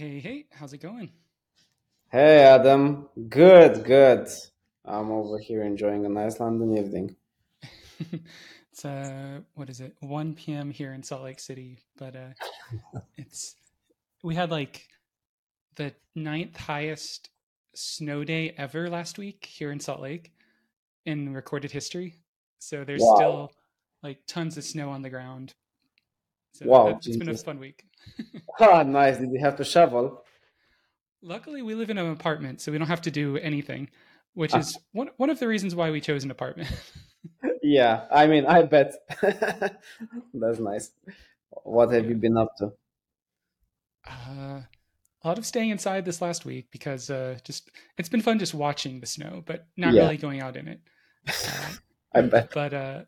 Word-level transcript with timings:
Hey, 0.00 0.18
hey, 0.18 0.46
how's 0.52 0.72
it 0.72 0.78
going? 0.78 1.10
Hey 2.12 2.44
Adam, 2.44 3.08
good, 3.28 3.82
good. 3.84 4.28
I'm 4.84 5.10
over 5.10 5.38
here 5.40 5.64
enjoying 5.64 6.06
a 6.06 6.08
nice 6.08 6.38
London 6.38 6.76
evening. 6.78 7.16
it's 8.72 8.84
uh 8.84 9.40
what 9.54 9.70
is 9.70 9.80
it? 9.80 9.96
1 10.00 10.34
p.m. 10.34 10.70
here 10.70 10.92
in 10.92 11.02
Salt 11.02 11.22
Lake 11.22 11.40
City, 11.40 11.78
but 11.96 12.16
uh 12.16 12.32
it's 13.16 13.56
we 14.22 14.34
had 14.34 14.50
like 14.50 14.88
the 15.76 15.94
ninth 16.14 16.56
highest 16.56 17.30
snow 17.74 18.24
day 18.24 18.54
ever 18.58 18.90
last 18.90 19.18
week 19.18 19.46
here 19.46 19.72
in 19.72 19.80
Salt 19.80 20.00
Lake 20.00 20.32
in 21.06 21.34
recorded 21.34 21.72
history. 21.72 22.16
So 22.60 22.84
there's 22.84 23.02
Wow, 23.02 23.08
still 23.08 23.52
like 24.02 24.20
tons 24.26 24.56
of 24.58 24.64
snow 24.64 24.90
on 24.90 25.02
the 25.02 25.10
ground. 25.10 25.54
So 26.52 26.66
wow, 26.66 27.00
it's 27.06 27.16
been 27.16 27.28
a 27.28 27.34
fun 27.34 27.58
week. 27.58 27.84
Ah, 28.60 28.82
nice. 28.82 29.18
Did 29.18 29.32
you 29.32 29.40
have 29.40 29.56
to 29.56 29.64
shovel? 29.64 30.24
Luckily, 31.22 31.62
we 31.62 31.74
live 31.74 31.88
in 31.90 31.96
an 31.98 32.10
apartment, 32.10 32.60
so 32.60 32.72
we 32.72 32.78
don't 32.78 32.88
have 32.88 33.00
to 33.02 33.10
do 33.10 33.36
anything, 33.38 33.88
which 34.34 34.54
Ah, 34.54 34.56
is 34.56 34.78
one 34.92 35.10
one 35.16 35.30
of 35.30 35.38
the 35.38 35.48
reasons 35.48 35.74
why 35.74 35.90
we 35.90 36.00
chose 36.00 36.24
an 36.24 36.30
apartment. 36.30 36.70
yeah, 37.62 38.06
I 38.10 38.26
mean, 38.26 38.46
I 38.46 38.62
bet. 38.62 38.94
That's 40.34 40.58
nice. 40.58 40.90
What 41.64 41.92
have 41.92 42.08
you 42.08 42.16
been 42.16 42.36
up 42.36 42.56
to? 42.58 42.72
Uh, 44.06 44.62
a 45.24 45.28
lot 45.28 45.38
of 45.38 45.46
staying 45.46 45.70
inside 45.70 46.04
this 46.04 46.22
last 46.22 46.44
week 46.44 46.70
because 46.70 47.10
uh, 47.10 47.38
just 47.44 47.70
it's 47.98 48.08
been 48.08 48.22
fun 48.22 48.38
just 48.38 48.54
watching 48.54 49.00
the 49.00 49.06
snow, 49.06 49.42
but 49.46 49.68
not 49.76 49.96
Yeah, 49.96 49.98
really 49.98 50.16
going 50.16 50.40
out 50.40 50.56
in 50.56 50.68
it. 50.68 50.80
Uh, 51.44 51.72
I 52.14 52.22
bet. 52.22 52.50
but 52.52 52.74
uh, 52.74 53.04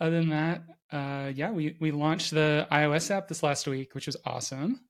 other 0.00 0.20
than 0.20 0.30
that, 0.30 0.64
uh, 0.94 1.32
yeah, 1.34 1.50
we 1.50 1.76
we 1.80 1.90
launched 1.90 2.30
the 2.30 2.68
iOS 2.70 3.10
app 3.10 3.26
this 3.26 3.42
last 3.42 3.66
week, 3.66 3.94
which 3.94 4.06
was 4.06 4.16
awesome. 4.24 4.80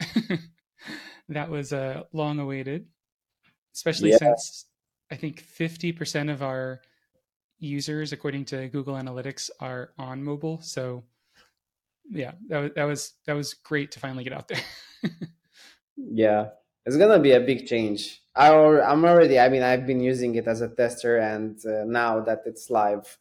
that 1.28 1.48
was 1.48 1.72
uh, 1.72 2.02
long 2.12 2.40
awaited, 2.40 2.86
especially 3.72 4.10
Yeah, 4.10 4.18
since 4.18 4.66
I 5.10 5.14
think 5.14 5.40
fifty 5.40 5.92
percent 5.92 6.30
of 6.30 6.42
our 6.42 6.80
users, 7.60 8.12
according 8.12 8.46
to 8.46 8.68
Google 8.68 8.96
Analytics, 8.96 9.50
are 9.60 9.92
on 9.98 10.24
mobile. 10.24 10.60
So 10.62 11.04
yeah, 12.10 12.32
that 12.48 12.58
was 12.58 12.70
that 12.74 12.84
was 12.84 13.12
that 13.26 13.34
was 13.34 13.54
great 13.54 13.92
to 13.92 14.00
finally 14.00 14.24
get 14.24 14.32
out 14.32 14.48
there. 14.48 14.60
yeah. 15.96 16.48
It's 16.84 16.96
gonna 16.96 17.20
be 17.20 17.30
a 17.30 17.40
big 17.40 17.68
change. 17.68 18.20
I, 18.34 18.50
I'm 18.50 19.04
already, 19.04 19.38
I 19.38 19.48
mean, 19.48 19.62
I've 19.62 19.86
been 19.86 20.00
using 20.00 20.34
it 20.34 20.48
as 20.48 20.62
a 20.62 20.68
tester, 20.68 21.18
and 21.18 21.56
uh, 21.64 21.84
now 21.84 22.18
that 22.20 22.42
it's 22.44 22.70
live, 22.70 23.18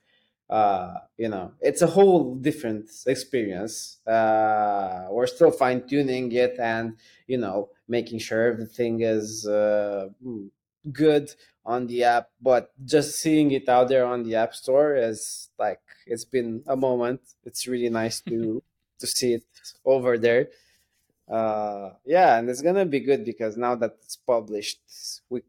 uh, 0.51 0.99
you 1.17 1.29
know, 1.29 1.53
it's 1.61 1.81
a 1.81 1.87
whole 1.87 2.35
different 2.35 2.89
experience. 3.07 3.99
Uh, 4.05 5.07
we're 5.09 5.25
still 5.25 5.49
fine-tuning 5.49 6.29
it 6.33 6.57
and, 6.59 6.97
you 7.25 7.37
know, 7.37 7.69
making 7.87 8.19
sure 8.19 8.51
everything 8.51 9.01
is 9.01 9.47
uh, 9.47 10.09
mm, 10.23 10.49
good 10.91 11.33
on 11.65 11.87
the 11.87 12.03
app, 12.03 12.29
but 12.41 12.71
just 12.85 13.15
seeing 13.19 13.51
it 13.51 13.69
out 13.69 13.87
there 13.87 14.05
on 14.05 14.23
the 14.23 14.35
App 14.35 14.53
Store 14.53 14.95
is 14.95 15.49
like 15.57 15.79
it's 16.05 16.25
been 16.25 16.63
a 16.67 16.75
moment. 16.75 17.21
It's 17.45 17.67
really 17.67 17.89
nice 17.89 18.21
to 18.21 18.61
to 18.99 19.07
see 19.07 19.33
it 19.35 19.43
over 19.85 20.17
there. 20.17 20.49
Uh, 21.29 21.91
yeah, 22.05 22.37
and 22.37 22.49
it's 22.49 22.61
gonna 22.61 22.85
be 22.85 22.99
good 22.99 23.23
because 23.23 23.55
now 23.57 23.75
that 23.75 23.95
it's 24.03 24.17
published, 24.17 24.81
we 25.29 25.43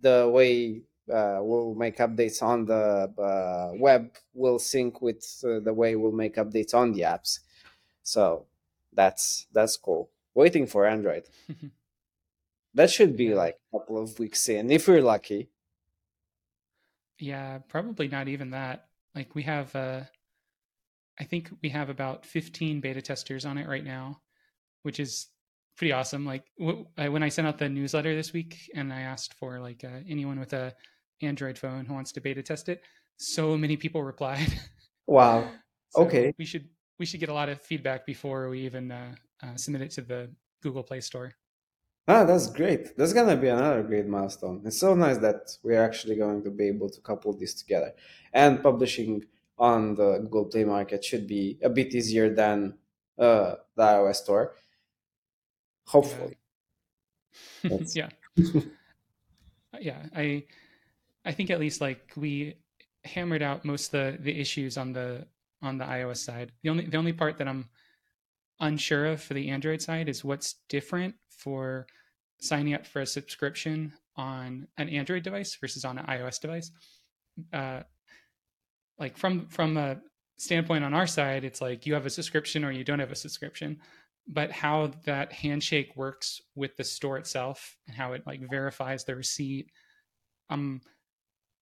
the 0.00 0.28
way 0.28 0.82
uh, 1.12 1.38
we'll 1.40 1.74
make 1.74 1.98
updates 1.98 2.42
on 2.42 2.66
the 2.66 3.12
uh, 3.18 3.72
web 3.78 4.10
will 4.34 4.58
sync 4.58 5.00
with 5.00 5.24
uh, 5.44 5.60
the 5.60 5.72
way 5.72 5.96
we'll 5.96 6.12
make 6.12 6.36
updates 6.36 6.74
on 6.74 6.92
the 6.92 7.02
apps. 7.02 7.40
So 8.02 8.46
that's 8.92 9.46
that's 9.52 9.76
cool. 9.76 10.10
Waiting 10.34 10.66
for 10.66 10.86
Android. 10.86 11.24
That 12.74 12.90
should 12.90 13.16
be 13.16 13.32
like 13.34 13.58
a 13.72 13.78
couple 13.78 13.96
of 13.96 14.18
weeks 14.18 14.46
in, 14.50 14.70
if 14.70 14.86
we're 14.86 15.00
lucky. 15.00 15.48
yeah, 17.18 17.58
probably 17.68 18.08
not 18.08 18.28
even 18.28 18.50
that. 18.50 18.88
Like 19.14 19.34
we 19.34 19.44
have, 19.44 19.74
uh, 19.74 20.02
I 21.18 21.24
think 21.24 21.50
we 21.62 21.70
have 21.70 21.88
about 21.88 22.26
fifteen 22.26 22.80
beta 22.80 23.00
testers 23.00 23.46
on 23.46 23.56
it 23.56 23.66
right 23.66 23.84
now, 23.84 24.20
which 24.82 25.00
is 25.00 25.28
pretty 25.78 25.92
awesome. 25.92 26.26
Like 26.26 26.44
w- 26.58 26.86
I, 26.98 27.08
when 27.08 27.22
I 27.22 27.30
sent 27.30 27.48
out 27.48 27.56
the 27.58 27.70
newsletter 27.70 28.14
this 28.14 28.34
week 28.34 28.70
and 28.74 28.92
I 28.92 29.00
asked 29.00 29.32
for 29.34 29.58
like 29.58 29.82
uh, 29.84 30.00
anyone 30.06 30.38
with 30.38 30.52
a 30.52 30.74
Android 31.22 31.58
phone 31.58 31.86
who 31.86 31.94
wants 31.94 32.12
to 32.12 32.20
beta 32.20 32.42
test 32.42 32.68
it, 32.68 32.82
so 33.16 33.56
many 33.56 33.76
people 33.76 34.02
replied. 34.02 34.48
Wow. 35.08 35.48
so 35.90 36.02
Okay. 36.02 36.34
we 36.38 36.44
should 36.44 36.68
we 36.98 37.06
should 37.06 37.20
get 37.20 37.28
a 37.28 37.32
lot 37.34 37.48
of 37.48 37.60
feedback 37.60 38.04
before 38.06 38.48
we 38.48 38.60
even 38.66 38.90
uh, 38.90 39.14
uh, 39.42 39.54
submit 39.56 39.82
it 39.82 39.90
to 39.92 40.00
the 40.00 40.34
Google 40.62 40.82
Play 40.82 41.00
Store. 41.00 41.30
Ah, 42.08 42.24
that's 42.24 42.48
great. 42.50 42.96
That's 42.96 43.12
gonna 43.12 43.36
be 43.36 43.46
another 43.48 43.82
great 43.84 44.06
milestone. 44.08 44.62
It's 44.64 44.80
so 44.80 44.94
nice 44.94 45.18
that 45.18 45.56
we're 45.62 45.80
actually 45.82 46.16
going 46.16 46.42
to 46.44 46.50
be 46.50 46.66
able 46.68 46.90
to 46.90 47.00
couple 47.00 47.32
this 47.34 47.54
together. 47.54 47.94
And 48.32 48.62
publishing 48.62 49.24
on 49.58 49.94
the 49.94 50.18
Google 50.18 50.46
Play 50.46 50.64
Market 50.64 51.04
should 51.04 51.26
be 51.28 51.58
a 51.62 51.68
bit 51.70 51.94
easier 51.94 52.34
than 52.34 52.78
uh, 53.18 53.56
the 53.76 53.82
iOS 53.82 54.16
store. 54.16 54.56
Hopefully. 55.86 56.38
That's 57.62 57.94
yeah, 57.96 58.10
Uh, 59.74 59.78
yeah. 59.80 60.06
I 60.14 60.44
I 61.26 61.32
think 61.32 61.50
at 61.50 61.60
least 61.60 61.80
like 61.80 62.12
we 62.16 62.54
hammered 63.04 63.42
out 63.42 63.64
most 63.64 63.92
of 63.92 63.92
the 63.92 64.22
the 64.22 64.40
issues 64.40 64.78
on 64.78 64.92
the 64.92 65.26
on 65.62 65.78
the 65.78 65.84
iOS 65.84 66.18
side. 66.18 66.52
The 66.62 66.70
only 66.70 66.86
the 66.86 66.96
only 66.96 67.12
part 67.12 67.38
that 67.38 67.48
I'm 67.48 67.68
unsure 68.60 69.06
of 69.06 69.22
for 69.22 69.34
the 69.34 69.50
Android 69.50 69.82
side 69.82 70.08
is 70.08 70.24
what's 70.24 70.54
different 70.68 71.14
for 71.28 71.86
signing 72.40 72.74
up 72.74 72.86
for 72.86 73.00
a 73.00 73.06
subscription 73.06 73.92
on 74.16 74.66
an 74.78 74.88
Android 74.88 75.22
device 75.22 75.56
versus 75.60 75.84
on 75.84 75.98
an 75.98 76.06
iOS 76.06 76.40
device. 76.40 76.70
Uh, 77.52 77.80
like 78.98 79.16
from 79.16 79.46
from 79.48 79.76
a 79.76 79.98
standpoint 80.38 80.84
on 80.84 80.94
our 80.94 81.06
side, 81.06 81.44
it's 81.44 81.60
like 81.60 81.86
you 81.86 81.94
have 81.94 82.06
a 82.06 82.10
subscription 82.10 82.64
or 82.64 82.70
you 82.70 82.84
don't 82.84 83.00
have 83.00 83.12
a 83.12 83.16
subscription. 83.16 83.78
But 84.28 84.50
how 84.50 84.90
that 85.04 85.32
handshake 85.32 85.92
works 85.94 86.40
with 86.56 86.76
the 86.76 86.82
store 86.82 87.16
itself 87.16 87.76
and 87.86 87.96
how 87.96 88.12
it 88.12 88.26
like 88.26 88.40
verifies 88.50 89.04
the 89.04 89.14
receipt, 89.14 89.70
um, 90.50 90.80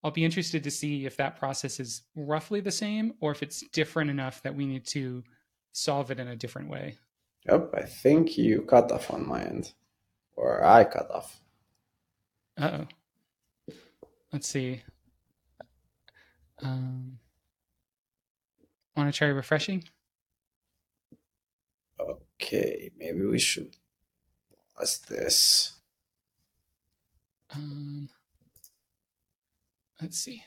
I'll 0.04 0.10
be 0.10 0.24
interested 0.24 0.62
to 0.62 0.70
see 0.70 1.06
if 1.06 1.16
that 1.16 1.38
process 1.38 1.80
is 1.80 2.02
roughly 2.14 2.60
the 2.60 2.70
same 2.70 3.14
or 3.20 3.32
if 3.32 3.42
it's 3.42 3.62
different 3.72 4.10
enough 4.10 4.42
that 4.42 4.54
we 4.54 4.66
need 4.66 4.86
to 4.88 5.24
solve 5.72 6.10
it 6.10 6.20
in 6.20 6.28
a 6.28 6.36
different 6.36 6.68
way. 6.68 6.98
Yep, 7.46 7.70
I 7.74 7.82
think 7.84 8.36
you 8.36 8.62
cut 8.62 8.92
off 8.92 9.10
on 9.10 9.26
my 9.26 9.42
end. 9.42 9.72
Or 10.36 10.62
I 10.62 10.84
cut 10.84 11.10
off. 11.10 11.40
Uh 12.58 12.80
oh. 12.80 13.74
Let's 14.30 14.46
see. 14.46 14.82
Um, 16.62 17.18
want 18.94 19.12
to 19.12 19.16
try 19.16 19.28
refreshing? 19.28 19.84
Okay, 21.98 22.90
maybe 22.98 23.24
we 23.24 23.38
should 23.38 23.76
pause 24.76 24.98
this. 25.08 25.72
Um, 27.54 28.10
let's 30.04 30.18
see. 30.18 30.44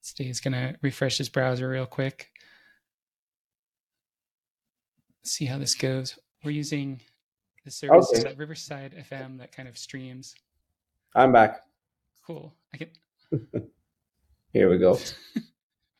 Steve's 0.00 0.40
gonna 0.40 0.76
refresh 0.80 1.18
his 1.18 1.28
browser 1.28 1.68
real 1.68 1.84
quick. 1.84 2.30
See 5.22 5.44
how 5.44 5.58
this 5.58 5.74
goes. 5.74 6.18
We're 6.42 6.52
using 6.52 7.02
the 7.64 7.70
service 7.70 8.10
Okay, 8.14 8.30
at 8.30 8.38
Riverside 8.38 8.94
FM 9.10 9.38
that 9.38 9.52
kind 9.52 9.68
of 9.68 9.76
streams. 9.76 10.34
I'm 11.14 11.30
back. 11.30 11.60
Cool. 12.26 12.54
I 12.72 12.78
can. 12.78 12.88
Here 14.54 14.70
we 14.70 14.78
go. 14.78 14.98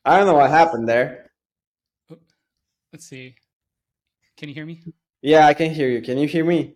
I 0.05 0.17
don't 0.17 0.25
know 0.25 0.35
what 0.35 0.49
happened 0.49 0.89
there. 0.89 1.24
Let's 2.95 3.07
see. 3.07 3.35
Can 4.37 4.47
you 4.47 4.55
hear 4.55 4.65
me? 4.65 4.81
Yeah, 5.21 5.47
I 5.47 5.53
can 5.53 5.69
hear 5.69 5.89
you. 5.89 6.01
Can 6.01 6.17
you 6.17 6.29
hear 6.29 6.45
me? 6.45 6.75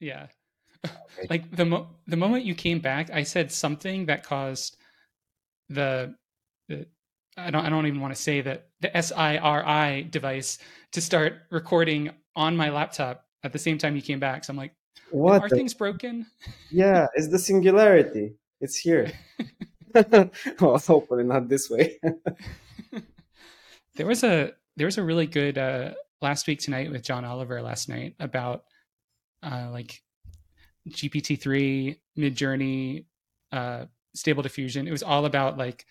Yeah. 0.00 0.26
Okay. 0.84 1.28
like 1.30 1.54
the 1.54 1.64
mo- 1.64 1.86
the 2.08 2.16
moment 2.16 2.44
you 2.44 2.56
came 2.56 2.80
back, 2.80 3.08
I 3.12 3.22
said 3.22 3.52
something 3.52 4.06
that 4.06 4.24
caused 4.24 4.76
the, 5.68 6.16
the 6.68 6.86
I 7.36 7.52
don't 7.52 7.64
I 7.64 7.70
don't 7.70 7.86
even 7.86 8.00
want 8.00 8.12
to 8.16 8.20
say 8.20 8.40
that 8.40 8.66
the 8.80 8.90
SIRI 9.00 10.10
device 10.10 10.58
to 10.90 11.00
start 11.00 11.34
recording 11.50 12.10
on 12.34 12.56
my 12.56 12.70
laptop 12.70 13.24
at 13.44 13.52
the 13.52 13.58
same 13.60 13.78
time 13.78 13.94
you 13.94 14.02
came 14.02 14.18
back. 14.18 14.42
So 14.42 14.50
I'm 14.50 14.56
like, 14.56 14.74
What 15.10 15.40
are 15.40 15.48
the? 15.48 15.54
things 15.54 15.72
broken? 15.72 16.26
Yeah, 16.72 17.06
it's 17.14 17.28
the 17.28 17.38
singularity. 17.38 18.34
It's 18.60 18.76
here. 18.76 19.12
Well, 20.60 20.78
hopefully 20.78 21.22
not 21.22 21.48
this 21.48 21.70
way. 21.70 22.00
there 23.94 24.06
was 24.08 24.24
a 24.24 24.54
there 24.76 24.86
was 24.86 24.98
a 24.98 25.02
really 25.02 25.26
good 25.26 25.58
uh, 25.58 25.92
last 26.20 26.46
week 26.46 26.60
tonight 26.60 26.90
with 26.90 27.02
John 27.02 27.24
Oliver 27.24 27.62
last 27.62 27.88
night 27.88 28.14
about 28.18 28.64
uh, 29.42 29.68
like 29.70 30.00
GPT 30.88 31.40
three, 31.40 32.00
Midjourney, 32.18 33.04
uh, 33.52 33.86
Stable 34.14 34.42
Diffusion. 34.42 34.88
It 34.88 34.92
was 34.92 35.02
all 35.02 35.24
about 35.24 35.58
like 35.58 35.84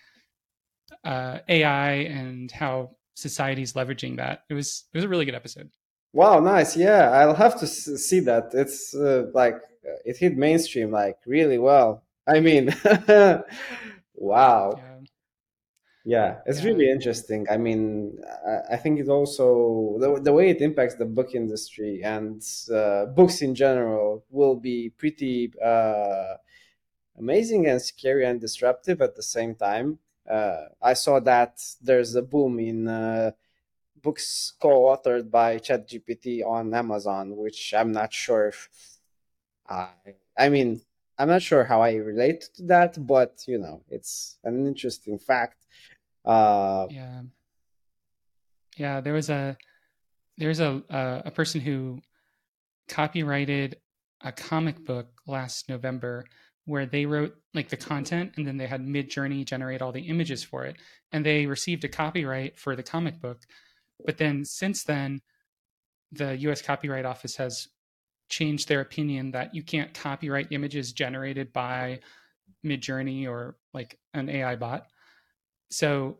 uh, 1.04 1.38
AI 1.48 1.92
and 1.92 2.50
how 2.50 2.96
society's 3.14 3.72
leveraging 3.72 4.16
that. 4.16 4.44
It 4.48 4.54
was 4.54 4.84
it 4.92 4.98
was 4.98 5.04
a 5.04 5.08
really 5.08 5.24
good 5.24 5.34
episode. 5.34 5.70
Wow, 6.12 6.38
nice. 6.40 6.76
Yeah, 6.76 7.10
I'll 7.10 7.34
have 7.34 7.58
to 7.60 7.66
see 7.66 8.20
that. 8.20 8.50
It's 8.52 8.94
uh, 8.94 9.26
like 9.34 9.60
it 10.04 10.16
hit 10.16 10.36
mainstream 10.36 10.90
like 10.90 11.18
really 11.26 11.58
well. 11.58 12.04
I 12.26 12.40
mean, 12.40 12.74
wow. 14.14 14.74
Yeah. 14.76 14.93
Yeah, 16.04 16.40
it's 16.44 16.58
Yeah. 16.58 16.64
really 16.64 16.90
interesting. 16.90 17.46
I 17.50 17.56
mean, 17.56 18.18
I, 18.46 18.74
I 18.74 18.76
think 18.76 19.00
it 19.00 19.08
also 19.08 19.96
the, 19.98 20.20
the 20.20 20.32
way 20.32 20.50
it 20.50 20.60
impacts 20.60 20.96
the 20.96 21.06
book 21.06 21.34
industry 21.34 22.02
and 22.04 22.42
uh, 22.72 23.06
books 23.06 23.40
in 23.40 23.54
general 23.54 24.24
will 24.30 24.54
be 24.56 24.90
pretty 24.90 25.52
uh, 25.64 26.34
amazing 27.18 27.66
and 27.68 27.82
scary 27.82 28.26
and 28.26 28.40
disruptive 28.40 29.02
at 29.02 29.16
the 29.16 29.22
same 29.22 29.54
time. 29.54 29.98
Uh, 30.30 30.66
I 30.82 30.94
saw 30.94 31.20
that 31.20 31.62
there's 31.82 32.14
a 32.16 32.22
boom 32.22 32.58
in 32.60 32.88
uh, 32.88 33.32
books 34.02 34.54
co-authored 34.60 35.30
by 35.30 35.58
ChatGPT 35.58 36.44
on 36.46 36.74
Amazon, 36.74 37.36
which 37.36 37.74
I'm 37.74 37.92
not 37.92 38.12
sure 38.12 38.48
if 38.48 38.68
I, 39.68 39.88
I 40.38 40.48
mean, 40.48 40.80
I'm 41.18 41.28
not 41.28 41.42
sure 41.42 41.64
how 41.64 41.80
I 41.82 41.94
relate 41.94 42.48
to 42.56 42.62
that, 42.64 43.06
but 43.06 43.44
you 43.46 43.58
know, 43.58 43.82
it's 43.88 44.38
an 44.44 44.66
interesting 44.66 45.18
fact. 45.18 45.56
Uh, 46.24 46.86
Yeah. 46.90 47.22
Yeah, 48.76 49.00
there 49.00 49.12
was 49.12 49.30
a 49.30 49.56
there's 50.38 50.60
a 50.60 50.82
a, 50.90 51.22
a 51.26 51.30
person 51.30 51.60
who 51.60 52.00
copyrighted 52.88 53.76
a 54.22 54.32
comic 54.32 54.84
book 54.84 55.08
last 55.26 55.68
November 55.68 56.24
where 56.66 56.86
they 56.86 57.04
wrote 57.06 57.34
like 57.52 57.68
the 57.68 57.76
content 57.76 58.32
and 58.36 58.46
then 58.46 58.56
they 58.56 58.66
had 58.66 58.80
Midjourney 58.80 59.44
generate 59.44 59.82
all 59.82 59.92
the 59.92 60.08
images 60.08 60.42
for 60.42 60.64
it 60.64 60.76
and 61.12 61.24
they 61.24 61.46
received 61.46 61.84
a 61.84 61.88
copyright 61.88 62.58
for 62.58 62.74
the 62.74 62.82
comic 62.82 63.20
book. 63.20 63.42
But 64.04 64.18
then 64.18 64.44
since 64.44 64.82
then 64.82 65.20
the 66.12 66.36
US 66.48 66.62
Copyright 66.62 67.04
Office 67.04 67.36
has 67.36 67.68
changed 68.28 68.68
their 68.68 68.80
opinion 68.80 69.32
that 69.32 69.54
you 69.54 69.62
can't 69.62 69.92
copyright 69.92 70.48
images 70.50 70.92
generated 70.92 71.52
by 71.52 72.00
Midjourney 72.64 73.28
or 73.28 73.56
like 73.74 73.98
an 74.14 74.28
AI 74.28 74.56
bot. 74.56 74.86
So 75.70 76.18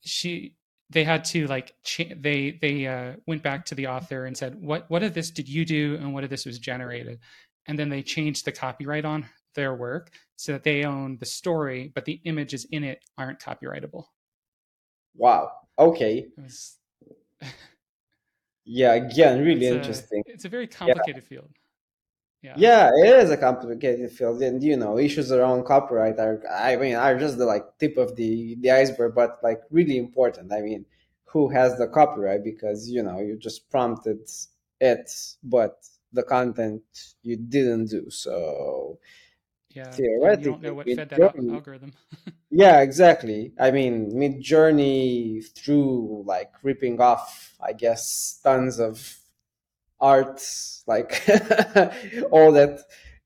she 0.00 0.56
they 0.90 1.04
had 1.04 1.24
to 1.24 1.46
like 1.46 1.74
cha- 1.82 2.14
they 2.16 2.58
they 2.60 2.86
uh, 2.86 3.14
went 3.26 3.42
back 3.42 3.64
to 3.66 3.74
the 3.74 3.86
author 3.86 4.26
and 4.26 4.36
said 4.36 4.54
what 4.60 4.88
what 4.90 5.02
of 5.02 5.14
this 5.14 5.30
did 5.30 5.48
you 5.48 5.64
do 5.64 5.96
and 6.00 6.12
what 6.12 6.24
of 6.24 6.30
this 6.30 6.44
was 6.44 6.58
generated 6.58 7.18
and 7.66 7.78
then 7.78 7.88
they 7.88 8.02
changed 8.02 8.44
the 8.44 8.52
copyright 8.52 9.04
on 9.06 9.26
their 9.54 9.74
work 9.74 10.10
so 10.36 10.52
that 10.52 10.62
they 10.62 10.84
own 10.84 11.16
the 11.18 11.26
story 11.26 11.90
but 11.94 12.04
the 12.04 12.20
images 12.24 12.66
in 12.70 12.84
it 12.84 13.02
aren't 13.16 13.40
copyrightable 13.40 14.04
wow. 15.16 15.50
Okay. 15.78 16.26
was 16.36 16.76
Yeah. 18.66 18.92
Again, 18.94 19.42
really 19.44 19.66
it's 19.66 19.74
a 19.74 19.78
interesting. 19.78 20.22
it's 20.26 20.44
a 20.44 20.48
very 20.48 20.64
Yeah. 20.64 20.76
complicated 20.76 21.24
field 21.24 21.50
yeah 22.44 22.56
Yeah, 22.56 22.90
it 23.02 23.08
is 23.24 23.30
a 23.30 23.36
complicated 23.36 24.10
field, 24.12 24.42
and 24.42 24.62
you 24.62 24.76
know, 24.76 24.98
issues 24.98 25.32
around 25.32 25.64
copyright 25.64 26.18
are, 26.18 26.42
I 26.50 26.76
mean, 26.76 26.94
are 26.94 27.18
just 27.18 27.38
the 27.38 27.46
like 27.46 27.64
tip 27.78 27.96
of 27.96 28.16
the 28.16 28.56
the 28.60 28.70
iceberg, 28.70 29.14
but 29.14 29.38
like 29.42 29.62
really 29.70 29.98
important. 29.98 30.52
I 30.52 30.60
mean, 30.62 30.86
who 31.26 31.48
has 31.48 31.76
the 31.78 31.88
copyright? 31.88 32.44
Because 32.44 32.88
you 32.90 33.02
know, 33.02 33.20
you 33.20 33.36
just 33.38 33.70
prompted 33.70 34.20
it, 34.80 35.10
but 35.42 35.78
the 36.12 36.22
content 36.22 36.82
you 37.22 37.36
didn't 37.36 37.86
do. 37.86 38.10
So 38.10 38.98
yeah 39.70 40.00
and 40.22 40.38
you 40.38 40.44
don't 40.44 40.62
know 40.62 40.72
theoretically, 40.72 40.72
what 40.72 40.90
fed 40.90 41.10
that 41.10 41.20
algorithm 41.50 41.92
yeah, 42.50 42.80
exactly. 42.80 43.52
I 43.60 43.70
mean, 43.72 44.12
Midjourney 44.12 45.44
through 45.56 46.24
like 46.26 46.52
ripping 46.62 47.00
off, 47.00 47.54
I 47.60 47.72
guess, 47.72 48.40
tons 48.42 48.78
of 48.78 49.16
art 50.00 50.40
like 50.86 51.22
all 52.30 52.52
that 52.52 52.80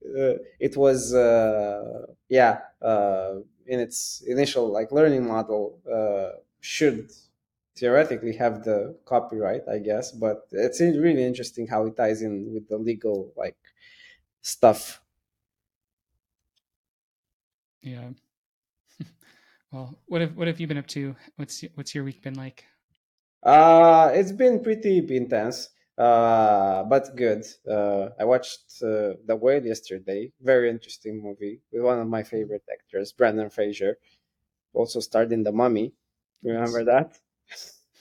uh, 0.05 0.35
it 0.61 0.77
was 0.77 1.15
uh, 1.15 2.07
yeah 2.29 2.61
uh, 2.83 3.35
in 3.67 3.81
its 3.81 4.23
initial 4.27 4.71
like 4.71 4.93
learning 4.93 5.27
model 5.27 5.79
uh, 5.91 6.39
should 6.61 7.11
theoretically 7.77 8.35
have 8.35 8.65
the 8.65 8.97
copyright 9.05 9.63
i 9.73 9.79
guess 9.79 10.11
but 10.11 10.49
it's 10.51 10.81
really 10.81 11.25
interesting 11.25 11.67
how 11.67 11.87
it 11.87 11.97
ties 11.97 12.23
in 12.23 12.53
with 12.53 12.69
the 12.69 12.77
legal 12.77 13.33
like 13.37 13.57
stuff. 14.49 15.01
Yeah. 17.83 18.11
Well 19.71 19.99
what 20.07 20.23
have 20.23 20.35
what 20.35 20.49
have 20.49 20.59
you 20.61 20.67
been 20.67 20.79
up 20.79 20.87
to? 20.97 21.15
What's 21.37 21.63
what's 21.75 21.95
your 21.95 22.03
week 22.03 22.23
been 22.23 22.35
like? 22.35 22.65
Uh 23.43 24.11
it's 24.15 24.33
been 24.33 24.63
pretty 24.65 25.05
intense 25.15 25.69
uh 25.99 26.85
but 26.85 27.15
good. 27.17 27.45
Uh 27.69 28.11
i 28.21 28.25
watched 28.25 28.83
uh, 28.83 29.15
the 29.27 29.37
whale 29.37 29.65
yesterday. 29.65 30.33
Very 30.41 30.71
interesting 30.71 31.23
movie 31.23 31.61
with 31.73 31.83
one 31.83 31.99
of 32.01 32.09
my 32.09 32.23
favorite 32.23 32.65
actors 32.73 33.13
Brendan 33.13 33.51
Fraser. 33.51 33.99
Also 34.75 35.01
starred 35.01 35.33
in 35.33 35.43
the 35.45 35.53
mummy. 35.53 35.93
Remember 36.43 36.85
that? 36.85 37.19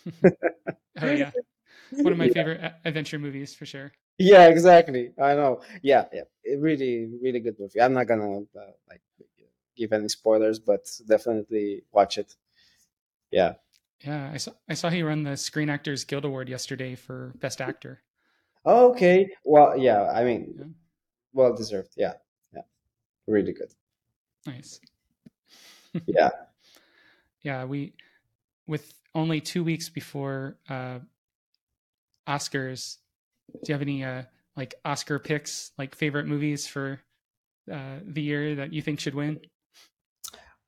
Oh 1.01 1.11
yeah. 1.11 1.31
One 2.01 2.13
of 2.13 2.17
my 2.19 2.25
yeah. 2.27 2.33
favorite 2.33 2.61
adventure 2.85 3.19
movies 3.19 3.53
for 3.55 3.65
sure. 3.65 3.91
Yeah 4.19 4.47
exactly. 4.47 5.11
I 5.21 5.35
know. 5.35 5.61
Yeah 5.83 6.05
yeah. 6.13 6.23
Really 6.57 7.05
really 7.21 7.39
good 7.39 7.59
movie. 7.59 7.81
I'm 7.81 7.93
not 7.93 8.07
gonna 8.07 8.39
uh, 8.41 8.73
like 8.89 9.01
give 9.75 9.93
any 9.93 10.09
spoilers 10.09 10.59
but 10.59 10.85
definitely 11.07 11.83
watch 11.91 12.17
it. 12.17 12.35
Yeah 13.31 13.55
Yeah, 14.03 14.31
I 14.31 14.37
saw 14.37 14.53
I 14.69 14.73
saw 14.75 14.89
he 14.89 15.03
won 15.03 15.23
the 15.23 15.37
Screen 15.37 15.69
Actors 15.69 16.03
Guild 16.03 16.25
Award 16.25 16.49
yesterday 16.49 16.95
for 16.95 17.33
Best 17.39 17.61
Actor. 17.61 18.03
okay 18.65 19.29
well 19.43 19.77
yeah 19.77 20.11
i 20.11 20.23
mean 20.23 20.53
Yeah, 20.57 20.65
well 21.33 21.55
deserved 21.55 21.93
yeah 21.97 22.13
yeah 22.53 22.61
really 23.27 23.53
good 23.53 23.73
nice. 24.45 24.79
yeah 26.07 26.29
Yeah, 27.41 27.65
we 27.65 27.93
with 28.67 28.93
only 29.15 29.41
two 29.41 29.63
weeks 29.63 29.89
before 29.89 30.57
uh, 30.69 30.99
Oscars. 32.27 32.97
Do 33.51 33.59
you 33.71 33.73
have 33.73 33.81
any 33.81 34.03
uh, 34.03 34.23
like 34.55 34.75
Oscar 34.85 35.19
picks, 35.19 35.71
like 35.77 35.95
favorite 35.95 36.27
movies 36.27 36.67
for 36.67 37.01
uh, 37.71 37.99
the 38.03 38.21
year 38.21 38.55
that 38.55 38.73
you 38.73 38.81
think 38.81 38.99
should 38.99 39.15
win? 39.15 39.39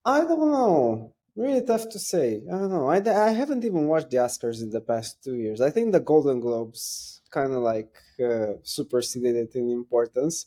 i 0.05 0.19
don't 0.21 0.39
know 0.51 1.13
really 1.35 1.65
tough 1.65 1.87
to 1.89 1.99
say 1.99 2.41
i 2.51 2.57
don't 2.57 2.69
know 2.69 2.87
i, 2.87 2.97
I 2.97 3.31
haven't 3.31 3.63
even 3.63 3.87
watched 3.87 4.09
the 4.09 4.17
oscars 4.17 4.61
in 4.61 4.69
the 4.69 4.81
past 4.81 5.23
two 5.23 5.35
years 5.35 5.61
i 5.61 5.69
think 5.69 5.91
the 5.91 5.99
golden 5.99 6.39
globes 6.39 7.21
kind 7.31 7.53
of 7.53 7.61
like 7.61 7.93
uh, 8.23 8.53
superseded 8.63 9.35
it 9.35 9.55
in 9.55 9.69
importance 9.69 10.45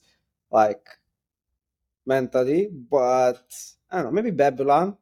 like 0.51 0.85
mentally, 2.07 2.69
but 2.69 3.43
I 3.91 3.97
don't 3.97 4.07
know, 4.07 4.11
maybe 4.13 4.31
Babylon, 4.31 4.97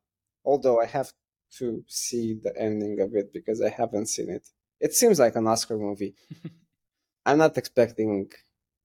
although 0.45 0.81
I 0.81 0.87
have 0.87 1.13
to 1.59 1.85
see 1.89 2.39
the 2.43 2.57
ending 2.57 3.01
of 3.01 3.15
it 3.15 3.33
because 3.33 3.61
I 3.61 3.71
haven't 3.71 4.07
seen 4.07 4.31
it. 4.31 4.49
It 4.81 4.95
seems 4.95 5.19
like 5.19 5.37
an 5.37 5.47
Oscar 5.47 5.77
movie. 5.77 6.15
I'm 7.27 7.39
not 7.39 7.59
expecting 7.59 8.31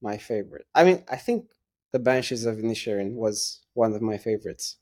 my 0.02 0.18
favorite. 0.18 0.66
I 0.74 0.84
mean, 0.84 1.04
I 1.08 1.16
think 1.16 1.46
The 1.92 1.98
Banshees 1.98 2.44
of 2.44 2.56
Inisherin 2.56 3.12
was 3.14 3.60
one 3.72 3.94
of 3.94 4.02
my 4.02 4.18
favorites 4.18 4.76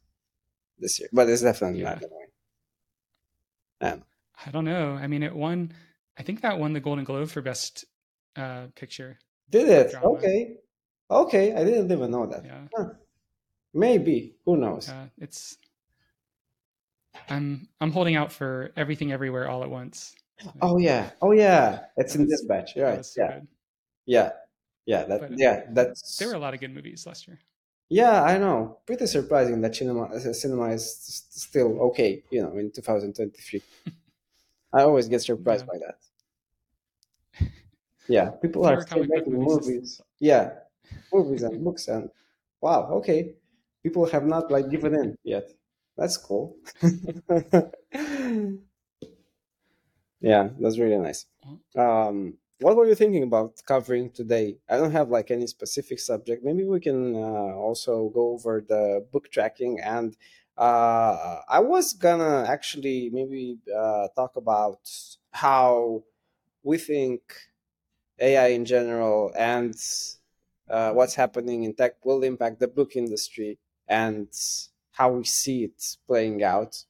this 0.79 0.99
year, 1.01 1.09
but 1.13 1.29
it's 1.29 1.43
definitely 1.43 1.83
not 1.83 2.01
yeah, 2.03 2.09
win. 2.11 2.29
I 3.81 3.91
don't 3.91 3.99
know. 4.01 4.05
I 4.47 4.51
don't 4.51 4.65
know. 4.65 4.93
I 4.95 5.07
mean, 5.07 5.23
it 5.23 5.35
won. 5.35 5.73
I 6.19 6.23
think 6.23 6.41
that 6.43 6.59
won 6.59 6.73
the 6.73 6.81
Golden 6.81 7.05
Globe 7.05 7.29
for 7.29 7.43
Best 7.43 7.85
uh, 8.37 8.67
Picture 8.75 9.19
Did 9.51 9.69
it? 9.69 9.91
drama. 9.93 10.09
Okay. 10.09 10.57
Okay, 11.11 11.53
I 11.55 11.65
didn't 11.65 11.91
even 11.93 12.11
know 12.11 12.27
that. 12.27 12.45
Yeah, 12.45 12.67
Huh. 12.75 12.91
Maybe. 13.73 14.37
Who 14.45 14.57
knows? 14.57 14.89
yeah. 14.89 15.07
It's 15.19 15.59
I'm 17.29 17.69
I'm 17.81 17.91
holding 17.93 18.17
out 18.17 18.33
for 18.33 18.73
Everything 18.77 19.13
Everywhere 19.13 19.49
All 19.49 19.63
at 19.63 19.71
Once. 19.71 20.15
Oh 20.63 20.79
yeah. 20.79 21.11
Oh 21.23 21.33
yeah. 21.33 21.81
It's 21.97 22.15
in 22.17 22.27
Dispatch. 22.29 22.75
that 22.75 22.83
Right. 22.83 23.05
so 23.05 23.23
Yeah. 23.23 23.41
Yeah. 24.07 24.31
Yeah. 24.87 25.05
That. 25.05 25.21
But 25.21 25.39
Yeah. 25.39 25.65
That's. 25.71 26.17
there 26.19 26.29
were 26.29 26.35
a 26.35 26.39
lot 26.39 26.55
of 26.55 26.61
good 26.61 26.75
movies 26.75 27.07
last 27.07 27.29
year. 27.29 27.39
Yeah. 27.89 28.23
I 28.23 28.39
know. 28.39 28.79
Pretty 28.87 29.07
surprising 29.07 29.61
that 29.63 29.75
cinema 29.77 30.05
uh, 30.05 30.33
cinema 30.33 30.69
is 30.71 31.25
still 31.31 31.81
okay. 31.89 32.23
You 32.31 32.43
know, 32.43 32.57
in 32.59 32.71
2023. 32.73 33.63
I 34.75 34.83
always 34.83 35.09
get 35.09 35.23
surprised 35.23 35.65
Yeah, 35.67 35.73
by 35.73 35.79
that. 35.79 35.99
Yeah. 38.09 38.31
People 38.43 38.67
are 38.67 38.81
still 38.81 39.05
making 39.05 39.35
movies. 39.35 39.67
Movies. 39.69 40.01
Yeah. 40.21 40.51
Movies 41.13 41.43
and 41.43 41.65
books 41.65 41.89
and 41.89 42.11
wow. 42.61 42.89
Okay. 43.01 43.35
People 43.83 44.07
have 44.07 44.25
not 44.27 44.51
like 44.51 44.71
given 44.71 44.95
in 44.95 45.17
yet. 45.25 45.51
That's 45.97 46.17
cool. 46.17 46.57
yeah. 50.21 50.49
That's 50.59 50.79
really 50.79 50.99
nice. 50.99 51.27
Um. 51.77 52.35
What 52.61 52.77
were 52.77 52.87
you 52.87 52.95
thinking 52.95 53.23
about 53.23 53.61
covering 53.67 54.11
today? 54.11 54.57
I 54.69 54.77
don't 54.77 54.93
have 54.93 55.11
like 55.11 55.31
any 55.31 55.47
specific 55.47 55.99
subject. 55.99 56.45
Maybe 56.45 56.65
we 56.65 56.81
can 56.81 57.15
uh, 57.15 57.55
also 57.57 58.09
go 58.11 58.33
over 58.33 58.65
the 58.67 59.07
book 59.13 59.31
tracking 59.31 59.81
and 59.81 60.17
uh, 60.57 61.41
I 61.49 61.59
was 61.59 61.93
gonna 61.95 62.45
actually 62.49 63.11
maybe 63.13 63.59
uh, 63.75 64.09
talk 64.15 64.37
about 64.37 64.79
how 65.33 66.05
we 66.63 66.79
think 66.79 67.23
AI 68.21 68.49
in 68.49 68.65
general 68.65 69.33
and 69.37 69.75
uh, 70.69 70.93
what's 70.93 71.15
happening 71.15 71.65
in 71.65 71.75
tech 71.75 72.05
will 72.05 72.23
impact 72.23 72.61
the 72.61 72.69
book 72.69 72.97
industry 72.97 73.59
and 73.89 74.29
how 74.93 75.11
we 75.13 75.25
see 75.25 75.65
it 75.65 75.97
playing 76.07 76.43
out, 76.43 76.85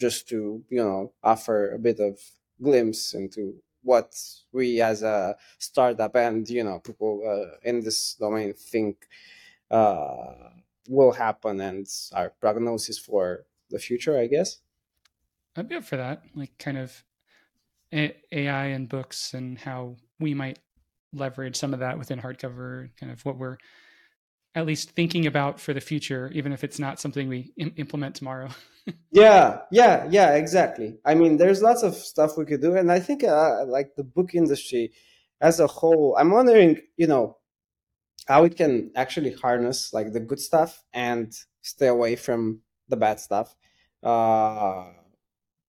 just 0.00 0.28
to 0.28 0.64
you 0.70 0.78
know 0.78 1.12
offer 1.22 1.72
a 1.72 1.78
bit 1.78 2.00
of 2.00 2.20
glimpse 2.62 3.14
into 3.14 3.54
what 3.86 4.12
we 4.52 4.80
as 4.82 5.02
a 5.02 5.36
startup 5.58 6.14
and 6.16 6.48
you 6.50 6.64
know 6.64 6.80
people 6.80 7.22
uh, 7.24 7.56
in 7.62 7.80
this 7.80 8.14
domain 8.14 8.52
think 8.52 9.06
uh, 9.70 10.50
will 10.88 11.12
happen 11.12 11.60
and 11.60 11.86
our 12.12 12.30
prognosis 12.40 12.98
for 12.98 13.46
the 13.70 13.78
future, 13.78 14.18
I 14.18 14.26
guess. 14.26 14.58
I'd 15.56 15.68
be 15.68 15.76
up 15.76 15.84
for 15.84 15.96
that, 15.96 16.22
like 16.34 16.56
kind 16.58 16.78
of 16.78 17.04
AI 17.92 18.66
and 18.66 18.88
books 18.88 19.34
and 19.34 19.58
how 19.58 19.96
we 20.20 20.34
might 20.34 20.58
leverage 21.12 21.56
some 21.56 21.72
of 21.72 21.80
that 21.80 21.98
within 21.98 22.20
hardcover, 22.20 22.90
kind 22.98 23.10
of 23.10 23.24
what 23.24 23.38
we're 23.38 23.56
at 24.56 24.64
least 24.64 24.90
thinking 24.92 25.26
about 25.26 25.60
for 25.60 25.74
the 25.74 25.80
future, 25.80 26.30
even 26.32 26.50
if 26.50 26.64
it's 26.64 26.78
not 26.78 26.98
something 26.98 27.28
we 27.28 27.52
Im- 27.58 27.74
implement 27.76 28.14
tomorrow. 28.16 28.48
yeah, 29.12 29.60
yeah, 29.70 30.08
yeah, 30.10 30.34
exactly. 30.34 30.98
I 31.04 31.14
mean, 31.14 31.36
there's 31.36 31.62
lots 31.62 31.82
of 31.82 31.94
stuff 31.94 32.38
we 32.38 32.46
could 32.46 32.62
do, 32.62 32.74
and 32.74 32.90
I 32.90 32.98
think 32.98 33.22
uh, 33.22 33.66
like 33.66 33.94
the 33.96 34.02
book 34.02 34.34
industry 34.34 34.92
as 35.42 35.60
a 35.60 35.66
whole, 35.66 36.16
I'm 36.18 36.30
wondering, 36.30 36.80
you 36.96 37.06
know, 37.06 37.36
how 38.26 38.44
it 38.44 38.56
can 38.56 38.90
actually 38.96 39.32
harness 39.32 39.92
like 39.92 40.12
the 40.12 40.20
good 40.20 40.40
stuff 40.40 40.82
and 40.94 41.32
stay 41.60 41.88
away 41.88 42.16
from 42.16 42.60
the 42.88 42.96
bad 42.96 43.20
stuff. 43.20 43.54
Uh, 44.02 44.86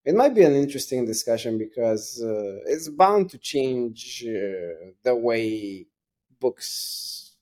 it 0.05 0.15
might 0.15 0.33
be 0.33 0.43
an 0.43 0.55
interesting 0.55 1.05
discussion 1.05 1.57
because 1.57 2.23
uh, 2.23 2.59
it's 2.65 2.87
bound 2.87 3.29
to 3.31 3.37
change 3.37 4.23
uh, 4.25 4.91
the 5.03 5.13
way 5.13 5.85
books 6.39 7.35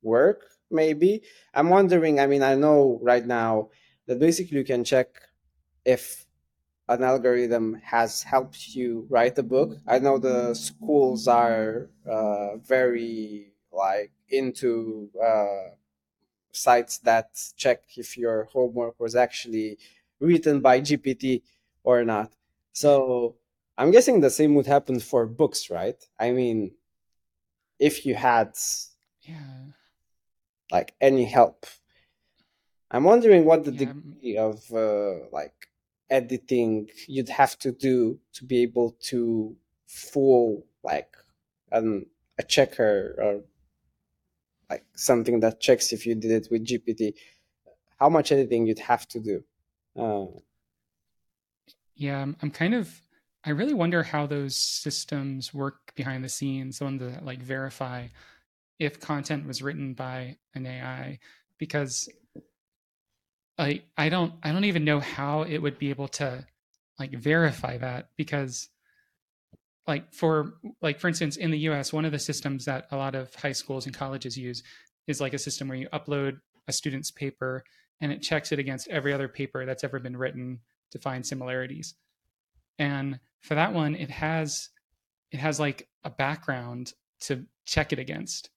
work 0.00 0.53
maybe 0.74 1.22
i'm 1.54 1.70
wondering 1.70 2.20
i 2.20 2.26
mean 2.26 2.42
i 2.42 2.54
know 2.54 2.98
right 3.02 3.26
now 3.26 3.70
that 4.06 4.18
basically 4.18 4.58
you 4.58 4.64
can 4.64 4.84
check 4.84 5.08
if 5.84 6.26
an 6.88 7.02
algorithm 7.02 7.74
has 7.82 8.22
helped 8.22 8.74
you 8.74 9.06
write 9.10 9.38
a 9.38 9.42
book 9.42 9.78
i 9.88 9.98
know 9.98 10.18
the 10.18 10.54
schools 10.54 11.28
are 11.28 11.90
uh, 12.10 12.56
very 12.58 13.52
like 13.72 14.12
into 14.28 15.10
uh, 15.22 15.74
sites 16.52 16.98
that 16.98 17.28
check 17.56 17.82
if 17.96 18.16
your 18.16 18.44
homework 18.44 18.98
was 19.00 19.14
actually 19.16 19.78
written 20.20 20.60
by 20.60 20.80
gpt 20.80 21.42
or 21.82 22.04
not. 22.04 22.32
So 22.72 23.36
I'm 23.76 23.90
guessing 23.90 24.20
the 24.20 24.30
same 24.30 24.54
would 24.54 24.66
happen 24.66 25.00
for 25.00 25.26
books, 25.26 25.70
right? 25.70 25.96
I 26.18 26.30
mean, 26.32 26.74
if 27.78 28.06
you 28.06 28.14
had 28.14 28.56
yeah 29.22 29.72
like 30.70 30.94
any 31.00 31.24
help, 31.24 31.66
I'm 32.90 33.04
wondering 33.04 33.44
what 33.44 33.64
the 33.64 33.72
yeah. 33.72 33.78
degree 33.78 34.36
of 34.36 34.62
uh, 34.72 35.26
like 35.32 35.54
editing 36.10 36.88
you'd 37.08 37.28
have 37.28 37.58
to 37.60 37.72
do 37.72 38.18
to 38.34 38.44
be 38.44 38.62
able 38.62 38.96
to 39.02 39.56
fool 39.86 40.64
like 40.82 41.16
um, 41.72 42.06
a 42.38 42.42
checker 42.42 43.16
or 43.18 43.40
like 44.70 44.84
something 44.94 45.40
that 45.40 45.60
checks 45.60 45.92
if 45.92 46.06
you 46.06 46.14
did 46.14 46.30
it 46.30 46.48
with 46.50 46.66
GPT. 46.66 47.14
How 47.98 48.08
much 48.08 48.32
editing 48.32 48.66
you'd 48.66 48.78
have 48.78 49.06
to 49.08 49.20
do? 49.20 49.44
Uh, 49.96 50.26
yeah, 51.96 52.20
I'm, 52.20 52.36
I'm 52.42 52.50
kind 52.50 52.74
of 52.74 53.00
I 53.44 53.50
really 53.50 53.74
wonder 53.74 54.02
how 54.02 54.26
those 54.26 54.56
systems 54.56 55.52
work 55.52 55.92
behind 55.94 56.24
the 56.24 56.28
scenes, 56.28 56.78
the 56.78 56.84
one 56.84 56.98
to 56.98 57.20
like 57.22 57.42
verify 57.42 58.06
if 58.78 59.00
content 59.00 59.46
was 59.46 59.62
written 59.62 59.94
by 59.94 60.36
an 60.54 60.66
AI, 60.66 61.18
because 61.58 62.08
I 63.58 63.82
I 63.96 64.08
don't 64.08 64.34
I 64.42 64.52
don't 64.52 64.64
even 64.64 64.84
know 64.84 65.00
how 65.00 65.42
it 65.42 65.58
would 65.58 65.78
be 65.78 65.90
able 65.90 66.08
to 66.08 66.46
like 66.98 67.12
verify 67.12 67.78
that 67.78 68.08
because 68.16 68.68
like 69.86 70.12
for 70.12 70.54
like 70.80 71.00
for 71.00 71.08
instance 71.08 71.36
in 71.36 71.50
the 71.50 71.58
US 71.58 71.92
one 71.92 72.04
of 72.04 72.12
the 72.12 72.18
systems 72.18 72.64
that 72.64 72.86
a 72.90 72.96
lot 72.96 73.14
of 73.14 73.34
high 73.34 73.52
schools 73.52 73.86
and 73.86 73.94
colleges 73.94 74.36
use 74.36 74.62
is 75.06 75.20
like 75.20 75.34
a 75.34 75.38
system 75.38 75.68
where 75.68 75.76
you 75.76 75.88
upload 75.92 76.38
a 76.68 76.72
student's 76.72 77.10
paper 77.10 77.64
and 78.00 78.12
it 78.12 78.22
checks 78.22 78.52
it 78.52 78.58
against 78.58 78.88
every 78.88 79.12
other 79.12 79.28
paper 79.28 79.64
that's 79.64 79.84
ever 79.84 79.98
been 79.98 80.16
written 80.16 80.60
to 80.90 80.98
find 80.98 81.26
similarities. 81.26 81.94
And 82.78 83.20
for 83.40 83.54
that 83.54 83.72
one, 83.72 83.94
it 83.94 84.10
has 84.10 84.70
it 85.30 85.38
has 85.38 85.60
like 85.60 85.88
a 86.04 86.10
background 86.10 86.92
to 87.22 87.44
check 87.64 87.92
it 87.92 87.98
against. 87.98 88.50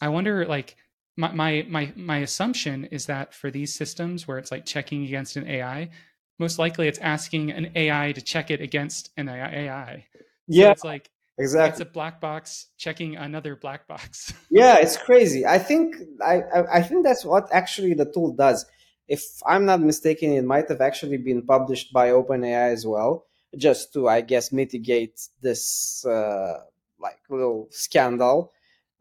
I 0.00 0.08
wonder 0.08 0.46
like 0.46 0.76
my 1.16 1.32
my 1.32 1.66
my 1.68 1.92
my 1.96 2.18
assumption 2.18 2.86
is 2.86 3.06
that 3.06 3.34
for 3.34 3.50
these 3.50 3.74
systems 3.74 4.26
where 4.26 4.38
it's 4.38 4.50
like 4.50 4.66
checking 4.66 5.04
against 5.04 5.36
an 5.36 5.46
AI, 5.46 5.90
most 6.38 6.58
likely 6.58 6.88
it's 6.88 6.98
asking 6.98 7.50
an 7.50 7.72
AI 7.74 8.12
to 8.12 8.20
check 8.20 8.50
it 8.50 8.60
against 8.60 9.10
an 9.16 9.28
AI. 9.28 10.06
So 10.12 10.20
yeah, 10.48 10.70
it's 10.72 10.84
like 10.84 11.10
exactly 11.38 11.70
it's 11.70 11.80
a 11.80 11.92
black 11.92 12.20
box 12.20 12.66
checking 12.78 13.16
another 13.16 13.56
black 13.56 13.86
box. 13.86 14.32
yeah, 14.50 14.76
it's 14.78 14.96
crazy. 14.96 15.46
I 15.46 15.58
think 15.58 15.96
I, 16.24 16.42
I 16.42 16.78
I 16.78 16.82
think 16.82 17.04
that's 17.04 17.24
what 17.24 17.48
actually 17.52 17.94
the 17.94 18.06
tool 18.06 18.32
does 18.34 18.66
if 19.08 19.42
I'm 19.46 19.64
not 19.66 19.80
mistaken, 19.80 20.32
it 20.32 20.44
might 20.44 20.68
have 20.68 20.80
actually 20.80 21.18
been 21.18 21.42
published 21.42 21.92
by 21.92 22.08
OpenAI 22.10 22.72
as 22.72 22.86
well, 22.86 23.26
just 23.56 23.92
to, 23.92 24.08
I 24.08 24.22
guess, 24.22 24.52
mitigate 24.52 25.20
this 25.42 26.04
uh, 26.06 26.60
like 26.98 27.18
little 27.28 27.68
scandal. 27.70 28.52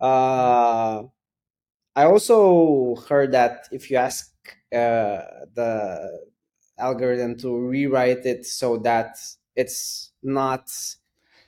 Uh, 0.03 1.05
I 1.95 2.05
also 2.05 2.95
heard 3.07 3.31
that 3.33 3.67
if 3.72 3.91
you 3.91 3.98
ask 3.98 4.31
uh, 4.74 5.22
the 5.55 6.22
algorithm 6.79 7.38
to 7.39 7.57
rewrite 7.57 8.25
it 8.25 8.45
so 8.45 8.77
that 8.79 9.17
it's 9.55 10.12
not 10.24 10.69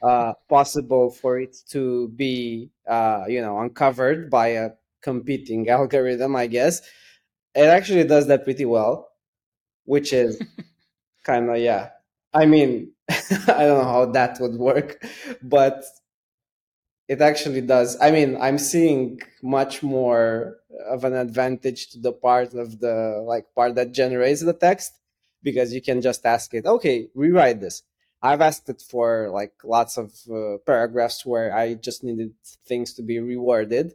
uh, 0.01 0.33
possible 0.50 1.12
for 1.12 1.39
it 1.39 1.57
to 1.71 2.09
be, 2.09 2.71
uh, 2.88 3.25
you 3.27 3.41
know, 3.41 3.59
uncovered 3.59 4.29
by 4.29 4.50
a 4.50 4.71
competing 5.01 5.69
algorithm, 5.77 6.35
I 6.35 6.47
guess 6.47 6.81
it 7.55 7.65
actually 7.67 8.05
does 8.05 8.27
that 8.27 8.43
pretty 8.45 8.65
well, 8.65 9.09
which 9.85 10.13
is 10.13 10.41
kind 11.24 11.50
of 11.50 11.57
yeah. 11.57 11.89
I 12.33 12.45
mean, 12.45 12.91
I 13.09 13.65
don't 13.65 13.79
know 13.79 13.83
how 13.85 14.05
that 14.07 14.39
would 14.41 14.55
work, 14.55 15.03
but 15.43 15.83
it 17.07 17.21
actually 17.21 17.62
does. 17.62 17.97
I 18.01 18.12
mean, 18.12 18.38
I'm 18.39 18.57
seeing 18.57 19.21
much 19.41 19.83
more 19.83 20.57
of 20.88 21.03
an 21.03 21.13
advantage 21.13 21.89
to 21.91 22.00
the 22.00 22.12
part 22.12 22.53
of 22.53 22.79
the 22.79 23.24
like 23.25 23.45
part 23.55 23.75
that 23.75 23.91
generates 23.91 24.41
the 24.41 24.53
text 24.53 24.93
because 25.43 25.74
you 25.74 25.81
can 25.81 26.01
just 26.01 26.25
ask 26.25 26.53
it, 26.53 26.65
okay, 26.65 27.09
rewrite 27.13 27.62
this. 27.62 27.83
I've 28.21 28.41
asked 28.41 28.69
it 28.69 28.81
for 28.81 29.29
like 29.31 29.53
lots 29.63 29.97
of 29.97 30.13
uh, 30.31 30.57
paragraphs 30.65 31.25
where 31.25 31.55
I 31.55 31.75
just 31.75 32.03
needed 32.03 32.33
things 32.65 32.93
to 32.93 33.03
be 33.03 33.17
reworded 33.17 33.93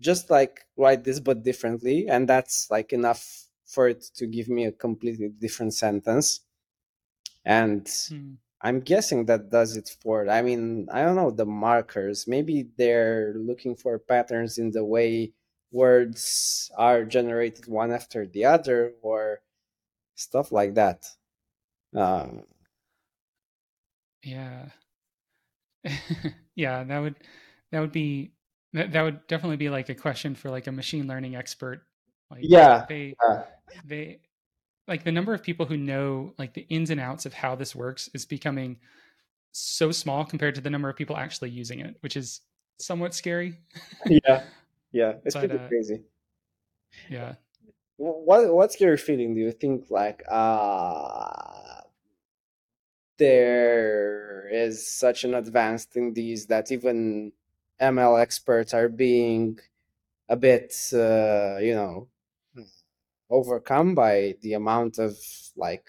just 0.00 0.30
like 0.30 0.66
write 0.76 1.04
this 1.04 1.20
but 1.20 1.42
differently 1.42 2.06
and 2.08 2.28
that's 2.28 2.70
like 2.70 2.92
enough 2.92 3.46
for 3.66 3.88
it 3.88 4.02
to 4.16 4.26
give 4.26 4.48
me 4.48 4.64
a 4.64 4.72
completely 4.72 5.28
different 5.28 5.74
sentence 5.74 6.40
and 7.44 7.84
mm. 7.84 8.36
I'm 8.62 8.80
guessing 8.80 9.26
that 9.26 9.50
does 9.50 9.76
it 9.76 9.90
for 10.00 10.28
i 10.28 10.42
mean 10.42 10.88
i 10.92 11.02
don't 11.02 11.16
know 11.16 11.30
the 11.30 11.46
markers 11.46 12.26
maybe 12.26 12.68
they're 12.76 13.34
looking 13.36 13.74
for 13.74 13.98
patterns 13.98 14.58
in 14.58 14.70
the 14.70 14.84
way 14.84 15.32
words 15.70 16.70
are 16.76 17.04
generated 17.04 17.66
one 17.66 17.92
after 17.92 18.26
the 18.26 18.44
other 18.44 18.92
or 19.02 19.40
stuff 20.14 20.50
like 20.50 20.74
that 20.74 21.06
um, 21.96 22.42
yeah 24.22 24.66
yeah 26.54 26.84
that 26.84 26.98
would 26.98 27.14
that 27.70 27.80
would 27.80 27.92
be 27.92 28.32
that, 28.72 28.92
that 28.92 29.02
would 29.02 29.26
definitely 29.26 29.56
be 29.56 29.70
like 29.70 29.88
a 29.88 29.94
question 29.94 30.34
for 30.34 30.50
like 30.50 30.66
a 30.66 30.72
machine 30.72 31.06
learning 31.06 31.36
expert. 31.36 31.82
Like 32.30 32.40
yeah. 32.42 32.84
They 32.88 33.14
yeah. 33.22 33.42
they 33.84 34.20
like 34.88 35.04
the 35.04 35.12
number 35.12 35.34
of 35.34 35.42
people 35.42 35.66
who 35.66 35.76
know 35.76 36.32
like 36.38 36.54
the 36.54 36.66
ins 36.68 36.90
and 36.90 36.98
outs 37.00 37.26
of 37.26 37.34
how 37.34 37.54
this 37.54 37.76
works 37.76 38.08
is 38.14 38.24
becoming 38.24 38.78
so 39.52 39.92
small 39.92 40.24
compared 40.24 40.54
to 40.54 40.60
the 40.60 40.70
number 40.70 40.88
of 40.88 40.96
people 40.96 41.16
actually 41.16 41.50
using 41.50 41.80
it, 41.80 41.96
which 42.00 42.16
is 42.16 42.40
somewhat 42.78 43.14
scary. 43.14 43.58
yeah. 44.06 44.44
Yeah. 44.90 45.14
It's 45.24 45.34
but, 45.34 45.48
pretty 45.48 45.64
uh, 45.64 45.68
crazy. 45.68 46.00
Yeah. 47.10 47.34
What 47.98 48.54
what's 48.54 48.80
your 48.80 48.96
feeling? 48.96 49.34
Do 49.34 49.40
you 49.40 49.52
think 49.52 49.90
like 49.90 50.22
uh 50.28 51.82
there 53.18 54.48
is 54.50 54.88
such 54.88 55.24
an 55.24 55.34
advance 55.34 55.88
in 55.94 56.14
these 56.14 56.46
that 56.46 56.70
even 56.70 57.32
ML 57.80 58.20
experts 58.20 58.72
are 58.72 58.88
being 58.88 59.58
a 60.28 60.36
bit, 60.36 60.74
uh, 60.92 61.58
you 61.58 61.74
know, 61.74 62.06
overcome 63.30 63.94
by 63.94 64.34
the 64.42 64.54
amount 64.54 64.98
of 64.98 65.16
like 65.56 65.84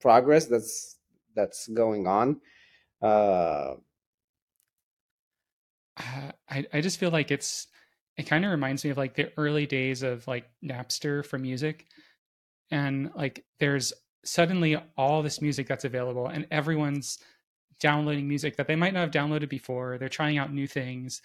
progress 0.00 0.46
that's 0.46 0.98
that's 1.34 1.68
going 1.68 2.06
on. 2.06 2.40
Uh, 3.02 3.74
I 5.98 6.66
I 6.72 6.80
just 6.80 6.98
feel 6.98 7.10
like 7.10 7.30
it's 7.30 7.66
it 8.16 8.24
kind 8.24 8.44
of 8.44 8.50
reminds 8.50 8.84
me 8.84 8.90
of 8.90 8.96
like 8.96 9.14
the 9.14 9.32
early 9.36 9.66
days 9.66 10.02
of 10.02 10.26
like 10.26 10.48
Napster 10.62 11.24
for 11.24 11.38
music, 11.38 11.86
and 12.70 13.10
like 13.14 13.44
there's 13.58 13.92
suddenly 14.24 14.76
all 14.96 15.22
this 15.22 15.40
music 15.42 15.66
that's 15.66 15.84
available, 15.84 16.28
and 16.28 16.46
everyone's 16.50 17.18
downloading 17.80 18.28
music 18.28 18.56
that 18.56 18.66
they 18.66 18.76
might 18.76 18.94
not 18.94 19.00
have 19.00 19.10
downloaded 19.10 19.48
before. 19.48 19.98
They're 19.98 20.08
trying 20.08 20.38
out 20.38 20.52
new 20.52 20.66
things, 20.66 21.22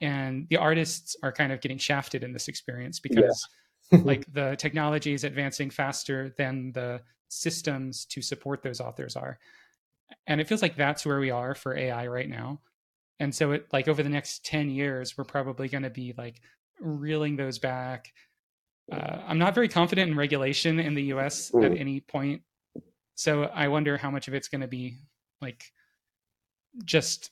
and 0.00 0.46
the 0.48 0.58
artists 0.58 1.16
are 1.22 1.32
kind 1.32 1.52
of 1.52 1.60
getting 1.60 1.78
shafted 1.78 2.22
in 2.22 2.32
this 2.32 2.48
experience 2.48 3.00
because 3.00 3.22
yeah. 3.22 3.56
like 4.04 4.32
the 4.32 4.56
technology 4.56 5.12
is 5.12 5.24
advancing 5.24 5.70
faster 5.70 6.34
than 6.36 6.72
the 6.72 7.00
systems 7.28 8.04
to 8.06 8.22
support 8.22 8.62
those 8.62 8.80
authors 8.80 9.16
are. 9.16 9.38
And 10.26 10.40
it 10.40 10.48
feels 10.48 10.62
like 10.62 10.76
that's 10.76 11.04
where 11.04 11.18
we 11.18 11.30
are 11.30 11.54
for 11.54 11.76
ai 11.76 12.06
right 12.06 12.28
now. 12.28 12.60
And 13.18 13.34
so 13.34 13.52
it 13.52 13.66
like 13.72 13.88
over 13.88 14.02
the 14.02 14.08
next 14.08 14.44
10 14.44 14.70
years 14.70 15.16
we're 15.16 15.24
probably 15.24 15.68
going 15.68 15.82
to 15.82 15.90
be 15.90 16.14
like 16.16 16.40
reeling 16.80 17.36
those 17.36 17.58
back. 17.58 18.12
Uh, 18.90 19.18
i'm 19.26 19.38
not 19.38 19.54
very 19.54 19.68
confident 19.68 20.10
in 20.10 20.16
regulation 20.16 20.78
in 20.78 20.94
the 20.94 21.02
us 21.04 21.52
at 21.54 21.76
any 21.76 22.00
point. 22.00 22.42
So 23.14 23.44
i 23.44 23.68
wonder 23.68 23.96
how 23.96 24.10
much 24.10 24.28
of 24.28 24.34
it's 24.34 24.48
going 24.48 24.60
to 24.60 24.68
be 24.68 24.98
like 25.40 25.64
just 26.84 27.30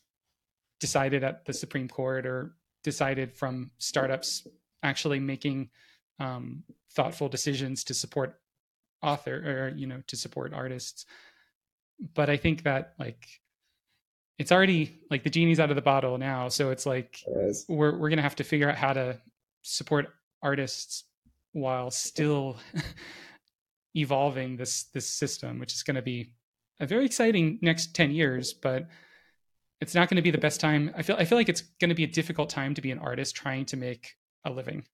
decided 0.80 1.22
at 1.22 1.44
the 1.44 1.52
supreme 1.52 1.88
court 1.88 2.26
or 2.26 2.54
decided 2.82 3.32
from 3.32 3.70
startups 3.78 4.46
actually 4.82 5.18
making 5.18 5.70
um, 6.20 6.62
thoughtful 6.92 7.28
decisions 7.28 7.84
to 7.84 7.94
support 7.94 8.38
author 9.02 9.36
or 9.36 9.76
you 9.76 9.86
know 9.86 10.02
to 10.06 10.16
support 10.16 10.52
artists. 10.54 11.06
But 12.14 12.28
i 12.28 12.36
think 12.36 12.64
that 12.64 12.94
like 12.98 13.24
it's 14.38 14.50
already 14.50 15.00
like 15.10 15.22
the 15.22 15.30
genie's 15.30 15.60
out 15.60 15.70
of 15.70 15.76
the 15.76 15.82
bottle 15.82 16.18
now. 16.18 16.48
So 16.48 16.70
it's 16.70 16.86
like 16.86 17.20
we're 17.68 17.92
we're 17.92 18.08
going 18.08 18.16
to 18.16 18.22
have 18.22 18.36
to 18.36 18.44
figure 18.44 18.68
out 18.68 18.76
how 18.76 18.92
to 18.92 19.20
support 19.62 20.08
artists 20.42 21.04
while 21.52 21.90
still 21.90 22.56
evolving 23.94 24.56
this 24.56 24.84
this 24.92 25.06
system 25.06 25.60
which 25.60 25.72
is 25.72 25.84
going 25.84 25.94
to 25.94 26.02
be 26.02 26.32
a 26.80 26.86
very 26.86 27.06
exciting 27.06 27.60
next 27.62 27.94
10 27.94 28.10
years 28.10 28.52
but 28.52 28.88
it's 29.80 29.94
not 29.94 30.08
going 30.08 30.16
to 30.16 30.22
be 30.22 30.32
the 30.32 30.38
best 30.38 30.60
time. 30.60 30.90
I 30.96 31.02
feel 31.02 31.16
i 31.16 31.24
feel 31.24 31.38
like 31.38 31.48
it's 31.48 31.60
going 31.60 31.90
to 31.90 31.94
be 31.94 32.04
a 32.04 32.08
difficult 32.08 32.50
time 32.50 32.74
to 32.74 32.80
be 32.80 32.90
an 32.90 32.98
artist 32.98 33.36
trying 33.36 33.66
to 33.66 33.76
make 33.76 34.14
a 34.44 34.50
living 34.50 34.84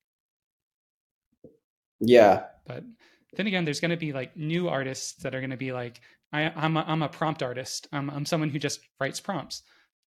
yeah 2.01 2.43
but 2.65 2.83
then 3.33 3.47
again 3.47 3.63
there's 3.63 3.79
going 3.79 3.91
to 3.91 3.97
be 3.97 4.11
like 4.11 4.35
new 4.35 4.67
artists 4.67 5.13
that 5.23 5.33
are 5.33 5.39
going 5.39 5.51
to 5.51 5.57
be 5.57 5.71
like 5.71 6.01
I, 6.33 6.51
am 6.55 6.77
a, 6.77 6.85
I'm 6.87 7.01
a 7.01 7.09
prompt 7.09 7.43
artist. 7.43 7.87
I'm, 7.91 8.09
I'm 8.09 8.25
someone 8.25 8.49
who 8.49 8.59
just 8.59 8.79
writes 8.99 9.19
prompts, 9.19 9.63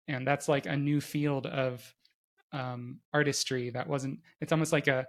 and 0.09 0.27
that's 0.27 0.49
like 0.49 0.67
a 0.67 0.77
new 0.77 1.01
field 1.01 1.47
of 1.47 1.95
um, 2.53 3.01
artistry 3.13 3.71
that 3.71 3.89
wasn't. 3.89 4.21
It's 4.41 4.53
almost 4.53 4.73
like 4.73 4.87
a, 4.87 5.07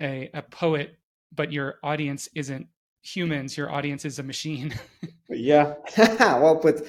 a 0.00 0.30
a 0.34 0.42
poet, 0.42 0.98
but 1.32 1.52
your 1.52 1.76
audience 1.82 2.28
isn't 2.34 2.66
humans. 3.02 3.56
Your 3.56 3.70
audience 3.70 4.04
is 4.04 4.18
a 4.18 4.22
machine. 4.22 4.74
yeah, 5.28 5.74
well 6.18 6.56
put. 6.56 6.88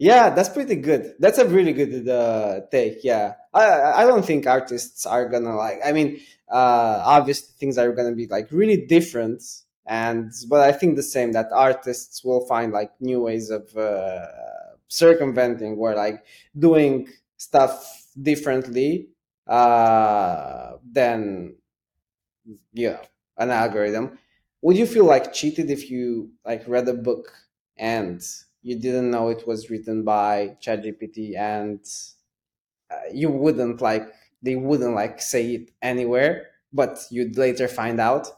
Yeah, 0.00 0.30
that's 0.30 0.48
pretty 0.48 0.76
good. 0.76 1.14
That's 1.18 1.38
a 1.38 1.46
really 1.46 1.74
good 1.74 2.08
uh, 2.08 2.62
take. 2.72 3.04
Yeah, 3.04 3.34
I 3.52 4.02
I 4.02 4.06
don't 4.06 4.24
think 4.24 4.46
artists 4.46 5.04
are 5.04 5.28
gonna 5.28 5.54
like. 5.56 5.80
I 5.84 5.92
mean, 5.92 6.20
uh, 6.50 7.02
obviously 7.04 7.52
things 7.58 7.76
are 7.76 7.92
gonna 7.92 8.14
be 8.14 8.26
like 8.26 8.48
really 8.50 8.86
different 8.86 9.42
and 9.86 10.30
but 10.50 10.60
i 10.60 10.70
think 10.72 10.94
the 10.94 11.02
same 11.02 11.32
that 11.32 11.48
artists 11.54 12.22
will 12.22 12.46
find 12.46 12.70
like 12.70 12.92
new 13.00 13.18
ways 13.22 13.48
of 13.48 13.74
uh, 13.78 14.26
circumventing 14.88 15.72
or 15.78 15.94
like 15.94 16.22
doing 16.58 17.08
stuff 17.38 18.06
differently 18.22 19.08
uh, 19.48 20.72
than 20.92 21.54
you 22.72 22.90
know 22.90 23.00
an 23.38 23.50
algorithm 23.50 24.18
would 24.62 24.76
you 24.76 24.86
feel 24.86 25.04
like 25.04 25.32
cheated 25.32 25.70
if 25.70 25.90
you 25.90 26.30
like 26.44 26.62
read 26.66 26.88
a 26.88 26.94
book 26.94 27.32
and 27.76 28.22
you 28.62 28.78
didn't 28.78 29.10
know 29.10 29.28
it 29.28 29.46
was 29.46 29.70
written 29.70 30.04
by 30.04 30.56
ChatGPT 30.62 31.36
and 31.36 31.80
uh, 32.90 32.96
you 33.12 33.30
wouldn't 33.30 33.80
like 33.80 34.12
they 34.42 34.56
wouldn't 34.56 34.94
like 34.94 35.20
say 35.20 35.54
it 35.54 35.70
anywhere 35.82 36.48
but 36.72 37.06
you'd 37.10 37.36
later 37.36 37.68
find 37.68 38.00
out 38.00 38.28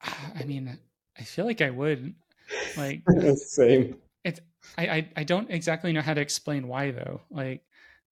I 0.34 0.44
mean, 0.44 0.78
I 1.18 1.22
feel 1.22 1.44
like 1.44 1.60
I 1.60 1.70
would. 1.70 2.14
Like 2.76 3.02
same. 3.36 3.96
It's 4.24 4.40
I, 4.78 4.86
I 4.86 5.08
I 5.16 5.24
don't 5.24 5.50
exactly 5.50 5.92
know 5.92 6.02
how 6.02 6.14
to 6.14 6.20
explain 6.20 6.68
why 6.68 6.90
though. 6.90 7.20
Like 7.30 7.62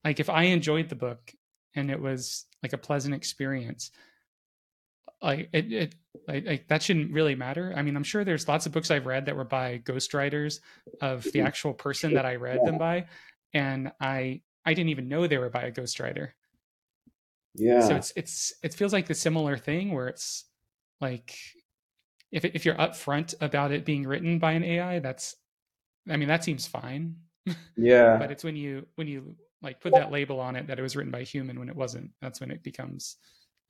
like 0.05 0.21
if 0.21 0.29
I 0.29 0.45
enjoyed 0.45 0.89
the 0.89 0.97
book 0.97 1.33
and 1.75 1.91
it 1.91 2.01
was 2.01 2.47
like 2.63 2.73
a 2.73 2.79
pleasant 2.79 3.15
experience, 3.15 3.91
like 5.25 5.49
it, 5.53 5.73
it 5.73 5.95
like, 6.29 6.47
like, 6.47 6.69
that 6.69 6.83
shouldn't 6.83 7.13
really 7.13 7.35
matter. 7.35 7.73
I 7.77 7.83
mean, 7.83 7.97
I'm 7.97 8.05
sure 8.05 8.25
there's 8.25 8.47
lots 8.47 8.67
of 8.67 8.73
books 8.73 8.91
I've 8.91 9.07
read 9.07 9.27
that 9.27 9.37
were 9.37 9.45
by 9.45 9.79
ghostwriters 9.79 10.61
of 11.01 11.25
the 11.25 11.31
mm-hmm. 11.31 11.47
actual 11.47 11.75
person 11.75 12.15
that 12.15 12.25
I 12.27 12.37
read 12.37 12.61
yeah. 12.63 12.71
them 12.71 12.79
by, 12.79 13.07
and 13.53 13.93
I 14.01 14.43
I 14.65 14.75
didn't 14.75 14.91
even 14.91 15.09
know 15.09 15.27
they 15.27 15.39
were 15.39 15.51
by 15.51 15.63
a 15.63 15.73
ghostwriter. 15.73 16.31
Yeah. 17.55 17.81
So 17.81 17.97
it's 17.97 18.13
it's 18.17 18.53
it 18.63 18.75
feels 18.75 18.93
like 18.93 19.07
the 19.07 19.15
similar 19.15 19.57
thing 19.57 19.93
where 19.93 20.09
it's 20.09 20.45
like 21.01 21.37
if 22.33 22.45
if 22.45 22.65
you're 22.65 22.75
upfront 22.75 23.35
about 23.41 23.73
it 23.73 23.85
being 23.85 24.07
written 24.07 24.39
by 24.39 24.53
an 24.53 24.65
AI, 24.65 24.99
that's 24.99 25.37
I 26.09 26.17
mean 26.17 26.29
that 26.29 26.45
seems 26.45 26.67
fine. 26.67 27.17
Yeah. 27.77 28.17
but 28.17 28.31
it's 28.31 28.43
when 28.43 28.57
you 28.57 28.87
when 28.95 29.07
you 29.07 29.37
like 29.61 29.81
put 29.81 29.93
that 29.93 30.11
label 30.11 30.41
on 30.41 30.57
it 30.57 30.67
that 30.69 30.79
it 30.79 30.83
was 30.83 30.97
written 30.97 31.11
by 31.11 31.21
a 31.21 31.25
human 31.25 31.59
when 31.59 31.69
it 31.69 31.77
wasn't. 31.77 32.11
That's 32.23 32.41
when 32.41 32.51
it 32.51 32.63
becomes 32.63 33.17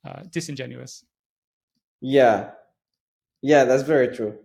uh, 0.05 0.23
disingenuous. 0.29 1.03
Yeah, 2.05 2.51
yeah, 3.41 3.65
that's 3.65 3.83
very 3.83 4.15
true. 4.15 4.39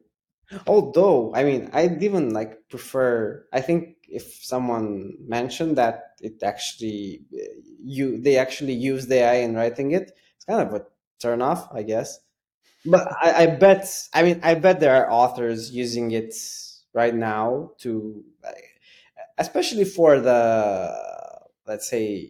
Although, 0.66 1.35
I 1.35 1.44
mean, 1.44 1.70
I'd 1.73 2.03
even 2.03 2.33
like 2.35 2.68
prefer. 2.70 3.46
I 3.53 3.61
think 3.62 3.96
if 4.09 4.44
someone 4.44 5.14
mentioned 5.27 5.79
that 5.79 6.16
it 6.20 6.42
actually 6.42 7.23
eh, 7.35 7.46
you 7.85 8.20
they 8.23 8.37
actually 8.38 8.75
use 8.75 9.07
the 9.09 9.16
AI 9.16 9.35
in 9.46 9.55
writing 9.57 9.92
it, 9.92 10.12
it's 10.37 10.44
kind 10.46 10.62
of 10.68 10.75
a 10.75 10.87
turn 11.20 11.42
off, 11.42 11.68
I 11.75 11.83
guess 11.85 12.20
but 12.87 13.09
I, 13.23 13.44
I, 13.44 13.46
bet 13.49 13.87
i 14.14 14.23
mean 14.23 14.40
i 14.44 14.55
bet 14.55 14.81
there 14.81 14.94
are 14.96 15.11
authors 15.11 15.73
using 15.73 16.12
it 16.12 16.35
right 16.94 17.14
now 17.14 17.73
to 17.81 18.25
especially 19.38 19.85
for 19.85 20.20
the 20.20 20.94
let's 21.66 21.88
say 21.88 22.29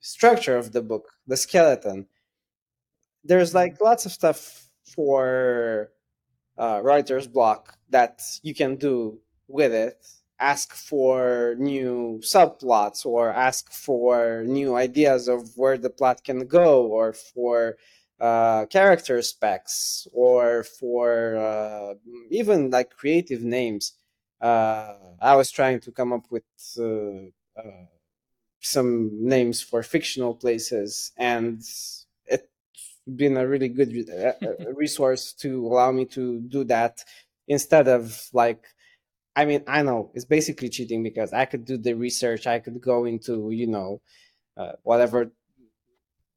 structure 0.00 0.56
of 0.56 0.72
the 0.72 0.82
book 0.82 1.12
the 1.26 1.36
skeleton 1.36 2.06
there's 3.24 3.54
like 3.54 3.80
lots 3.80 4.06
of 4.06 4.12
stuff 4.12 4.61
for 4.94 5.90
uh, 6.58 6.80
writer's 6.82 7.26
block 7.26 7.78
that 7.90 8.22
you 8.42 8.54
can 8.54 8.76
do 8.76 9.18
with 9.48 9.72
it 9.72 10.04
ask 10.42 10.74
for 10.74 11.54
new 11.58 12.20
subplots 12.20 13.06
or 13.06 13.30
ask 13.30 13.72
for 13.72 14.42
new 14.44 14.74
ideas 14.74 15.28
of 15.28 15.56
where 15.56 15.78
the 15.78 15.88
plot 15.88 16.24
can 16.24 16.46
go 16.46 16.84
or 16.86 17.12
for 17.12 17.76
uh, 18.20 18.66
character 18.66 19.22
specs 19.22 20.06
or 20.12 20.64
for 20.64 21.36
uh, 21.36 21.94
even 22.30 22.70
like 22.70 22.90
creative 22.90 23.42
names. 23.42 23.92
Uh, 24.40 24.94
I 25.20 25.36
was 25.36 25.52
trying 25.52 25.78
to 25.80 25.92
come 25.92 26.12
up 26.12 26.26
with 26.30 26.42
uh, 26.76 27.30
uh, 27.60 27.86
some 28.60 29.10
names 29.12 29.62
for 29.62 29.82
fictional 29.84 30.34
places, 30.34 31.12
and 31.16 31.62
been 33.16 33.36
a 33.36 33.46
really 33.46 33.68
good 33.68 33.92
resource 34.74 35.32
to 35.32 35.66
allow 35.66 35.92
me 35.92 36.04
to 36.06 36.40
do 36.40 36.64
that 36.64 37.04
instead 37.48 37.88
of 37.88 38.28
like 38.32 38.64
I 39.34 39.46
mean, 39.46 39.64
I 39.66 39.82
know 39.82 40.10
it's 40.14 40.26
basically 40.26 40.68
cheating 40.68 41.02
because 41.02 41.32
I 41.32 41.46
could 41.46 41.64
do 41.64 41.78
the 41.78 41.94
research. 41.94 42.46
I 42.46 42.58
could 42.58 42.80
go 42.82 43.06
into, 43.06 43.50
you 43.50 43.66
know, 43.66 44.02
uh, 44.58 44.72
whatever 44.82 45.32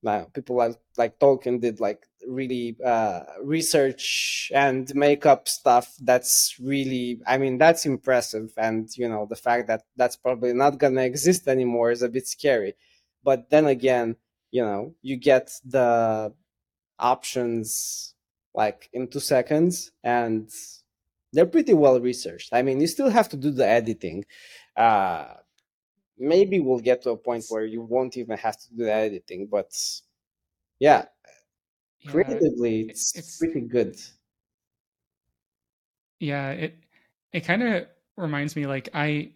uh, 0.06 0.26
people 0.34 0.56
like 0.56 0.76
like 0.98 1.20
Tolkien 1.20 1.60
did 1.60 1.80
like 1.80 2.06
really 2.28 2.78
uh, 2.86 3.22
research 3.42 4.52
and 4.54 4.94
make 4.96 5.26
up 5.26 5.48
stuff 5.48 5.94
that's 6.02 6.56
really 6.62 7.20
I 7.26 7.38
mean 7.38 7.58
that's 7.58 7.86
impressive 7.86 8.52
and 8.58 8.90
you 8.98 9.10
know 9.10 9.26
the 9.30 9.36
fact 9.36 9.68
that 9.68 9.84
that's 9.96 10.16
probably 10.16 10.54
not 10.54 10.78
gonna 10.78 11.02
exist 11.02 11.48
anymore 11.48 11.92
is 11.92 12.02
a 12.02 12.10
bit 12.10 12.28
scary 12.28 12.76
but 13.24 13.50
then 13.50 13.66
again 13.66 14.16
you 14.52 14.64
know 14.64 14.94
you 15.02 15.18
get 15.18 15.52
the 15.66 16.34
options 17.00 18.16
like 18.54 18.90
in 18.94 19.08
two 19.08 19.20
seconds 19.20 19.92
and 20.04 20.50
they're 21.34 21.46
pretty 21.46 21.74
well 21.74 22.00
researched. 22.00 22.50
I 22.54 22.62
mean, 22.62 22.80
you 22.80 22.88
still 22.88 23.10
have 23.10 23.30
to 23.30 23.38
do 23.38 23.52
the 23.52 23.68
editing. 23.68 24.26
Uh, 24.76 25.36
maybe 26.18 26.60
we'll 26.60 26.80
get 26.80 27.04
to 27.04 27.12
a 27.12 27.18
point 27.18 27.46
where 27.50 27.66
you 27.66 27.82
won't 27.84 28.18
even 28.18 28.38
have 28.38 28.58
to 28.60 28.70
do 28.76 28.86
the 28.86 28.94
editing, 28.94 29.48
but 29.48 29.74
yeah, 30.80 31.06
Yeah, 32.00 32.12
creatively, 32.12 32.82
it's 32.90 33.16
it's 33.16 33.38
pretty 33.38 33.62
good. 33.62 33.96
yeah, 36.20 36.52
it 36.52 36.76
it 37.34 37.42
kind 37.42 37.64
of 37.64 37.88
reminds 38.18 38.56
me 38.56 38.66
like 38.66 38.90
I 38.94 39.34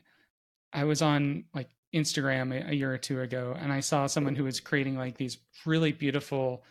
I 0.73 0.85
was 0.85 1.01
on 1.01 1.45
like 1.55 1.69
Instagram 1.95 2.53
a, 2.53 2.71
a 2.71 2.73
year 2.73 2.93
or 2.93 2.99
two 2.99 3.21
ago 3.21 3.55
and 3.59 3.73
I 3.73 3.81
saw 3.81 4.07
someone 4.07 4.35
who 4.35 4.45
was 4.45 4.59
creating 4.59 4.97
like 4.97 5.17
these 5.17 5.37
really 5.65 5.91
beautiful 5.93 6.63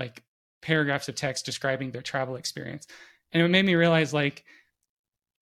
like 0.00 0.24
paragraphs 0.62 1.08
of 1.08 1.14
text 1.14 1.44
describing 1.44 1.90
their 1.90 2.02
travel 2.02 2.36
experience. 2.36 2.86
And 3.32 3.42
it 3.42 3.48
made 3.48 3.66
me 3.66 3.74
realize 3.74 4.12
like 4.12 4.44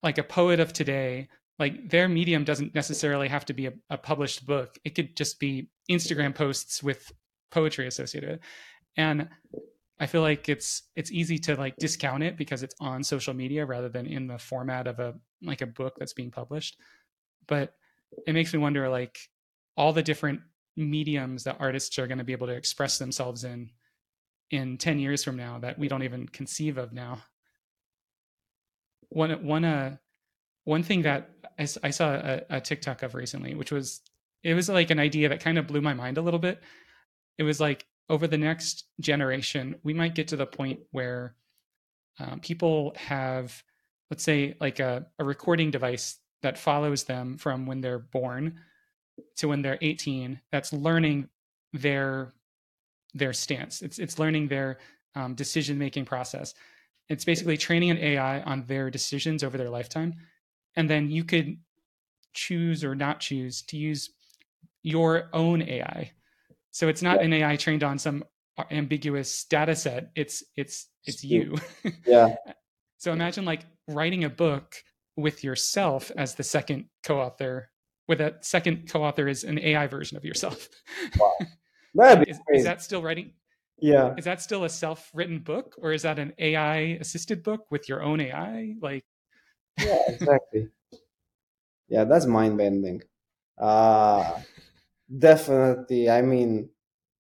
like 0.03 0.19
a 0.19 0.23
poet 0.25 0.61
of 0.61 0.73
today, 0.73 1.29
like 1.59 1.91
their 1.91 2.09
medium 2.09 2.45
doesn't 2.45 2.75
necessarily 2.75 3.29
have 3.29 3.45
to 3.47 3.53
be 3.53 3.67
a, 3.67 3.73
a 3.91 3.99
published 3.99 4.47
book. 4.47 4.79
It 4.85 4.95
could 4.95 5.17
just 5.17 5.39
be 5.39 5.69
Instagram 5.91 6.35
posts 6.35 6.83
with 6.83 7.13
poetry 7.51 7.87
associated. 7.87 8.41
And 8.97 9.29
I 9.99 10.07
feel 10.07 10.23
like 10.23 10.49
it's 10.49 10.83
it's 10.97 11.13
easy 11.13 11.39
to 11.41 11.57
like 11.57 11.77
discount 11.77 12.23
it 12.23 12.37
because 12.37 12.63
it's 12.63 12.75
on 12.81 13.05
social 13.05 13.35
media 13.35 13.65
rather 13.65 13.89
than 13.89 14.07
in 14.07 14.27
the 14.27 14.39
format 14.39 14.87
of 14.87 14.99
a 15.01 15.15
like 15.43 15.63
a 15.63 15.67
book 15.67 15.95
that's 15.99 16.13
being 16.15 16.31
published. 16.31 16.79
But 17.47 17.75
it 18.27 18.33
makes 18.33 18.53
me 18.53 18.59
wonder 18.59 18.89
like 18.89 19.19
all 19.77 19.93
the 19.93 20.03
different 20.03 20.41
mediums 20.77 21.45
that 21.45 21.57
artists 21.61 21.99
are 21.99 22.07
going 22.07 22.19
to 22.19 22.25
be 22.25 22.33
able 22.33 22.47
to 22.47 22.53
express 22.53 22.99
themselves 22.99 23.45
in 23.45 23.71
in 24.51 24.79
10 24.79 24.99
years 24.99 25.25
from 25.25 25.37
now 25.37 25.59
that 25.59 25.79
we 25.79 25.89
don't 25.89 26.03
even 26.03 26.29
conceive 26.29 26.79
of 26.79 26.93
now. 26.93 27.23
One 29.09 29.45
one 29.45 29.65
uh 29.65 29.97
one 30.65 30.83
thing 30.83 31.03
that 31.03 31.31
I 31.59 31.67
I 31.83 31.91
saw 31.91 32.15
a, 32.15 32.43
a 32.51 32.61
TikTok 32.61 33.03
of 33.03 33.15
recently, 33.15 33.55
which 33.55 33.71
was 33.73 34.01
it 34.43 34.55
was 34.55 34.69
like 34.69 34.91
an 34.91 34.99
idea 34.99 35.29
that 35.29 35.41
kind 35.41 35.59
of 35.59 35.67
blew 35.67 35.81
my 35.81 35.95
mind 35.95 36.19
a 36.19 36.23
little 36.23 36.41
bit. 36.41 36.61
It 37.39 37.43
was 37.45 37.61
like 37.61 37.87
over 38.09 38.27
the 38.27 38.39
next 38.39 38.85
generation, 39.01 39.77
we 39.83 39.93
might 39.93 40.15
get 40.15 40.29
to 40.29 40.37
the 40.37 40.47
point 40.47 40.81
where 40.93 41.35
um, 42.19 42.41
people 42.41 42.95
have, 42.97 43.63
let's 44.11 44.23
say, 44.23 44.55
like 44.61 44.79
a, 44.79 45.07
a 45.19 45.25
recording 45.25 45.71
device 45.71 46.19
that 46.43 46.59
follows 46.59 47.05
them 47.05 47.37
from 47.39 47.67
when 47.67 47.81
they're 47.81 47.99
born 47.99 48.61
to 49.37 49.49
when 49.49 49.63
they're 49.63 49.79
18 49.81 50.41
that's 50.53 50.73
learning 50.73 51.29
their 51.73 52.35
their 53.15 53.33
stance. 53.33 53.83
It's 53.83 53.99
it's 53.99 54.19
learning 54.19 54.49
their 54.49 54.79
um, 55.15 55.35
decision 55.35 55.79
making 55.79 56.05
process. 56.05 56.55
It's 57.09 57.25
basically 57.25 57.57
training 57.57 57.91
an 57.91 57.99
ai 57.99 58.41
on 58.43 58.65
their 58.67 58.91
decisions 58.91 59.43
over 59.45 59.57
their 59.57 59.71
lifetime. 59.71 60.15
And 60.75 60.91
then 60.91 61.11
you 61.11 61.25
could 61.25 61.57
choose 62.35 62.85
or 62.85 62.95
not 62.95 63.21
choose 63.21 63.63
to 63.63 63.77
use 63.79 64.11
your 64.83 65.31
own 65.33 65.63
ai 65.63 66.13
so 66.71 66.89
it's 66.89 67.01
not 67.01 67.17
Yeah. 67.17 67.23
an 67.25 67.33
ai 67.33 67.57
trained 67.57 67.83
on 67.83 67.99
some 67.99 68.23
ambiguous 68.71 69.45
data 69.45 69.75
set. 69.75 70.11
It's 70.15 70.45
it's 70.57 70.89
it's 71.05 71.25
you. 71.25 71.57
Yeah, 72.07 72.35
so 72.99 73.13
imagine 73.13 73.45
like 73.47 73.63
writing 73.89 74.25
a 74.25 74.29
book 74.31 74.75
with 75.17 75.43
yourself 75.43 76.13
as 76.17 76.35
the 76.35 76.43
second 76.43 76.87
co-author 77.03 77.71
where 78.07 78.17
that 78.19 78.45
second 78.45 78.89
co-author 78.91 79.27
is 79.29 79.45
an 79.45 79.59
ai 79.59 79.87
version 79.87 80.17
of 80.19 80.25
yourself 80.25 80.69
that'd 81.95 82.25
be 82.25 82.31
is, 82.31 82.41
is 82.53 82.65
that 82.65 82.83
still 82.83 83.03
writing 83.03 83.33
yeah, 83.79 84.15
is 84.17 84.25
that 84.25 84.41
still 84.41 84.65
a 84.65 84.69
self-written 84.69 85.41
book 85.41 85.75
or 85.79 85.93
is 85.93 86.03
that 86.03 86.19
an 86.19 86.33
ai 86.39 86.97
assisted 87.01 87.43
book 87.43 87.71
with 87.71 87.89
your 87.89 88.03
own 88.03 88.21
ai 88.21 88.75
like 88.81 89.05
yeah, 89.79 89.99
exactly. 90.09 90.69
Yeah, 91.89 92.03
that's 92.03 92.27
mind 92.27 92.59
bending. 92.59 93.01
Uh, 93.57 94.41
definitely. 95.19 96.11
I 96.11 96.21
mean, 96.21 96.69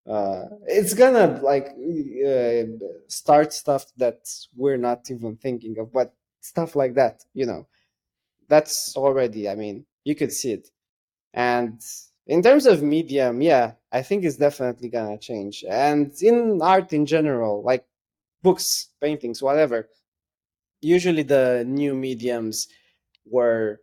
uh, 0.09 0.45
it's 0.65 0.95
gonna 0.95 1.39
like 1.43 1.67
uh, 1.67 2.63
start 3.07 3.53
stuff 3.53 3.85
that 3.97 4.27
we're 4.55 4.77
not 4.77 5.11
even 5.11 5.37
thinking 5.37 5.77
of, 5.77 5.93
but 5.93 6.15
stuff 6.41 6.75
like 6.75 6.95
that, 6.95 7.23
you 7.35 7.45
know, 7.45 7.67
that's 8.47 8.97
already. 8.97 9.47
I 9.47 9.53
mean, 9.53 9.85
you 10.03 10.15
could 10.15 10.31
see 10.31 10.53
it. 10.53 10.69
And 11.31 11.79
in 12.27 12.41
terms 12.41 12.65
of 12.65 12.81
medium, 12.83 13.41
yeah, 13.41 13.73
I 13.91 14.01
think 14.01 14.23
it's 14.23 14.37
definitely 14.37 14.89
gonna 14.89 15.17
change. 15.17 15.63
And 15.67 16.13
in 16.21 16.61
art 16.61 16.93
in 16.93 17.05
general, 17.05 17.63
like 17.63 17.85
books, 18.41 18.89
paintings, 19.01 19.41
whatever, 19.41 19.89
usually 20.81 21.23
the 21.23 21.63
new 21.67 21.93
mediums 21.95 22.67
were 23.25 23.81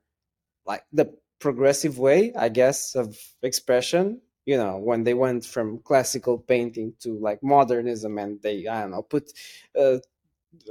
like 0.67 0.85
the 0.93 1.15
progressive 1.41 1.99
way, 1.99 2.33
I 2.37 2.49
guess, 2.49 2.95
of 2.95 3.19
expression. 3.43 4.21
You 4.47 4.57
know, 4.57 4.79
when 4.79 5.05
they 5.05 5.15
went 5.15 5.45
from 5.45 5.79
classical 5.81 6.39
painting 6.39 6.95
to 7.01 7.19
like 7.19 7.43
modernism, 7.43 8.19
and 8.19 8.43
they 8.43 8.67
I 8.67 8.83
don't 8.83 8.91
know 8.93 9.03
put 9.03 9.33
uh, 9.79 9.99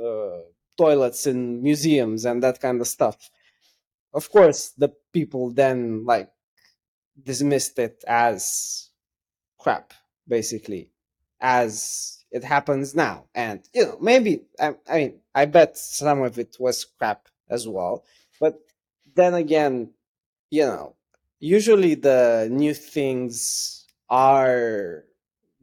uh, 0.02 0.42
toilets 0.78 1.28
in 1.28 1.62
museums 1.64 2.26
and 2.26 2.44
that 2.44 2.60
kind 2.60 2.82
of 2.82 2.88
stuff. 2.88 3.30
Of 4.14 4.30
course, 4.32 4.72
the 4.78 4.90
people 5.14 5.52
then 5.52 6.06
like 6.06 6.30
dismissed 7.22 7.80
it 7.80 8.04
as 8.08 8.90
crap, 9.60 9.94
basically, 10.28 10.90
as 11.40 12.24
it 12.32 12.44
happens 12.44 12.96
now. 12.96 13.26
And 13.36 13.62
you 13.74 13.86
know, 13.86 13.98
maybe 14.02 14.44
I, 14.60 14.76
I 14.90 14.98
mean, 14.98 15.20
I 15.36 15.46
bet 15.46 15.78
some 15.78 16.22
of 16.22 16.40
it 16.40 16.58
was 16.60 16.86
crap 16.86 17.28
as 17.50 17.68
well. 17.68 18.04
But 18.40 18.60
then 19.16 19.34
again, 19.34 19.92
you 20.50 20.66
know, 20.66 20.96
usually 21.40 21.96
the 21.96 22.48
new 22.52 22.74
things 22.74 23.86
are 24.10 25.06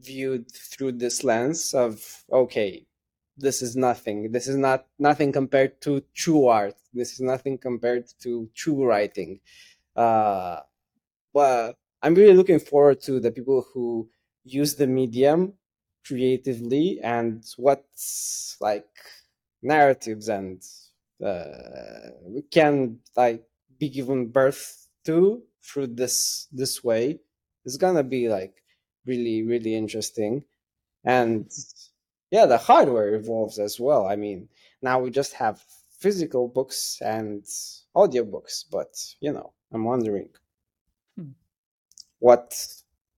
viewed 0.00 0.50
through 0.52 0.92
this 0.92 1.24
lens 1.24 1.74
of 1.74 2.24
okay, 2.30 2.86
this 3.36 3.62
is 3.62 3.76
nothing. 3.76 4.32
This 4.32 4.48
is 4.48 4.56
not 4.56 4.86
nothing 4.98 5.32
compared 5.32 5.80
to 5.82 6.02
true 6.14 6.46
art. 6.46 6.74
This 6.92 7.12
is 7.12 7.20
nothing 7.20 7.58
compared 7.58 8.06
to 8.22 8.48
true 8.54 8.84
writing. 8.84 9.40
Uh, 9.96 10.60
I'm 11.40 12.14
really 12.14 12.34
looking 12.34 12.60
forward 12.60 13.00
to 13.02 13.20
the 13.20 13.30
people 13.30 13.66
who 13.72 14.08
use 14.44 14.76
the 14.76 14.86
medium 14.86 15.54
creatively 16.06 17.00
and 17.02 17.44
what's 17.56 18.56
like 18.60 18.86
narratives 19.62 20.28
and 20.28 20.62
uh, 21.24 22.10
can 22.50 22.98
like 23.16 23.44
be 23.78 23.88
given 23.88 24.28
birth 24.28 24.88
to 25.04 25.42
through 25.62 25.88
this 25.88 26.46
this 26.52 26.82
way 26.82 27.20
is 27.64 27.76
gonna 27.76 28.02
be 28.02 28.28
like 28.28 28.54
really 29.06 29.42
really 29.42 29.74
interesting 29.74 30.44
and 31.04 31.50
yeah 32.30 32.46
the 32.46 32.56
hardware 32.56 33.14
evolves 33.14 33.58
as 33.58 33.78
well 33.78 34.06
i 34.06 34.16
mean 34.16 34.48
now 34.82 34.98
we 34.98 35.10
just 35.10 35.34
have 35.34 35.62
physical 35.98 36.48
books 36.48 36.98
and 37.02 37.44
audiobooks 37.96 38.64
but 38.70 38.94
you 39.20 39.32
know 39.32 39.52
i'm 39.72 39.84
wondering. 39.84 40.28
What? 42.18 42.54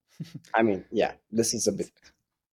I 0.55 0.63
mean 0.63 0.85
yeah 0.91 1.13
this 1.31 1.55
is 1.55 1.67
a 1.67 1.73
bit 1.73 1.91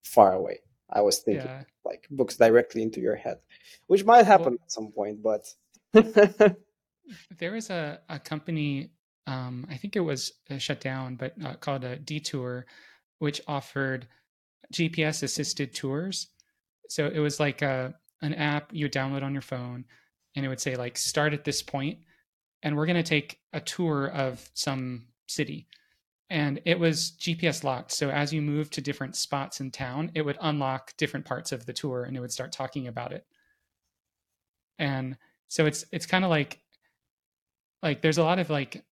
far 0.03 0.33
away. 0.33 0.59
I 0.89 1.01
was 1.01 1.19
thinking 1.19 1.45
yeah. 1.45 1.63
like 1.83 2.07
books 2.09 2.37
directly 2.37 2.81
into 2.81 3.01
your 3.01 3.15
head 3.15 3.39
which 3.87 4.05
might 4.05 4.25
happen 4.25 4.53
well 4.53 4.63
at 4.63 4.71
some 4.71 4.91
point 4.91 5.21
but 5.21 5.53
there 7.37 7.51
was 7.51 7.69
a, 7.69 7.99
a 8.07 8.19
company 8.19 8.91
um, 9.25 9.67
i 9.69 9.75
think 9.75 9.97
it 9.97 10.01
was 10.01 10.31
uh, 10.49 10.57
shut 10.57 10.79
down 10.79 11.15
but 11.15 11.33
uh, 11.43 11.55
called 11.55 11.83
a 11.83 11.97
detour 11.97 12.65
which 13.19 13.41
offered 13.47 14.07
gps 14.73 15.23
assisted 15.23 15.73
tours. 15.73 16.27
So 16.89 17.07
it 17.07 17.19
was 17.19 17.39
like 17.39 17.61
a 17.61 17.93
an 18.21 18.33
app 18.33 18.71
you 18.73 18.85
would 18.85 18.93
download 18.93 19.23
on 19.23 19.33
your 19.33 19.41
phone 19.41 19.85
and 20.35 20.45
it 20.45 20.49
would 20.49 20.59
say 20.59 20.75
like 20.75 20.97
start 20.97 21.33
at 21.33 21.43
this 21.43 21.61
point 21.61 21.99
and 22.63 22.75
we're 22.75 22.85
going 22.85 22.95
to 22.95 23.03
take 23.03 23.39
a 23.53 23.59
tour 23.59 24.07
of 24.07 24.49
some 24.53 25.05
city 25.27 25.67
and 26.29 26.59
it 26.65 26.79
was 26.79 27.13
gps 27.19 27.63
locked. 27.63 27.91
So 27.91 28.09
as 28.09 28.33
you 28.33 28.41
move 28.41 28.69
to 28.71 28.81
different 28.81 29.15
spots 29.15 29.59
in 29.59 29.71
town 29.71 30.11
it 30.15 30.23
would 30.23 30.37
unlock 30.41 30.95
different 30.97 31.25
parts 31.25 31.51
of 31.51 31.65
the 31.65 31.73
tour 31.73 32.03
and 32.03 32.15
it 32.17 32.19
would 32.19 32.31
start 32.31 32.51
talking 32.51 32.87
about 32.87 33.13
it. 33.13 33.25
And 34.79 35.17
so 35.47 35.65
it's 35.65 35.85
it's 35.91 36.05
kind 36.05 36.23
of 36.23 36.29
like 36.29 36.61
like 37.81 38.01
there's 38.01 38.17
a 38.17 38.23
lot 38.23 38.39
of 38.39 38.49
like 38.49 38.83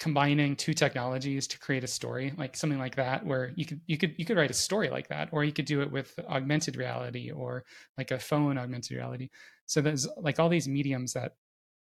combining 0.00 0.56
two 0.56 0.74
technologies 0.74 1.46
to 1.46 1.58
create 1.58 1.84
a 1.84 1.86
story 1.86 2.32
like 2.36 2.56
something 2.56 2.80
like 2.80 2.96
that 2.96 3.24
where 3.24 3.52
you 3.54 3.64
could 3.64 3.80
you 3.86 3.96
could 3.96 4.12
you 4.18 4.24
could 4.24 4.36
write 4.36 4.50
a 4.50 4.54
story 4.54 4.90
like 4.90 5.06
that 5.08 5.28
or 5.30 5.44
you 5.44 5.52
could 5.52 5.66
do 5.66 5.82
it 5.82 5.90
with 5.90 6.18
augmented 6.28 6.76
reality 6.76 7.30
or 7.30 7.64
like 7.96 8.10
a 8.10 8.18
phone 8.18 8.58
augmented 8.58 8.96
reality. 8.96 9.30
So 9.66 9.80
there's 9.80 10.08
like 10.16 10.40
all 10.40 10.48
these 10.48 10.68
mediums 10.68 11.12
that 11.12 11.36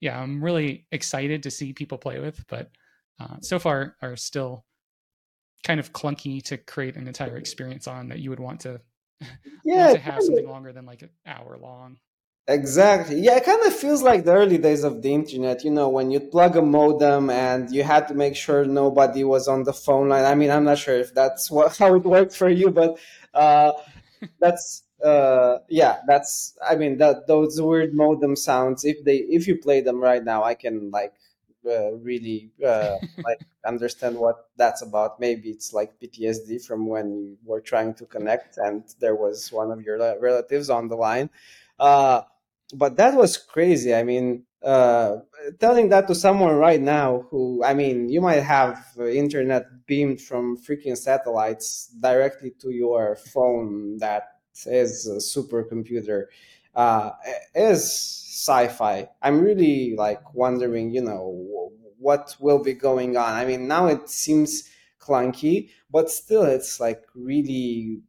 yeah 0.01 0.21
i'm 0.21 0.43
really 0.43 0.87
excited 0.93 1.43
to 1.43 1.51
see 1.51 1.73
people 1.73 1.99
play 1.99 2.21
with 2.21 2.45
but 2.49 2.71
uh, 3.21 3.37
so 3.41 3.59
far 3.59 3.97
are 4.03 4.17
still 4.17 4.65
kind 5.63 5.81
of 5.81 5.93
clunky 5.93 6.43
to 6.43 6.57
create 6.57 6.97
an 6.97 7.07
entire 7.07 7.37
experience 7.37 7.87
on 7.87 8.09
that 8.09 8.19
you 8.19 8.31
would 8.31 8.41
want 8.41 8.61
to 8.61 8.81
yeah 9.65 9.87
want 9.87 9.93
to 9.93 9.99
have 9.99 10.23
something 10.23 10.49
longer 10.49 10.73
than 10.73 10.85
like 10.85 11.03
an 11.03 11.11
hour 11.27 11.59
long 11.61 11.97
Exactly. 12.47 13.21
Yeah, 13.21 13.37
it 13.37 13.45
kind 13.45 13.63
of 13.65 13.75
feels 13.75 14.03
like 14.03 14.25
the 14.25 14.33
early 14.33 14.59
days 14.59 14.85
of 14.85 15.01
the 15.01 15.15
internet, 15.15 15.65
you 15.65 15.71
know, 15.71 15.89
when 15.89 16.11
you 16.11 16.21
plug 16.21 16.57
a 16.57 16.63
modem 16.63 17.31
and 17.31 17.71
you 17.71 17.83
had 17.83 18.07
to 18.09 18.15
make 18.15 18.37
sure 18.37 18.67
nobody 18.67 19.25
was 19.25 19.49
on 19.49 19.63
the 19.65 19.73
phone 19.73 20.11
line. 20.11 20.27
I 20.27 20.35
mean, 20.35 20.51
I'm 20.51 20.65
not 20.65 20.77
sure 20.77 20.97
if 20.99 21.15
that's 21.15 21.51
what 21.51 21.77
how 21.79 21.95
it 21.95 22.05
worked 22.05 22.37
for 22.37 22.51
you, 22.51 22.71
but 22.71 22.99
uh, 23.33 23.73
that's 24.41 24.83
uh, 25.03 25.59
yeah, 25.69 26.01
that's 26.07 26.57
I 26.67 26.77
mean 26.77 26.99
that 26.99 27.27
those 27.27 27.61
weird 27.61 27.95
modem 27.95 28.37
sounds. 28.37 28.85
If 28.85 29.03
they 29.05 29.17
if 29.17 29.47
you 29.49 29.57
play 29.57 29.81
them 29.81 30.01
right 30.01 30.23
now, 30.23 30.45
I 30.45 30.55
can 30.55 30.91
like 30.91 31.15
uh, 31.67 31.93
really 31.95 32.51
uh, 32.65 32.97
like 33.25 33.39
understand 33.67 34.17
what 34.17 34.49
that's 34.57 34.83
about. 34.83 35.21
Maybe 35.21 35.51
it's 35.51 35.73
like 35.73 35.99
PTSD 36.01 36.59
from 36.59 36.87
when 36.87 37.25
you 37.25 37.37
were 37.45 37.61
trying 37.61 37.95
to 37.95 38.07
connect 38.07 38.59
and 38.59 38.85
there 39.01 39.15
was 39.15 39.53
one 39.53 39.71
of 39.71 39.83
your 39.83 39.99
relatives 40.21 40.71
on 40.71 40.89
the 40.89 40.97
line. 40.97 41.31
Uh, 41.79 42.23
but 42.75 42.97
that 42.97 43.15
was 43.15 43.37
crazy. 43.37 43.95
I 43.95 44.03
mean, 44.03 44.45
uh, 44.63 45.19
telling 45.61 45.91
that 45.91 46.09
to 46.09 46.15
someone 46.15 46.55
right 46.57 46.81
now 46.81 47.27
who, 47.31 47.63
I 47.63 47.75
mean, 47.75 48.09
you 48.09 48.21
might 48.21 48.43
have 48.43 48.83
internet 48.99 49.87
beamed 49.87 50.21
from 50.21 50.57
freaking 50.57 50.97
satellites 50.97 51.95
directly 52.01 52.53
to 52.61 52.71
your 52.71 53.17
phone 53.17 53.99
that 53.99 54.29
is 54.67 55.07
a 55.07 55.17
supercomputer 55.17 56.27
uh, 56.75 57.11
is 57.55 57.83
sci-fi. 57.83 59.09
I'm 59.23 59.41
really 59.41 59.95
like 59.97 60.35
wondering, 60.35 60.91
you 60.91 61.03
know, 61.03 61.71
what 61.99 62.37
will 62.41 62.63
be 62.63 62.75
going 62.75 63.17
on. 63.17 63.33
I 63.33 63.45
mean, 63.45 63.67
now 63.69 63.87
it 63.87 64.09
seems 64.09 64.69
clunky, 65.01 65.71
but 65.91 66.11
still, 66.11 66.45
it's 66.45 66.81
like 66.81 67.03
really 67.15 68.01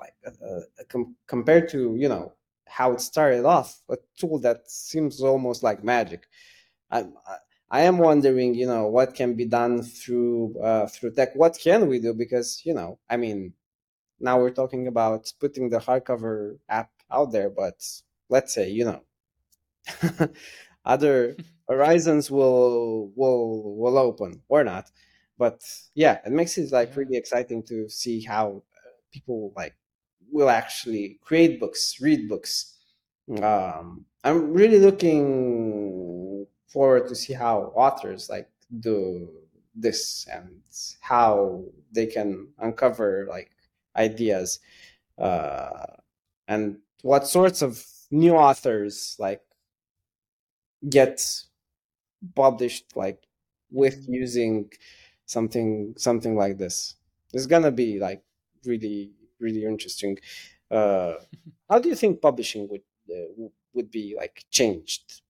like 0.00 0.14
uh, 0.26 0.60
com- 0.88 1.16
compared 1.26 1.68
to 1.70 1.96
you 1.96 2.08
know 2.08 2.32
how 2.66 2.92
it 2.92 3.00
started 3.00 3.44
off, 3.44 3.80
a 3.88 3.96
tool 4.18 4.38
that 4.40 4.70
seems 4.70 5.20
almost 5.20 5.62
like 5.62 5.84
magic. 5.84 6.26
I, 6.90 7.06
I 7.70 7.82
am 7.82 7.98
wondering, 7.98 8.54
you 8.54 8.66
know, 8.66 8.86
what 8.86 9.14
can 9.14 9.34
be 9.34 9.44
done 9.46 9.82
through 9.82 10.56
uh, 10.62 10.86
through 10.86 11.12
tech. 11.12 11.34
What 11.34 11.58
can 11.60 11.88
we 11.88 11.98
do? 11.98 12.14
Because 12.14 12.62
you 12.64 12.74
know, 12.74 12.98
I 13.10 13.16
mean, 13.16 13.54
now 14.20 14.38
we're 14.38 14.50
talking 14.50 14.86
about 14.88 15.32
putting 15.40 15.68
the 15.70 15.78
hardcover 15.78 16.58
app 16.68 16.90
out 17.10 17.32
there, 17.32 17.50
but 17.50 17.76
let's 18.28 18.54
say, 18.54 18.70
you 18.70 18.84
know, 18.84 19.02
other 20.84 21.36
horizons 21.68 22.30
will 22.30 23.12
will 23.16 23.76
will 23.76 23.98
open 23.98 24.42
or 24.48 24.64
not. 24.64 24.90
But 25.38 25.62
yeah, 25.94 26.20
it 26.24 26.32
makes 26.32 26.58
it 26.58 26.72
like 26.72 26.96
really 26.96 27.16
exciting 27.16 27.62
to 27.64 27.88
see 27.88 28.22
how 28.22 28.62
people 29.12 29.52
like 29.56 29.74
will 30.30 30.50
actually 30.50 31.18
create 31.22 31.60
books, 31.60 32.00
read 32.00 32.28
books. 32.28 32.74
Um, 33.42 34.04
I'm 34.22 34.52
really 34.52 34.78
looking 34.78 36.46
forward 36.68 37.08
to 37.08 37.14
see 37.14 37.32
how 37.32 37.72
authors 37.74 38.28
like 38.28 38.48
do 38.80 39.28
this 39.74 40.26
and 40.32 40.60
how 41.00 41.64
they 41.92 42.06
can 42.06 42.48
uncover 42.58 43.26
like 43.28 43.50
ideas 43.96 44.60
uh, 45.18 45.86
and 46.48 46.78
what 47.10 47.26
sorts 47.26 47.60
of 47.62 47.72
new 48.10 48.34
authors 48.34 49.16
like 49.18 49.42
get 50.88 51.20
published 52.34 52.96
like 52.96 53.20
with 53.70 54.04
using 54.08 54.70
something 55.26 55.94
something 55.96 56.36
like 56.36 56.58
this 56.58 56.96
it's 57.32 57.46
gonna 57.46 57.70
be 57.72 57.98
like 57.98 58.22
really 58.64 59.12
really 59.44 59.64
interesting. 59.64 60.18
Uh, 60.70 61.14
how 61.70 61.78
do 61.78 61.88
you 61.88 61.94
think 61.94 62.20
publishing 62.20 62.68
would 62.68 62.82
uh, 63.10 63.48
would 63.74 63.90
be 63.90 64.14
like 64.16 64.44
changed? 64.50 65.22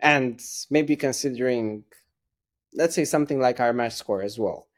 And 0.00 0.40
maybe 0.70 0.94
considering, 0.96 1.84
let's 2.74 2.94
say, 2.94 3.04
something 3.04 3.40
like 3.40 3.60
our 3.60 3.72
match 3.72 3.94
score 3.94 4.22
as 4.22 4.38
well. 4.38 4.68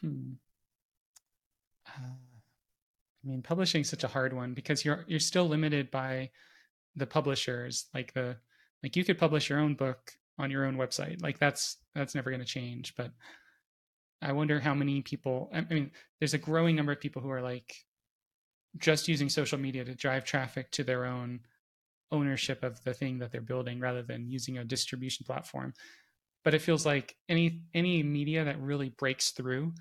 Hmm. 0.00 0.32
I 3.24 3.28
mean, 3.28 3.42
publishing 3.42 3.82
is 3.82 3.88
such 3.88 4.04
a 4.04 4.08
hard 4.08 4.32
one 4.32 4.54
because 4.54 4.84
you're 4.84 5.04
you're 5.06 5.20
still 5.20 5.46
limited 5.46 5.90
by 5.90 6.30
the 6.96 7.06
publishers. 7.06 7.86
Like 7.94 8.12
the 8.12 8.36
like 8.82 8.96
you 8.96 9.04
could 9.04 9.18
publish 9.18 9.48
your 9.48 9.60
own 9.60 9.74
book 9.74 10.12
on 10.38 10.50
your 10.50 10.64
own 10.64 10.76
website. 10.76 11.22
Like 11.22 11.38
that's 11.38 11.78
that's 11.94 12.14
never 12.14 12.30
going 12.30 12.40
to 12.40 12.46
change. 12.46 12.94
But 12.96 13.12
I 14.20 14.32
wonder 14.32 14.60
how 14.60 14.74
many 14.74 15.02
people. 15.02 15.50
I 15.52 15.62
mean, 15.62 15.90
there's 16.18 16.34
a 16.34 16.38
growing 16.38 16.76
number 16.76 16.92
of 16.92 17.00
people 17.00 17.22
who 17.22 17.30
are 17.30 17.42
like 17.42 17.74
just 18.78 19.08
using 19.08 19.28
social 19.28 19.58
media 19.58 19.84
to 19.84 19.94
drive 19.94 20.24
traffic 20.24 20.70
to 20.72 20.84
their 20.84 21.04
own 21.04 21.40
ownership 22.10 22.62
of 22.62 22.82
the 22.84 22.94
thing 22.94 23.18
that 23.18 23.32
they're 23.32 23.40
building 23.40 23.80
rather 23.80 24.02
than 24.02 24.28
using 24.28 24.58
a 24.58 24.64
distribution 24.64 25.24
platform. 25.24 25.74
But 26.44 26.54
it 26.54 26.62
feels 26.62 26.84
like 26.84 27.16
any 27.28 27.62
any 27.74 28.02
media 28.02 28.44
that 28.44 28.60
really 28.60 28.90
breaks 28.90 29.30
through, 29.30 29.74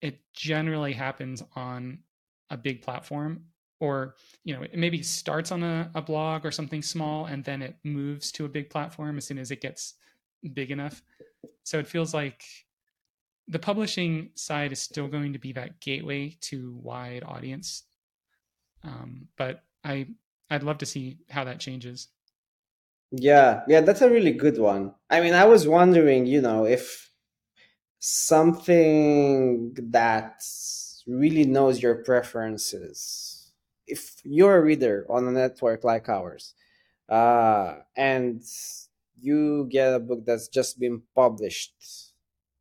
it 0.00 0.20
generally 0.34 0.92
happens 0.92 1.42
on 1.54 1.98
a 2.52 2.56
big 2.56 2.82
platform 2.82 3.46
or 3.80 4.14
you 4.44 4.54
know 4.54 4.62
it 4.62 4.76
maybe 4.76 5.02
starts 5.02 5.50
on 5.50 5.64
a, 5.64 5.90
a 5.96 6.02
blog 6.02 6.46
or 6.46 6.52
something 6.52 6.82
small 6.82 7.24
and 7.24 7.42
then 7.42 7.62
it 7.62 7.74
moves 7.82 8.30
to 8.30 8.44
a 8.44 8.48
big 8.48 8.70
platform 8.70 9.18
as 9.18 9.26
soon 9.26 9.38
as 9.38 9.50
it 9.50 9.60
gets 9.60 9.94
big 10.54 10.70
enough. 10.70 11.02
So 11.64 11.78
it 11.78 11.88
feels 11.88 12.14
like 12.14 12.44
the 13.48 13.58
publishing 13.58 14.30
side 14.34 14.70
is 14.70 14.80
still 14.80 15.08
going 15.08 15.32
to 15.32 15.38
be 15.38 15.52
that 15.54 15.80
gateway 15.80 16.36
to 16.42 16.78
wide 16.80 17.24
audience. 17.26 17.84
Um, 18.84 19.28
but 19.36 19.64
i 19.84 20.06
i'd 20.50 20.62
love 20.62 20.78
to 20.78 20.86
see 20.86 21.18
how 21.30 21.44
that 21.44 21.58
changes. 21.58 22.08
Yeah 23.10 23.62
yeah 23.66 23.80
that's 23.80 24.02
a 24.02 24.10
really 24.10 24.32
good 24.32 24.58
one. 24.58 24.94
I 25.10 25.20
mean 25.20 25.34
i 25.34 25.44
was 25.44 25.66
wondering 25.66 26.26
you 26.26 26.40
know 26.40 26.66
if 26.66 27.10
something 27.98 29.74
that 29.90 30.42
really 31.06 31.44
knows 31.44 31.82
your 31.82 31.96
preferences 31.96 33.52
if 33.86 34.20
you're 34.24 34.56
a 34.56 34.62
reader 34.62 35.06
on 35.08 35.26
a 35.26 35.32
network 35.32 35.84
like 35.84 36.08
ours 36.08 36.54
uh, 37.08 37.74
and 37.96 38.42
you 39.20 39.66
get 39.70 39.94
a 39.94 40.00
book 40.00 40.24
that's 40.24 40.48
just 40.48 40.78
been 40.78 41.02
published 41.14 42.12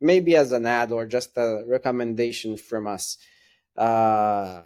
maybe 0.02 0.36
as 0.36 0.52
an 0.52 0.66
ad 0.66 0.92
or 0.92 1.06
just 1.06 1.38
a 1.38 1.64
recommendation 1.68 2.58
from 2.58 2.88
us. 2.88 3.18
Uh, 3.78 4.64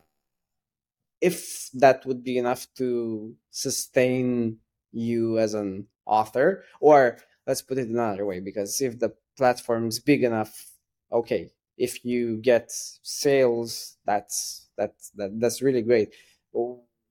if 1.22 1.70
that 1.74 2.06
would 2.06 2.24
be 2.24 2.38
enough 2.38 2.68
to 2.78 3.36
sustain 3.52 4.58
you 4.92 5.38
as 5.38 5.54
an 5.54 5.88
author, 6.06 6.64
or 6.80 7.18
let's 7.46 7.62
put 7.62 7.78
it 7.78 7.90
another 7.90 8.26
way, 8.26 8.40
because 8.40 8.80
if 8.82 8.98
the 9.00 9.14
platform's 9.38 10.00
big 10.00 10.24
enough, 10.24 10.72
okay, 11.12 11.52
if 11.78 12.06
you 12.06 12.38
get 12.38 12.72
sales, 12.72 13.98
that's 14.06 14.70
that's 14.78 15.10
that, 15.12 15.40
that's 15.40 15.62
really 15.62 15.82
great. 15.82 16.14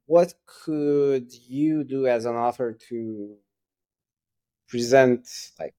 What 0.07 0.35
could 0.47 1.33
you 1.33 1.85
do 1.85 2.07
as 2.07 2.25
an 2.25 2.35
author 2.37 2.73
to 2.89 3.37
present 4.69 5.27
like 5.59 5.75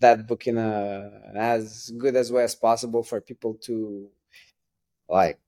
that 0.00 0.26
book 0.26 0.46
in 0.46 0.58
a 0.58 1.10
as 1.34 1.90
good 1.98 2.16
as 2.16 2.30
way 2.30 2.44
as 2.44 2.54
possible 2.54 3.02
for 3.02 3.20
people 3.20 3.54
to 3.54 4.08
like 5.08 5.38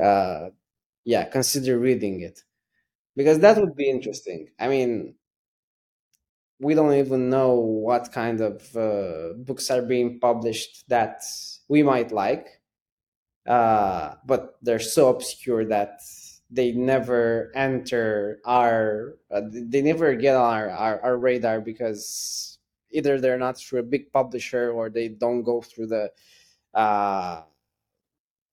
uh 0.00 0.50
yeah 1.04 1.24
consider 1.24 1.78
reading 1.78 2.20
it 2.22 2.42
because 3.16 3.40
that 3.40 3.58
would 3.58 3.76
be 3.76 3.90
interesting 3.90 4.50
i 4.60 4.68
mean 4.68 5.14
we 6.60 6.74
don't 6.74 6.94
even 6.94 7.30
know 7.30 7.54
what 7.54 8.12
kind 8.12 8.40
of 8.40 8.76
uh, 8.76 9.32
books 9.38 9.70
are 9.70 9.82
being 9.82 10.20
published 10.20 10.84
that 10.88 11.22
we 11.68 11.82
might 11.82 12.12
like. 12.12 12.60
Uh, 13.46 14.14
but 14.26 14.56
they're 14.60 14.78
so 14.78 15.08
obscure 15.08 15.64
that 15.64 16.00
they 16.50 16.72
never 16.72 17.50
enter 17.54 18.40
our 18.44 19.16
uh, 19.30 19.40
they 19.50 19.80
never 19.80 20.14
get 20.14 20.36
on 20.36 20.52
our, 20.52 20.70
our, 20.70 21.00
our 21.00 21.16
radar 21.16 21.60
because 21.60 22.58
either 22.90 23.18
they're 23.18 23.38
not 23.38 23.56
through 23.56 23.80
a 23.80 23.84
big 23.84 24.12
publisher 24.12 24.70
or 24.70 24.90
they 24.90 25.08
don't 25.08 25.42
go 25.42 25.62
through 25.62 25.86
the 25.86 26.10
uh, 26.74 27.42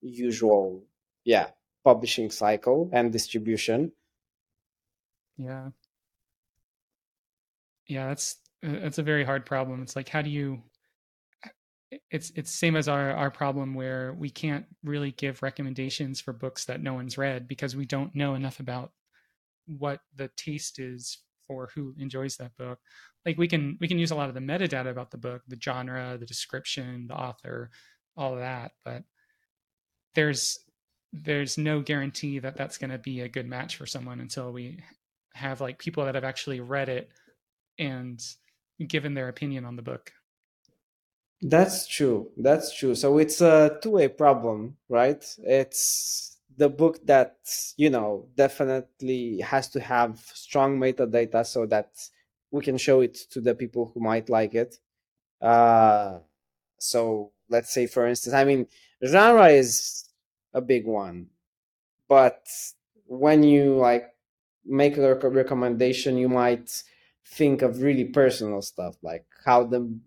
usual 0.00 0.82
yeah 1.24 1.48
publishing 1.84 2.30
cycle 2.30 2.88
and 2.92 3.12
distribution. 3.12 3.92
Yeah 5.36 5.68
yeah 7.88 8.08
that's 8.08 8.36
uh, 8.64 8.80
that's 8.80 8.98
a 8.98 9.02
very 9.02 9.24
hard 9.24 9.46
problem. 9.46 9.82
It's 9.82 9.96
like 9.96 10.08
how 10.08 10.22
do 10.22 10.30
you 10.30 10.62
it's 12.10 12.30
it's 12.36 12.50
same 12.50 12.76
as 12.76 12.88
our 12.88 13.12
our 13.12 13.30
problem 13.30 13.74
where 13.74 14.14
we 14.18 14.30
can't 14.30 14.66
really 14.84 15.12
give 15.12 15.42
recommendations 15.42 16.20
for 16.20 16.32
books 16.32 16.66
that 16.66 16.82
no 16.82 16.94
one's 16.94 17.16
read 17.18 17.48
because 17.48 17.74
we 17.74 17.86
don't 17.86 18.14
know 18.14 18.34
enough 18.34 18.60
about 18.60 18.92
what 19.66 20.00
the 20.16 20.28
taste 20.36 20.78
is 20.78 21.18
for 21.46 21.70
who 21.74 21.94
enjoys 21.98 22.36
that 22.36 22.56
book. 22.58 22.78
Like 23.24 23.38
we 23.38 23.48
can 23.48 23.78
we 23.80 23.88
can 23.88 23.98
use 23.98 24.10
a 24.10 24.14
lot 24.14 24.28
of 24.28 24.34
the 24.34 24.40
metadata 24.40 24.90
about 24.90 25.10
the 25.10 25.18
book 25.18 25.42
the 25.48 25.58
genre 25.60 26.16
the 26.18 26.26
description 26.26 27.06
the 27.08 27.14
author 27.14 27.70
all 28.16 28.34
of 28.34 28.40
that 28.40 28.72
but 28.84 29.04
there's 30.14 30.58
there's 31.12 31.56
no 31.56 31.80
guarantee 31.80 32.38
that 32.38 32.56
that's 32.56 32.78
going 32.78 32.90
to 32.90 32.98
be 32.98 33.20
a 33.20 33.28
good 33.28 33.46
match 33.46 33.76
for 33.76 33.86
someone 33.86 34.20
until 34.20 34.52
we 34.52 34.82
have 35.34 35.60
like 35.60 35.78
people 35.78 36.04
that 36.04 36.14
have 36.14 36.24
actually 36.24 36.60
read 36.60 36.88
it 36.88 37.10
and 37.78 38.20
given 38.86 39.14
their 39.14 39.28
opinion 39.28 39.64
on 39.64 39.76
the 39.76 39.82
book. 39.82 40.12
That's 41.40 41.86
true. 41.86 42.30
That's 42.36 42.76
true. 42.76 42.94
So 42.94 43.18
it's 43.18 43.40
a 43.40 43.78
two-way 43.80 44.08
problem, 44.08 44.76
right? 44.88 45.24
It's 45.44 46.38
the 46.56 46.68
book 46.68 46.98
that, 47.06 47.36
you 47.76 47.90
know, 47.90 48.26
definitely 48.34 49.38
has 49.40 49.68
to 49.68 49.80
have 49.80 50.18
strong 50.34 50.78
metadata 50.78 51.46
so 51.46 51.66
that 51.66 51.90
we 52.50 52.62
can 52.62 52.76
show 52.76 53.00
it 53.00 53.14
to 53.30 53.40
the 53.40 53.54
people 53.54 53.92
who 53.94 54.00
might 54.00 54.28
like 54.28 54.54
it. 54.54 54.78
Uh, 55.40 56.18
so 56.78 57.30
let's 57.48 57.72
say, 57.72 57.86
for 57.86 58.06
instance, 58.06 58.34
I 58.34 58.44
mean, 58.44 58.66
genre 59.06 59.48
is 59.48 60.08
a 60.52 60.60
big 60.60 60.86
one, 60.86 61.28
but 62.08 62.44
when 63.06 63.44
you 63.44 63.76
like 63.76 64.10
make 64.64 64.96
a 64.96 65.14
recommendation, 65.14 66.16
you 66.16 66.28
might 66.28 66.82
think 67.30 67.62
of 67.62 67.82
really 67.82 68.04
personal 68.04 68.62
stuff 68.62 68.96
like 69.02 69.24
how 69.44 69.64
the 69.64 69.98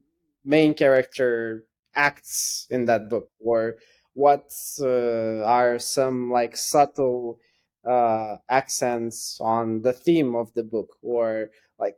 main 0.43 0.73
character 0.73 1.65
acts 1.95 2.67
in 2.69 2.86
that 2.86 3.10
book 3.10 3.29
or 3.39 3.75
what 4.13 4.51
uh, 4.81 5.43
are 5.43 5.79
some 5.79 6.31
like 6.31 6.57
subtle 6.57 7.39
uh, 7.88 8.36
accents 8.49 9.38
on 9.41 9.81
the 9.81 9.93
theme 9.93 10.36
of 10.36 10.53
the 10.53 10.63
book 10.63 10.97
or 11.01 11.49
like 11.79 11.97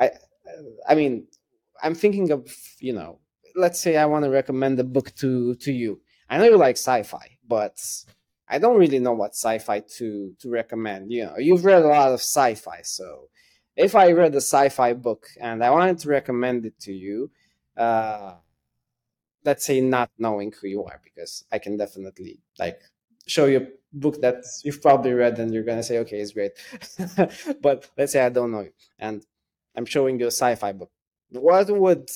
i 0.00 0.10
i 0.88 0.94
mean 0.94 1.26
i'm 1.82 1.94
thinking 1.94 2.30
of 2.30 2.48
you 2.80 2.92
know 2.92 3.18
let's 3.54 3.80
say 3.80 3.96
i 3.96 4.06
want 4.06 4.24
to 4.24 4.30
recommend 4.30 4.78
a 4.80 4.84
book 4.84 5.14
to 5.14 5.54
to 5.56 5.72
you. 5.72 6.00
I 6.28 6.38
know 6.38 6.44
you 6.44 6.56
like 6.56 6.76
sci-fi 6.76 7.36
but 7.46 7.76
i 8.48 8.58
don't 8.58 8.78
really 8.78 8.98
know 8.98 9.12
what 9.12 9.32
sci-fi 9.34 9.80
to 9.98 10.34
to 10.40 10.48
recommend 10.48 11.12
you 11.12 11.24
know. 11.24 11.36
You've 11.38 11.64
read 11.64 11.82
a 11.82 11.88
lot 11.88 12.12
of 12.12 12.20
sci-fi 12.20 12.80
so 12.82 13.28
if 13.76 13.94
I 13.94 14.12
read 14.12 14.34
a 14.34 14.40
sci-fi 14.40 14.92
book 14.92 15.28
and 15.40 15.64
I 15.64 15.70
wanted 15.70 15.98
to 15.98 16.08
recommend 16.08 16.66
it 16.66 16.78
to 16.80 16.92
you, 16.92 17.30
uh, 17.76 18.34
let's 19.44 19.64
say 19.64 19.80
not 19.80 20.10
knowing 20.18 20.52
who 20.52 20.68
you 20.68 20.84
are, 20.84 21.00
because 21.02 21.44
I 21.50 21.58
can 21.58 21.76
definitely 21.76 22.40
like 22.58 22.80
show 23.26 23.46
you 23.46 23.58
a 23.58 23.66
book 23.92 24.20
that 24.20 24.44
you've 24.64 24.82
probably 24.82 25.12
read 25.12 25.38
and 25.38 25.52
you're 25.52 25.64
gonna 25.64 25.82
say, 25.82 25.98
okay, 25.98 26.20
it's 26.20 26.32
great. 26.32 26.52
but 27.62 27.88
let's 27.96 28.12
say 28.12 28.24
I 28.24 28.28
don't 28.28 28.52
know 28.52 28.60
you 28.60 28.72
and 28.98 29.24
I'm 29.76 29.86
showing 29.86 30.18
you 30.20 30.26
a 30.26 30.30
sci-fi 30.30 30.72
book. 30.72 30.90
What 31.30 31.70
would 31.70 32.10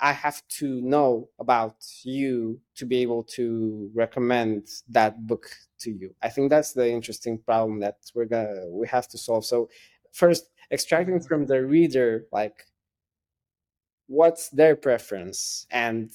I 0.00 0.12
have 0.12 0.46
to 0.58 0.80
know 0.82 1.30
about 1.38 1.76
you 2.04 2.60
to 2.76 2.84
be 2.84 3.00
able 3.00 3.24
to 3.36 3.90
recommend 3.94 4.68
that 4.90 5.26
book 5.26 5.46
to 5.80 5.90
you? 5.90 6.14
I 6.22 6.28
think 6.28 6.50
that's 6.50 6.74
the 6.74 6.90
interesting 6.90 7.38
problem 7.38 7.80
that 7.80 7.96
we're 8.14 8.26
gonna 8.26 8.66
we 8.70 8.86
have 8.88 9.08
to 9.08 9.18
solve. 9.18 9.46
So 9.46 9.70
first 10.12 10.50
extracting 10.70 11.20
from 11.20 11.46
the 11.46 11.64
reader 11.64 12.26
like 12.32 12.66
what's 14.06 14.48
their 14.50 14.74
preference 14.74 15.66
and 15.70 16.10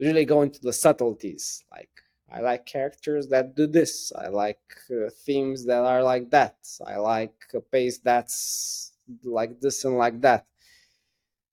really 0.00 0.24
go 0.24 0.42
into 0.42 0.60
the 0.60 0.72
subtleties 0.72 1.64
like 1.70 1.90
i 2.32 2.40
like 2.40 2.66
characters 2.66 3.28
that 3.28 3.54
do 3.56 3.66
this. 3.66 4.12
I 4.12 4.28
like 4.28 4.60
uh, 4.90 5.08
themes 5.24 5.64
that 5.66 5.82
are 5.82 6.02
like 6.02 6.30
that. 6.30 6.56
I 6.84 6.96
like 6.96 7.34
a 7.54 7.60
pace 7.60 7.98
that's 7.98 8.92
like 9.24 9.60
this 9.60 9.84
and 9.84 9.96
like 9.96 10.20
that. 10.20 10.44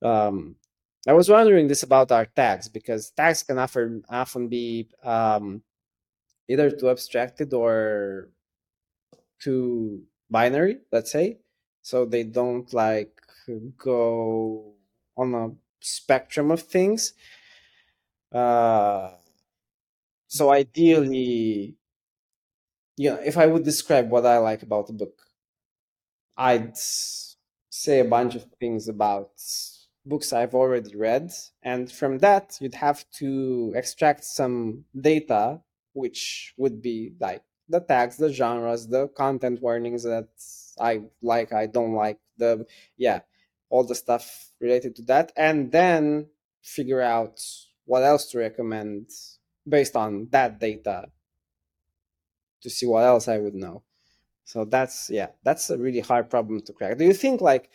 Um, 0.01 0.57
i 1.07 1.13
was 1.13 1.29
wondering 1.29 1.67
this 1.67 1.83
about 1.83 2.11
our 2.11 2.25
tags 2.25 2.67
because 2.67 3.11
tags 3.11 3.43
can 3.43 3.57
often 3.57 4.03
often 4.09 4.47
be 4.49 4.89
um, 5.03 5.61
either 6.49 6.69
too 6.71 6.89
abstracted 6.89 7.53
or 7.53 8.29
too 9.39 10.03
binary 10.29 10.79
let's 10.91 11.11
say 11.11 11.37
so 11.85 12.03
they 12.03 12.23
don't 12.23 12.73
like 12.73 13.13
go 13.77 14.73
on 15.15 15.35
a 15.35 15.51
spectrum 15.79 16.49
of 16.49 16.63
things. 16.63 17.13
Uh, 18.31 19.11
so 20.27 20.51
ideally, 20.51 21.75
you 22.97 23.09
know, 23.11 23.19
if 23.23 23.37
I 23.37 23.45
would 23.45 23.63
describe 23.63 24.09
what 24.09 24.25
I 24.25 24.39
like 24.39 24.63
about 24.63 24.87
the 24.87 24.93
book, 24.93 25.21
I'd 26.35 26.75
say 26.75 27.99
a 27.99 28.05
bunch 28.05 28.33
of 28.33 28.47
things 28.59 28.87
about 28.87 29.29
books 30.07 30.33
I've 30.33 30.55
already 30.55 30.95
read, 30.95 31.31
and 31.61 31.91
from 31.91 32.17
that 32.17 32.57
you'd 32.59 32.81
have 32.87 33.07
to 33.19 33.73
extract 33.75 34.23
some 34.23 34.85
data, 34.99 35.61
which 35.93 36.55
would 36.57 36.81
be 36.81 37.13
like 37.19 37.43
the 37.69 37.79
tags, 37.79 38.17
the 38.17 38.33
genres, 38.33 38.87
the 38.87 39.07
content 39.09 39.61
warnings 39.61 40.01
that 40.01 40.29
I 40.79 41.01
like, 41.21 41.53
I 41.53 41.67
don't 41.67 41.93
like 41.93 42.19
the 42.37 42.65
yeah, 42.97 43.21
all 43.69 43.83
the 43.83 43.95
stuff 43.95 44.49
related 44.59 44.95
to 44.97 45.01
that, 45.03 45.31
and 45.35 45.71
then 45.71 46.27
figure 46.61 47.01
out 47.01 47.41
what 47.85 48.03
else 48.03 48.31
to 48.31 48.39
recommend 48.39 49.09
based 49.67 49.95
on 49.95 50.27
that 50.31 50.59
data 50.59 51.05
to 52.61 52.69
see 52.69 52.85
what 52.85 53.03
else 53.03 53.27
I 53.27 53.37
would 53.37 53.55
know. 53.55 53.83
So 54.43 54.65
that's 54.65 55.09
yeah, 55.09 55.29
that's 55.43 55.69
a 55.69 55.77
really 55.77 56.01
hard 56.01 56.29
problem 56.29 56.61
to 56.61 56.73
crack. 56.73 56.97
Do 56.97 57.05
you 57.05 57.13
think 57.13 57.41
like 57.41 57.69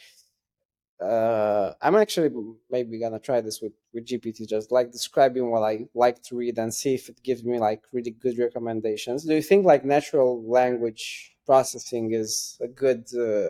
uh, 1.00 1.72
I'm 1.80 1.96
actually 1.96 2.30
maybe 2.70 3.00
gonna 3.00 3.18
try 3.18 3.40
this 3.40 3.60
with 3.60 3.72
with 3.92 4.06
GPT, 4.06 4.46
just 4.48 4.70
like 4.70 4.92
describing 4.92 5.50
what 5.50 5.62
I 5.62 5.86
like 5.94 6.22
to 6.24 6.36
read 6.36 6.58
and 6.58 6.72
see 6.72 6.94
if 6.94 7.08
it 7.08 7.22
gives 7.22 7.42
me 7.42 7.58
like 7.58 7.82
really 7.92 8.10
good 8.10 8.38
recommendations. 8.38 9.24
Do 9.24 9.34
you 9.34 9.42
think 9.42 9.64
like 9.64 9.84
natural 9.84 10.44
language 10.48 11.34
processing 11.50 12.12
is 12.12 12.56
a 12.60 12.68
good 12.68 13.02
uh, 13.18 13.48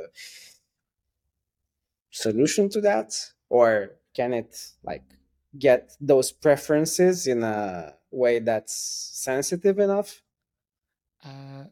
solution 2.10 2.70
to 2.70 2.80
that, 2.80 3.12
or 3.50 4.00
can 4.16 4.32
it 4.32 4.72
like 4.82 5.04
get 5.58 5.92
those 6.00 6.32
preferences 6.32 7.26
in 7.26 7.42
a 7.42 7.92
way 8.10 8.38
that's 8.38 8.74
sensitive 9.12 9.78
enough? 9.78 10.22
Uh, 11.22 11.64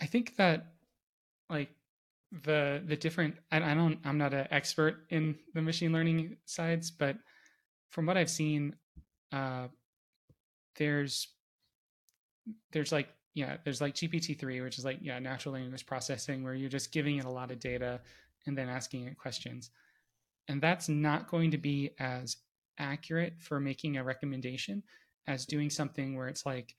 I 0.00 0.06
think 0.06 0.34
that 0.34 0.74
like 1.48 1.70
the 2.32 2.82
the 2.84 2.96
different 2.96 3.36
I, 3.50 3.58
I 3.72 3.74
don't 3.74 3.98
i'm 4.04 4.16
not 4.16 4.32
an 4.32 4.46
expert 4.52 5.06
in 5.10 5.36
the 5.52 5.62
machine 5.62 5.92
learning 5.92 6.36
sides 6.44 6.92
but 6.92 7.16
from 7.90 8.06
what 8.06 8.16
i've 8.16 8.30
seen 8.30 8.76
uh 9.32 9.66
there's 10.76 11.26
there's 12.70 12.92
like 12.92 13.08
yeah 13.40 13.56
there's 13.64 13.80
like 13.80 13.94
gpt-3 13.94 14.62
which 14.62 14.78
is 14.78 14.84
like 14.84 14.98
yeah 15.00 15.18
natural 15.18 15.54
language 15.54 15.86
processing 15.86 16.42
where 16.42 16.54
you're 16.54 16.68
just 16.68 16.92
giving 16.92 17.16
it 17.16 17.24
a 17.24 17.30
lot 17.30 17.50
of 17.50 17.58
data 17.58 18.00
and 18.46 18.56
then 18.56 18.68
asking 18.68 19.06
it 19.06 19.18
questions. 19.18 19.70
And 20.48 20.62
that's 20.62 20.88
not 20.88 21.28
going 21.30 21.50
to 21.50 21.58
be 21.58 21.90
as 21.98 22.38
accurate 22.78 23.34
for 23.38 23.60
making 23.60 23.96
a 23.96 24.04
recommendation 24.04 24.82
as 25.26 25.44
doing 25.44 25.68
something 25.68 26.16
where 26.16 26.28
it's 26.28 26.46
like 26.46 26.74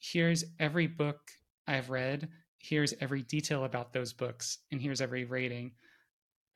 here's 0.00 0.44
every 0.58 0.88
book 0.88 1.20
i've 1.68 1.90
read 1.90 2.28
here's 2.58 2.92
every 3.00 3.22
detail 3.22 3.64
about 3.64 3.92
those 3.92 4.12
books 4.12 4.58
and 4.72 4.80
here's 4.80 5.00
every 5.00 5.24
rating 5.24 5.70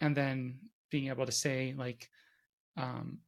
and 0.01 0.17
then 0.17 0.59
being 0.91 1.09
able 1.09 1.25
to 1.25 1.33
say 1.33 1.75
like 1.79 2.11
um, 2.77 3.19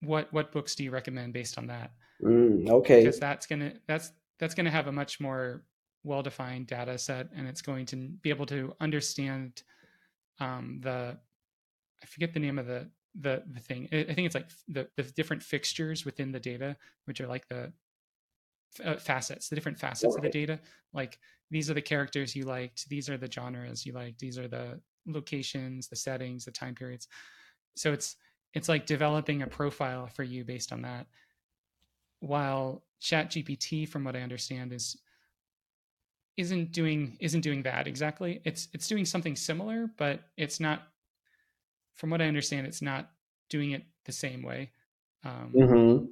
what 0.00 0.32
what 0.32 0.52
books 0.52 0.74
do 0.74 0.84
you 0.84 0.90
recommend 0.90 1.32
based 1.32 1.58
on 1.58 1.66
that? 1.68 1.92
Mm, 2.22 2.68
okay. 2.68 3.00
Because 3.00 3.18
that's 3.18 3.46
gonna 3.46 3.74
that's 3.86 4.12
that's 4.38 4.54
gonna 4.54 4.70
have 4.70 4.86
a 4.86 4.92
much 4.92 5.20
more 5.20 5.62
well 6.04 6.22
defined 6.22 6.66
data 6.66 6.98
set 6.98 7.28
and 7.36 7.46
it's 7.46 7.62
going 7.62 7.86
to 7.86 7.96
be 7.96 8.30
able 8.30 8.46
to 8.46 8.74
understand 8.80 9.62
um, 10.40 10.78
the 10.82 11.16
i 12.02 12.06
forget 12.06 12.32
the 12.32 12.40
name 12.40 12.58
of 12.58 12.66
the 12.66 12.88
the 13.20 13.42
the 13.52 13.60
thing 13.60 13.88
i 13.92 14.04
think 14.04 14.26
it's 14.26 14.34
like 14.34 14.48
the 14.68 14.88
the 14.96 15.02
different 15.02 15.42
fixtures 15.42 16.04
within 16.04 16.32
the 16.32 16.40
data 16.40 16.76
which 17.04 17.20
are 17.20 17.26
like 17.26 17.46
the 17.48 17.72
uh, 18.84 18.96
facets, 18.96 19.48
the 19.48 19.54
different 19.54 19.78
facets 19.78 20.16
of 20.16 20.22
the 20.22 20.30
data. 20.30 20.58
Like 20.92 21.18
these 21.50 21.70
are 21.70 21.74
the 21.74 21.82
characters 21.82 22.34
you 22.34 22.44
liked, 22.44 22.88
these 22.88 23.08
are 23.08 23.18
the 23.18 23.30
genres 23.30 23.84
you 23.84 23.92
liked, 23.92 24.18
these 24.18 24.38
are 24.38 24.48
the 24.48 24.80
locations, 25.06 25.88
the 25.88 25.96
settings, 25.96 26.44
the 26.44 26.50
time 26.50 26.74
periods. 26.74 27.08
So 27.74 27.92
it's 27.92 28.16
it's 28.54 28.68
like 28.68 28.86
developing 28.86 29.42
a 29.42 29.46
profile 29.46 30.06
for 30.06 30.22
you 30.22 30.44
based 30.44 30.72
on 30.72 30.82
that. 30.82 31.06
While 32.20 32.84
ChatGPT, 33.00 33.88
from 33.88 34.04
what 34.04 34.14
I 34.14 34.20
understand, 34.20 34.72
is 34.72 34.96
isn't 36.36 36.72
doing 36.72 37.16
isn't 37.20 37.42
doing 37.42 37.62
that 37.62 37.86
exactly. 37.86 38.40
It's 38.44 38.68
it's 38.72 38.88
doing 38.88 39.04
something 39.04 39.36
similar, 39.36 39.90
but 39.96 40.20
it's 40.36 40.60
not. 40.60 40.82
From 41.94 42.10
what 42.10 42.22
I 42.22 42.26
understand, 42.26 42.66
it's 42.66 42.82
not 42.82 43.10
doing 43.50 43.72
it 43.72 43.84
the 44.06 44.12
same 44.12 44.42
way. 44.42 44.70
Um, 45.24 45.52
mm-hmm 45.54 46.04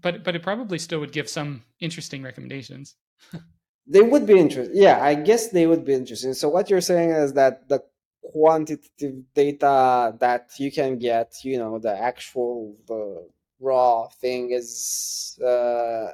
but 0.00 0.24
but 0.24 0.34
it 0.34 0.42
probably 0.42 0.78
still 0.78 1.00
would 1.00 1.12
give 1.12 1.28
some 1.28 1.62
interesting 1.80 2.22
recommendations. 2.22 2.96
they 3.86 4.00
would 4.00 4.26
be 4.26 4.38
interesting. 4.38 4.76
Yeah, 4.76 5.02
I 5.02 5.14
guess 5.14 5.48
they 5.48 5.66
would 5.66 5.84
be 5.84 5.94
interesting. 5.94 6.34
So 6.34 6.48
what 6.48 6.70
you're 6.70 6.80
saying 6.80 7.10
is 7.10 7.34
that 7.34 7.68
the 7.68 7.82
quantitative 8.22 9.22
data 9.34 10.16
that 10.20 10.50
you 10.58 10.70
can 10.70 10.98
get, 10.98 11.34
you 11.42 11.58
know, 11.58 11.78
the 11.78 11.96
actual 11.96 12.76
the 12.86 13.28
raw 13.60 14.08
thing 14.08 14.50
is 14.52 15.38
uh, 15.44 16.08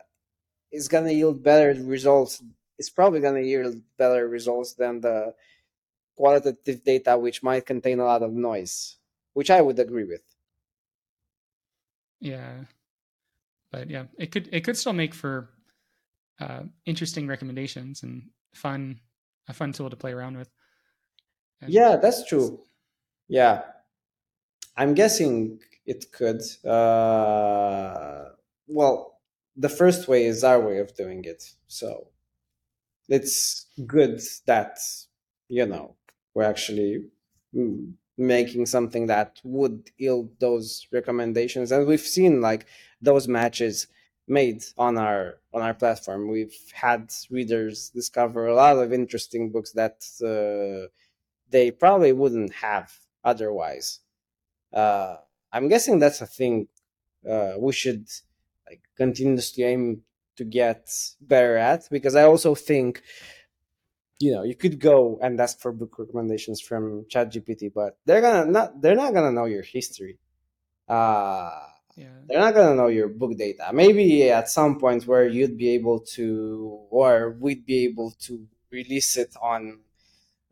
is 0.72 0.88
going 0.88 1.04
to 1.04 1.14
yield 1.14 1.42
better 1.42 1.80
results. 1.82 2.42
It's 2.78 2.90
probably 2.90 3.20
going 3.20 3.42
to 3.42 3.48
yield 3.48 3.80
better 3.96 4.28
results 4.28 4.74
than 4.74 5.00
the 5.00 5.34
qualitative 6.16 6.84
data, 6.84 7.16
which 7.16 7.42
might 7.42 7.66
contain 7.66 8.00
a 8.00 8.04
lot 8.04 8.22
of 8.22 8.32
noise, 8.32 8.96
which 9.34 9.50
I 9.50 9.60
would 9.60 9.78
agree 9.78 10.04
with. 10.04 10.22
Yeah, 12.20 12.64
but 13.70 13.88
yeah, 13.88 14.04
it 14.18 14.32
could 14.32 14.48
it 14.52 14.64
could 14.64 14.76
still 14.76 14.92
make 14.92 15.14
for 15.14 15.50
uh, 16.40 16.62
interesting 16.84 17.26
recommendations 17.26 18.02
and 18.02 18.30
fun 18.54 19.00
a 19.48 19.52
fun 19.52 19.72
tool 19.72 19.90
to 19.90 19.96
play 19.96 20.12
around 20.12 20.36
with. 20.36 20.50
And 21.60 21.72
yeah, 21.72 21.96
that's 21.96 22.26
true. 22.28 22.60
Yeah, 23.28 23.62
I'm 24.76 24.94
guessing 24.94 25.60
it 25.86 26.10
could. 26.12 26.42
Uh, 26.64 28.30
well, 28.66 29.20
the 29.56 29.68
first 29.68 30.08
way 30.08 30.24
is 30.24 30.44
our 30.44 30.60
way 30.60 30.78
of 30.78 30.94
doing 30.96 31.24
it, 31.24 31.42
so 31.66 32.08
it's 33.08 33.66
good 33.86 34.20
that 34.46 34.78
you 35.48 35.66
know 35.66 35.96
we're 36.34 36.44
actually 36.44 37.04
mm, 37.54 37.92
making 38.16 38.66
something 38.66 39.06
that 39.06 39.40
would 39.44 39.90
yield 39.96 40.30
those 40.40 40.86
recommendations. 40.92 41.72
And 41.72 41.86
we've 41.86 42.00
seen 42.00 42.40
like 42.40 42.66
those 43.00 43.28
matches 43.28 43.86
made 44.26 44.62
on 44.76 44.98
our 44.98 45.38
on 45.54 45.62
our 45.62 45.74
platform. 45.74 46.30
We've 46.30 46.54
had 46.72 47.10
readers 47.30 47.90
discover 47.90 48.46
a 48.46 48.54
lot 48.54 48.76
of 48.76 48.92
interesting 48.92 49.50
books 49.50 49.72
that 49.72 50.04
uh, 50.22 50.88
they 51.50 51.70
probably 51.70 52.12
wouldn't 52.12 52.52
have 52.54 52.92
otherwise. 53.24 54.00
Uh, 54.72 55.16
i'm 55.52 55.68
guessing 55.68 55.98
that's 55.98 56.20
a 56.20 56.26
thing 56.26 56.68
uh, 57.28 57.52
we 57.58 57.72
should 57.72 58.06
like 58.68 58.82
continuously 58.96 59.64
aim 59.64 60.02
to 60.38 60.44
get 60.44 60.90
better 61.20 61.56
at 61.56 61.86
because 61.90 62.14
i 62.16 62.22
also 62.22 62.54
think 62.54 63.02
you 64.18 64.32
know 64.32 64.42
you 64.42 64.54
could 64.54 64.80
go 64.80 65.18
and 65.22 65.40
ask 65.40 65.60
for 65.60 65.72
book 65.72 65.98
recommendations 65.98 66.60
from 66.60 67.04
ChatGPT, 67.04 67.72
but 67.72 67.96
they're 68.04 68.20
gonna 68.20 68.50
not 68.50 68.80
they're 68.80 68.96
not 68.96 69.14
gonna 69.14 69.32
know 69.32 69.46
your 69.46 69.62
history. 69.62 70.18
Uh, 70.88 71.50
yeah. 71.96 72.06
They're 72.26 72.40
not 72.40 72.54
gonna 72.54 72.74
know 72.74 72.88
your 72.88 73.08
book 73.08 73.36
data. 73.36 73.70
Maybe 73.72 74.30
at 74.30 74.48
some 74.48 74.78
point 74.78 75.06
where 75.06 75.26
you'd 75.26 75.56
be 75.56 75.70
able 75.70 76.00
to, 76.16 76.86
or 76.90 77.36
we'd 77.38 77.64
be 77.64 77.84
able 77.84 78.12
to 78.22 78.46
release 78.70 79.16
it 79.16 79.34
on 79.40 79.80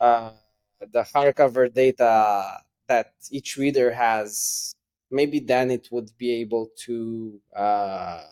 uh, 0.00 0.32
the 0.80 1.02
hardcover 1.02 1.72
data 1.72 2.60
that 2.88 3.14
each 3.30 3.56
reader 3.56 3.92
has. 3.92 4.74
Maybe 5.10 5.38
then 5.40 5.70
it 5.70 5.88
would 5.92 6.10
be 6.18 6.40
able 6.40 6.70
to 6.86 7.40
uh, 7.54 8.22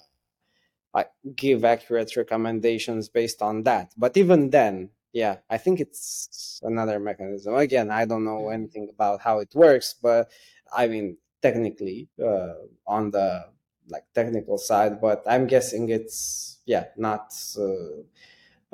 like 0.95 1.11
give 1.37 1.65
accurate 1.65 2.17
recommendations 2.17 3.09
based 3.09 3.43
on 3.43 3.65
that. 3.65 3.93
But 3.97 4.17
even 4.17 4.51
then, 4.51 4.91
yeah 5.13 5.37
i 5.49 5.57
think 5.57 5.81
it's 5.81 6.61
another 6.65 6.99
mechanism. 6.99 7.55
Again 7.55 7.91
i 7.91 8.05
don't 8.05 8.25
know 8.25 8.51
anything 8.51 8.89
about 8.93 9.21
how 9.21 9.39
it 9.39 9.55
works 9.55 9.95
but 10.03 10.31
i 10.77 10.87
mean 10.89 11.17
technically 11.41 12.09
uh, 12.23 12.55
on 12.87 13.11
the 13.11 13.47
like 13.89 14.05
technical 14.15 14.59
side 14.59 15.01
but 15.01 15.23
i'm 15.27 15.47
guessing 15.47 15.89
it's 15.89 16.59
yeah 16.67 16.87
not 16.97 17.33
uh, 17.59 18.03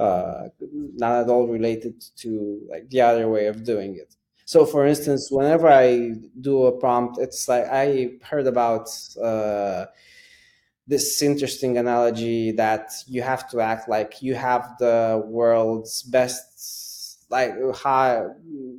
uh, 0.02 0.48
not 0.96 1.22
at 1.22 1.28
all 1.28 1.46
related 1.46 2.02
to 2.16 2.60
like 2.70 2.88
the 2.90 3.00
other 3.00 3.28
way 3.28 3.46
of 3.46 3.64
doing 3.64 3.96
it. 3.96 4.14
So 4.46 4.64
for 4.66 4.86
instance 4.86 5.30
whenever 5.30 5.68
i 5.68 6.12
do 6.40 6.64
a 6.64 6.72
prompt 6.72 7.18
it's 7.20 7.48
like 7.48 7.66
i 7.70 8.12
heard 8.22 8.46
about 8.46 8.88
uh, 9.22 9.86
this 10.86 11.22
interesting 11.22 11.78
analogy 11.78 12.52
that 12.52 12.92
you 13.06 13.22
have 13.22 13.48
to 13.50 13.60
act 13.60 13.88
like 13.88 14.22
you 14.22 14.34
have 14.34 14.76
the 14.78 15.22
world's 15.26 16.02
best 16.02 17.26
like 17.30 17.52
high, 17.74 18.26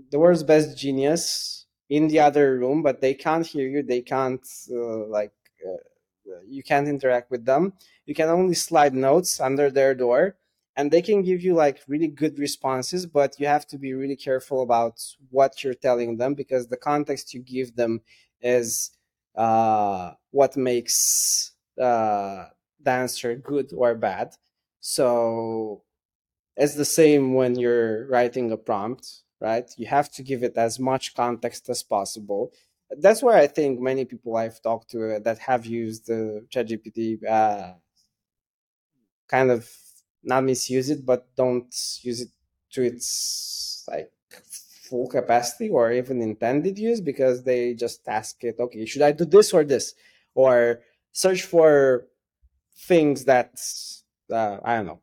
the 0.09 0.19
world's 0.19 0.43
best 0.43 0.77
genius 0.77 1.65
in 1.89 2.07
the 2.07 2.19
other 2.19 2.57
room 2.57 2.81
but 2.81 3.01
they 3.01 3.13
can't 3.13 3.45
hear 3.45 3.67
you. 3.67 3.81
They 3.83 4.01
can't 4.01 4.45
uh, 4.69 5.07
like 5.07 5.31
uh, 5.65 6.39
you 6.47 6.63
can't 6.63 6.87
interact 6.87 7.31
with 7.31 7.45
them. 7.45 7.73
You 8.05 8.15
can 8.15 8.29
only 8.29 8.55
slide 8.55 8.93
notes 8.93 9.39
under 9.39 9.69
their 9.69 9.95
door 9.95 10.35
and 10.75 10.91
they 10.91 11.01
can 11.01 11.21
give 11.21 11.41
you 11.41 11.53
like 11.53 11.79
really 11.87 12.07
good 12.07 12.39
responses 12.39 13.05
but 13.05 13.39
you 13.39 13.47
have 13.47 13.67
to 13.67 13.77
be 13.77 13.93
really 13.93 14.15
careful 14.15 14.61
about 14.61 15.01
what 15.29 15.63
you're 15.63 15.73
telling 15.73 16.17
them 16.17 16.33
because 16.33 16.67
the 16.67 16.77
context 16.77 17.33
you 17.33 17.41
give 17.41 17.75
them 17.75 18.01
is 18.41 18.91
uh, 19.35 20.11
what 20.31 20.57
makes 20.57 21.51
uh, 21.79 22.45
answer 22.85 23.35
good 23.35 23.71
or 23.75 23.95
bad. 23.95 24.35
So 24.79 25.83
it's 26.57 26.75
the 26.75 26.85
same 26.85 27.33
when 27.33 27.57
you're 27.57 28.07
writing 28.07 28.51
a 28.51 28.57
prompt, 28.57 29.23
right? 29.39 29.69
You 29.77 29.87
have 29.87 30.11
to 30.13 30.23
give 30.23 30.43
it 30.43 30.57
as 30.57 30.79
much 30.79 31.15
context 31.15 31.69
as 31.69 31.83
possible. 31.83 32.51
That's 32.91 33.23
why 33.23 33.39
I 33.39 33.47
think 33.47 33.79
many 33.79 34.05
people 34.05 34.35
I've 34.35 34.61
talked 34.61 34.91
to 34.91 35.19
that 35.23 35.39
have 35.39 35.65
used 35.65 36.07
the 36.07 36.45
ChatGPT 36.53 37.25
uh, 37.27 37.73
kind 39.27 39.51
of 39.51 39.69
not 40.23 40.43
misuse 40.43 40.89
it, 40.89 41.05
but 41.05 41.27
don't 41.35 41.73
use 42.01 42.21
it 42.21 42.29
to 42.71 42.83
its 42.83 43.83
like 43.89 44.11
full 44.89 45.07
capacity 45.07 45.69
or 45.69 45.91
even 45.91 46.21
intended 46.21 46.77
use 46.77 47.01
because 47.01 47.43
they 47.43 47.73
just 47.73 48.07
ask 48.07 48.43
it, 48.43 48.55
okay, 48.59 48.85
should 48.85 49.01
I 49.01 49.11
do 49.11 49.25
this 49.25 49.53
or 49.53 49.63
this? 49.63 49.95
Or 50.35 50.81
search 51.11 51.43
for 51.43 52.05
things 52.77 53.25
that 53.25 53.59
uh, 54.31 54.57
I 54.63 54.77
don't 54.77 54.85
know. 54.85 55.01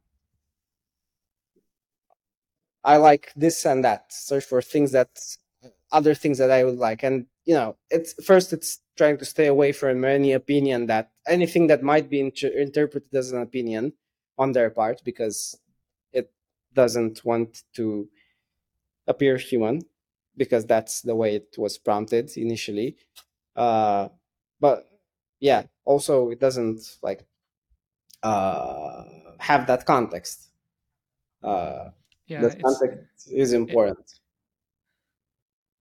I 2.84 2.96
like 2.96 3.32
this 3.36 3.66
and 3.66 3.84
that. 3.84 4.12
Search 4.12 4.44
for 4.44 4.62
things 4.62 4.92
that 4.92 5.10
other 5.92 6.14
things 6.14 6.38
that 6.38 6.50
I 6.50 6.64
would 6.64 6.78
like, 6.78 7.02
and 7.02 7.26
you 7.44 7.54
know, 7.54 7.76
it's 7.90 8.14
first 8.24 8.52
it's 8.52 8.80
trying 8.96 9.18
to 9.18 9.24
stay 9.24 9.46
away 9.46 9.72
from 9.72 10.04
any 10.04 10.32
opinion 10.32 10.86
that 10.86 11.10
anything 11.26 11.66
that 11.68 11.82
might 11.82 12.10
be 12.10 12.20
inter- 12.20 12.48
interpreted 12.48 13.14
as 13.14 13.32
an 13.32 13.42
opinion 13.42 13.92
on 14.36 14.52
their 14.52 14.70
part 14.70 15.02
because 15.04 15.58
it 16.12 16.30
doesn't 16.74 17.24
want 17.24 17.62
to 17.74 18.08
appear 19.06 19.36
human 19.36 19.82
because 20.36 20.64
that's 20.66 21.02
the 21.02 21.14
way 21.14 21.36
it 21.36 21.54
was 21.56 21.78
prompted 21.78 22.30
initially. 22.36 22.96
Uh, 23.56 24.08
but 24.60 24.86
yeah, 25.40 25.64
also 25.88 26.28
it 26.28 26.38
doesn't 26.38 26.98
like 27.02 27.24
uh, 28.22 29.04
have 29.38 29.66
that 29.66 29.86
context. 29.86 30.50
Uh, 31.42 31.90
yeah, 32.26 32.42
the 32.42 32.50
context 32.50 33.32
is 33.32 33.52
important. 33.54 33.98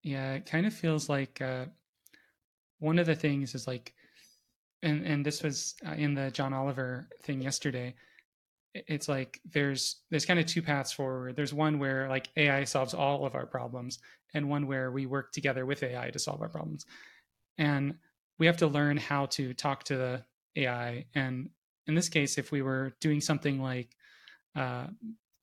It, 0.03 0.09
yeah, 0.09 0.33
it 0.33 0.45
kind 0.45 0.65
of 0.65 0.73
feels 0.73 1.09
like 1.09 1.41
uh, 1.41 1.65
one 2.79 2.99
of 2.99 3.05
the 3.05 3.15
things 3.15 3.53
is 3.53 3.67
like, 3.67 3.93
and 4.81 5.05
and 5.05 5.25
this 5.25 5.43
was 5.43 5.75
uh, 5.85 5.91
in 5.91 6.15
the 6.15 6.31
John 6.31 6.53
Oliver 6.53 7.09
thing 7.23 7.41
yesterday. 7.41 7.93
It's 8.73 9.09
like 9.09 9.41
there's 9.51 10.03
there's 10.09 10.25
kind 10.25 10.39
of 10.39 10.45
two 10.45 10.61
paths 10.61 10.93
forward. 10.93 11.35
There's 11.35 11.53
one 11.53 11.79
where 11.79 12.07
like 12.07 12.29
AI 12.37 12.63
solves 12.63 12.93
all 12.93 13.25
of 13.25 13.35
our 13.35 13.45
problems, 13.45 13.99
and 14.33 14.49
one 14.49 14.67
where 14.67 14.89
we 14.89 15.05
work 15.05 15.33
together 15.33 15.65
with 15.65 15.83
AI 15.83 16.11
to 16.11 16.19
solve 16.19 16.41
our 16.41 16.49
problems. 16.49 16.85
And 17.57 17.95
we 18.39 18.45
have 18.45 18.57
to 18.57 18.67
learn 18.67 18.97
how 18.97 19.25
to 19.27 19.53
talk 19.53 19.83
to 19.85 19.97
the 19.97 20.23
AI. 20.55 21.05
And 21.15 21.49
in 21.87 21.95
this 21.95 22.09
case, 22.09 22.37
if 22.37 22.51
we 22.51 22.61
were 22.61 22.93
doing 22.99 23.21
something 23.21 23.61
like 23.61 23.95
uh, 24.55 24.87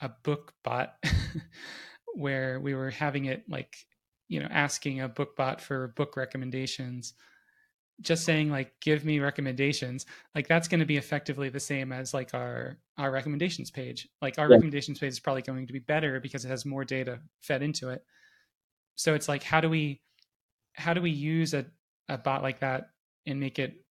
a 0.01 0.09
book 0.23 0.53
bot, 0.63 0.95
where 2.15 2.61
we 2.61 2.75
were 2.75 2.91
having 2.91 3.25
it 3.25 3.45
like, 3.49 3.77
you 4.29 4.41
know, 4.41 4.49
asking 4.51 5.01
a 5.01 5.09
book 5.09 5.37
bot 5.37 5.61
for 5.61 5.89
book 5.89 6.17
recommendations, 6.17 7.15
just 8.01 8.25
saying 8.25 8.51
like, 8.51 8.73
give 8.81 9.05
me 9.05 9.21
recommendations, 9.21 10.07
like 10.35 10.49
that's 10.49 10.69
going 10.69 10.81
to 10.81 10.87
be 10.87 10.97
effectively 10.97 11.49
the 11.49 11.61
same 11.61 11.93
as 11.93 12.15
like 12.15 12.35
our 12.35 12.79
our 12.99 13.11
recommendations 13.11 13.71
page. 13.71 14.09
Like 14.23 14.39
our 14.39 14.49
yeah. 14.49 14.55
recommendations 14.55 14.99
page 14.99 15.13
is 15.13 15.21
probably 15.21 15.43
going 15.43 15.67
to 15.67 15.73
be 15.73 15.81
better 15.81 16.21
because 16.21 16.45
it 16.45 16.49
has 16.49 16.65
more 16.65 16.85
data 16.85 17.21
fed 17.41 17.63
into 17.63 17.91
it. 17.91 18.05
So 18.97 19.15
it's 19.15 19.29
like, 19.29 19.43
how 19.43 19.61
do 19.61 19.69
we 19.69 20.01
how 20.75 20.95
do 20.95 21.01
we 21.01 21.11
use 21.11 21.55
a 21.55 21.67
a 22.09 22.19
bot 22.19 22.43
like 22.43 22.61
that 22.61 22.91
and 23.27 23.41
make 23.41 23.59
it 23.59 23.85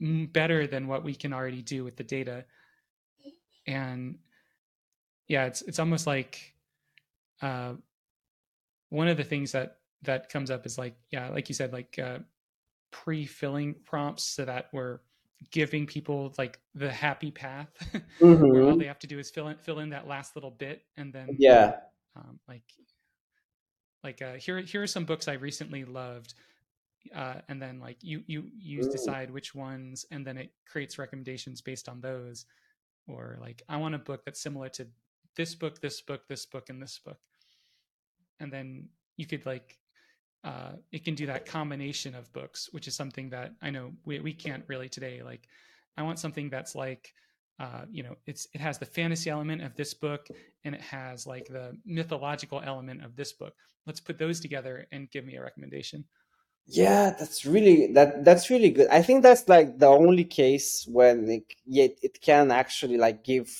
better 0.00 0.66
than 0.66 0.88
what 0.88 1.04
we 1.04 1.14
can 1.14 1.32
already 1.32 1.62
do 1.62 1.84
with 1.84 1.96
the 1.96 2.02
data 2.02 2.44
and 3.66 4.18
yeah 5.28 5.44
it's 5.44 5.62
it's 5.62 5.78
almost 5.78 6.06
like 6.06 6.54
uh, 7.40 7.72
one 8.90 9.08
of 9.08 9.16
the 9.16 9.24
things 9.24 9.52
that 9.52 9.78
that 10.02 10.28
comes 10.28 10.50
up 10.50 10.66
is 10.66 10.78
like 10.78 10.96
yeah 11.10 11.28
like 11.28 11.48
you 11.48 11.54
said 11.54 11.72
like 11.72 11.98
uh, 12.02 12.18
pre-filling 12.90 13.74
prompts 13.84 14.24
so 14.24 14.44
that 14.44 14.68
we're 14.72 14.98
giving 15.50 15.86
people 15.86 16.32
like 16.38 16.58
the 16.74 16.90
happy 16.90 17.30
path 17.30 17.68
mm-hmm. 18.20 18.42
where 18.48 18.62
all 18.62 18.70
mm-hmm. 18.70 18.78
they 18.78 18.86
have 18.86 18.98
to 18.98 19.06
do 19.06 19.18
is 19.18 19.30
fill 19.30 19.48
in 19.48 19.56
fill 19.58 19.78
in 19.78 19.90
that 19.90 20.06
last 20.06 20.36
little 20.36 20.50
bit 20.50 20.82
and 20.96 21.12
then 21.12 21.28
yeah 21.38 21.74
um, 22.16 22.38
like 22.48 22.62
like 24.04 24.20
uh, 24.20 24.34
here 24.34 24.60
here 24.60 24.82
are 24.82 24.86
some 24.86 25.04
books 25.04 25.28
I 25.28 25.34
recently 25.34 25.84
loved 25.84 26.34
uh, 27.14 27.34
and 27.48 27.60
then 27.60 27.80
like 27.80 27.96
you 28.00 28.22
you 28.26 28.44
you 28.56 28.82
decide 28.82 29.30
which 29.30 29.54
ones 29.54 30.06
and 30.10 30.26
then 30.26 30.38
it 30.38 30.52
creates 30.66 30.98
recommendations 30.98 31.60
based 31.60 31.88
on 31.88 32.00
those 32.00 32.46
or 33.06 33.38
like 33.40 33.62
I 33.68 33.76
want 33.76 33.94
a 33.94 33.98
book 33.98 34.24
that's 34.24 34.40
similar 34.40 34.68
to 34.70 34.86
this 35.36 35.54
book, 35.54 35.80
this 35.80 36.00
book, 36.00 36.22
this 36.28 36.46
book, 36.46 36.68
and 36.68 36.80
this 36.80 36.98
book. 37.04 37.18
And 38.40 38.52
then 38.52 38.88
you 39.16 39.26
could 39.26 39.44
like 39.46 39.78
uh, 40.44 40.72
it 40.90 41.04
can 41.04 41.14
do 41.14 41.26
that 41.26 41.46
combination 41.46 42.14
of 42.14 42.32
books, 42.32 42.68
which 42.72 42.88
is 42.88 42.96
something 42.96 43.30
that 43.30 43.52
I 43.62 43.70
know 43.70 43.92
we, 44.04 44.18
we 44.20 44.32
can't 44.32 44.64
really 44.66 44.88
today. 44.88 45.22
Like, 45.22 45.46
I 45.96 46.02
want 46.02 46.18
something 46.18 46.50
that's 46.50 46.74
like, 46.74 47.14
uh, 47.60 47.82
you 47.90 48.02
know, 48.02 48.16
it's 48.26 48.48
it 48.52 48.60
has 48.60 48.78
the 48.78 48.86
fantasy 48.86 49.30
element 49.30 49.62
of 49.62 49.76
this 49.76 49.94
book 49.94 50.26
and 50.64 50.74
it 50.74 50.80
has 50.80 51.26
like 51.26 51.46
the 51.46 51.76
mythological 51.84 52.60
element 52.64 53.04
of 53.04 53.14
this 53.14 53.32
book. 53.32 53.54
Let's 53.86 54.00
put 54.00 54.18
those 54.18 54.40
together 54.40 54.86
and 54.90 55.10
give 55.10 55.24
me 55.24 55.36
a 55.36 55.42
recommendation. 55.42 56.04
Yeah, 56.66 57.10
that's 57.18 57.44
really 57.44 57.92
that 57.92 58.24
that's 58.24 58.48
really 58.48 58.70
good. 58.70 58.88
I 58.88 59.02
think 59.02 59.22
that's 59.22 59.48
like 59.48 59.78
the 59.78 59.88
only 59.88 60.24
case 60.24 60.86
when 60.88 61.28
it, 61.28 61.44
yet 61.66 61.98
it 62.02 62.20
can 62.20 62.50
actually 62.50 62.96
like 62.96 63.24
give 63.24 63.50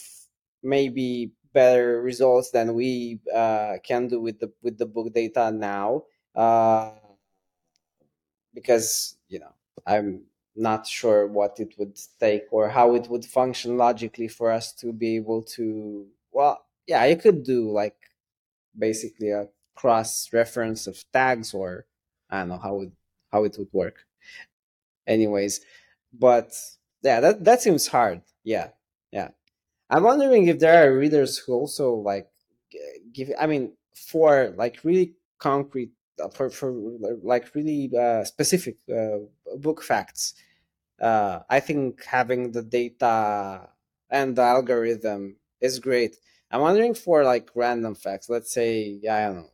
maybe 0.62 1.32
better 1.52 2.00
results 2.00 2.50
than 2.52 2.74
we 2.74 3.20
uh, 3.34 3.74
can 3.84 4.08
do 4.08 4.20
with 4.20 4.38
the 4.40 4.52
with 4.62 4.78
the 4.78 4.86
book 4.86 5.12
data 5.12 5.50
now 5.50 6.04
uh, 6.34 6.92
because 8.54 9.16
you 9.28 9.38
know 9.40 9.52
I'm 9.86 10.24
not 10.54 10.86
sure 10.86 11.26
what 11.26 11.58
it 11.60 11.74
would 11.78 11.98
take 12.20 12.44
or 12.50 12.68
how 12.68 12.94
it 12.94 13.08
would 13.08 13.24
function 13.24 13.76
logically 13.76 14.28
for 14.28 14.50
us 14.50 14.72
to 14.74 14.92
be 14.92 15.16
able 15.16 15.42
to. 15.56 16.06
Well, 16.30 16.64
yeah, 16.86 17.04
you 17.06 17.16
could 17.16 17.42
do 17.44 17.70
like 17.70 17.96
basically 18.78 19.30
a 19.30 19.48
cross 19.74 20.30
reference 20.32 20.86
of 20.86 21.04
tags 21.12 21.54
or 21.54 21.86
I 22.32 22.40
don't 22.40 22.50
know 22.50 22.58
how 22.58 22.82
it 22.82 22.92
how 23.32 23.44
it 23.44 23.56
would 23.58 23.72
work. 23.72 24.06
Anyways, 25.06 25.60
but 26.12 26.52
yeah, 27.02 27.20
that 27.20 27.44
that 27.44 27.62
seems 27.62 27.88
hard. 27.88 28.22
Yeah, 28.44 28.68
yeah. 29.12 29.30
I'm 29.90 30.04
wondering 30.04 30.48
if 30.48 30.58
there 30.60 30.88
are 30.88 30.96
readers 30.98 31.38
who 31.38 31.54
also 31.54 31.94
like 31.94 32.28
give. 33.12 33.30
I 33.40 33.46
mean, 33.46 33.72
for 33.94 34.54
like 34.56 34.84
really 34.84 35.14
concrete 35.38 35.92
uh, 36.22 36.28
for, 36.28 36.50
for 36.50 36.72
like 37.22 37.54
really 37.54 37.90
uh, 37.98 38.24
specific 38.24 38.76
uh, 38.94 39.18
book 39.58 39.82
facts. 39.82 40.34
Uh, 41.00 41.40
I 41.50 41.60
think 41.60 42.04
having 42.04 42.52
the 42.52 42.62
data 42.62 43.68
and 44.10 44.36
the 44.36 44.42
algorithm 44.42 45.36
is 45.60 45.80
great. 45.80 46.16
I'm 46.50 46.60
wondering 46.60 46.94
for 46.94 47.24
like 47.24 47.50
random 47.54 47.94
facts. 47.94 48.28
Let's 48.28 48.52
say, 48.52 49.00
yeah, 49.02 49.16
I 49.16 49.26
don't 49.26 49.36
know. 49.36 49.50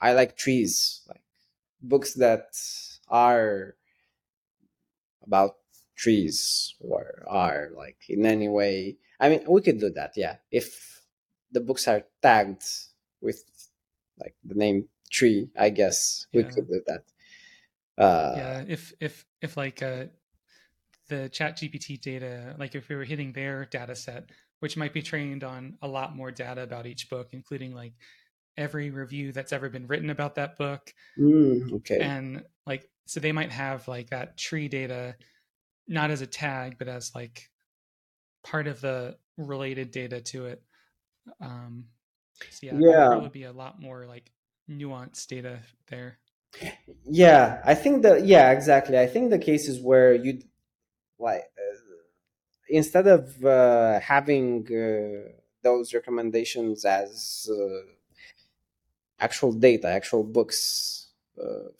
I 0.00 0.12
like 0.12 0.36
trees, 0.36 1.02
like 1.08 1.22
books 1.80 2.14
that 2.14 2.48
are 3.08 3.74
about 5.24 5.56
trees 5.96 6.74
or 6.80 7.24
are 7.28 7.70
like 7.76 7.98
in 8.08 8.26
any 8.26 8.48
way. 8.48 8.96
I 9.20 9.28
mean, 9.28 9.44
we 9.48 9.62
could 9.62 9.80
do 9.80 9.90
that, 9.90 10.12
yeah. 10.16 10.36
If 10.50 11.02
the 11.52 11.60
books 11.60 11.88
are 11.88 12.02
tagged 12.22 12.62
with 13.20 13.42
like 14.20 14.34
the 14.44 14.54
name 14.54 14.88
tree 15.10 15.48
i 15.58 15.70
guess 15.70 16.26
we 16.34 16.42
yeah. 16.42 16.48
could 16.50 16.68
do 16.68 16.80
that 16.86 17.04
uh, 18.02 18.34
yeah 18.36 18.64
if 18.68 18.92
if 19.00 19.24
if 19.40 19.56
like 19.56 19.82
uh 19.82 20.04
the 21.08 21.28
chat 21.30 21.56
gpt 21.56 22.00
data 22.00 22.54
like 22.58 22.74
if 22.74 22.88
we 22.88 22.96
were 22.96 23.04
hitting 23.04 23.32
their 23.32 23.64
data 23.64 23.94
set 23.96 24.30
which 24.60 24.76
might 24.76 24.92
be 24.92 25.02
trained 25.02 25.44
on 25.44 25.78
a 25.82 25.88
lot 25.88 26.14
more 26.14 26.30
data 26.30 26.62
about 26.62 26.86
each 26.86 27.08
book 27.08 27.28
including 27.32 27.74
like 27.74 27.94
every 28.58 28.90
review 28.90 29.32
that's 29.32 29.52
ever 29.52 29.70
been 29.70 29.86
written 29.86 30.10
about 30.10 30.34
that 30.34 30.58
book 30.58 30.92
mm, 31.18 31.72
okay 31.72 32.00
and 32.00 32.42
like 32.66 32.88
so 33.06 33.20
they 33.20 33.32
might 33.32 33.50
have 33.50 33.88
like 33.88 34.10
that 34.10 34.36
tree 34.36 34.68
data 34.68 35.14
not 35.86 36.10
as 36.10 36.20
a 36.20 36.26
tag 36.26 36.76
but 36.78 36.88
as 36.88 37.14
like 37.14 37.48
part 38.44 38.66
of 38.66 38.80
the 38.80 39.16
related 39.38 39.90
data 39.90 40.20
to 40.20 40.46
it 40.46 40.62
um 41.40 41.84
so 42.50 42.66
yeah, 42.66 42.72
yeah. 42.78 43.08
there 43.08 43.18
would 43.18 43.32
be 43.32 43.44
a 43.44 43.52
lot 43.52 43.80
more 43.80 44.06
like 44.06 44.30
nuanced 44.70 45.26
data 45.26 45.60
there. 45.88 46.18
Yeah, 47.04 47.60
I 47.64 47.74
think 47.74 48.02
that 48.02 48.26
yeah, 48.26 48.50
exactly. 48.52 48.98
I 48.98 49.06
think 49.06 49.30
the 49.30 49.38
cases 49.38 49.80
where 49.80 50.14
you'd 50.14 50.44
like 51.18 51.42
uh, 51.58 51.76
instead 52.68 53.06
of 53.06 53.44
uh, 53.44 54.00
having 54.00 54.66
uh, 54.66 55.30
those 55.62 55.92
recommendations 55.92 56.84
as 56.84 57.48
uh, 57.50 57.90
actual 59.20 59.52
data, 59.52 59.88
actual 59.88 60.24
books, 60.24 61.08
uh, 61.42 61.70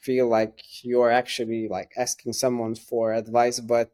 feel 0.00 0.28
like 0.28 0.84
you're 0.84 1.10
actually 1.10 1.68
like 1.68 1.92
asking 1.96 2.32
someone 2.32 2.74
for 2.74 3.12
advice, 3.12 3.60
but 3.60 3.90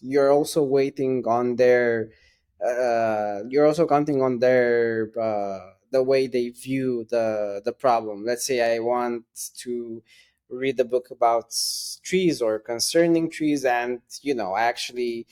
you're 0.00 0.32
also 0.32 0.62
waiting 0.62 1.24
on 1.26 1.56
their. 1.56 2.10
Uh, 2.64 3.40
you're 3.48 3.66
also 3.66 3.86
counting 3.86 4.22
on 4.22 4.38
their 4.38 5.10
the 5.90 6.02
way 6.02 6.26
they 6.26 6.48
view 6.50 7.06
the 7.10 7.60
the 7.64 7.72
problem. 7.72 8.24
Let's 8.24 8.46
say 8.46 8.58
I 8.74 8.78
want 8.80 9.24
to 9.58 10.02
read 10.48 10.78
a 10.80 10.84
book 10.84 11.10
about 11.10 11.54
trees 12.02 12.42
or 12.42 12.58
concerning 12.58 13.30
trees, 13.30 13.64
and 13.64 14.00
you 14.22 14.34
know, 14.34 14.56
actually, 14.56 15.26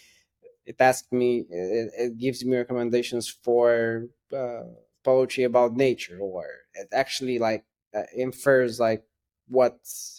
it 0.67 0.77
asks 0.81 1.11
me, 1.13 1.47
it, 1.51 1.93
it 1.99 2.19
gives 2.19 2.45
me 2.45 2.57
recommendations 2.57 3.29
for 3.29 4.07
uh, 4.35 4.65
poetry 5.05 5.45
about 5.45 5.77
nature, 5.77 6.19
or 6.21 6.47
it 6.75 6.89
actually 6.93 7.39
like 7.39 7.65
uh, 7.95 8.03
infers 8.15 8.81
like 8.81 9.05
what 9.49 9.79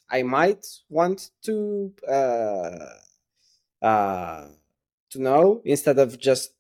I 0.09 0.23
might 0.23 0.65
want 0.89 1.31
to 1.43 1.93
uh, 2.07 2.86
uh, 3.81 4.47
to 5.11 5.21
know 5.21 5.61
instead 5.65 5.99
of 5.99 6.19
just 6.19 6.53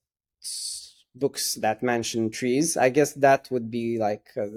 books 1.15 1.55
that 1.55 1.83
mention 1.83 2.29
trees 2.29 2.75
i 2.75 2.89
guess 2.89 3.13
that 3.13 3.47
would 3.51 3.69
be 3.69 3.99
like 3.99 4.25
a, 4.35 4.47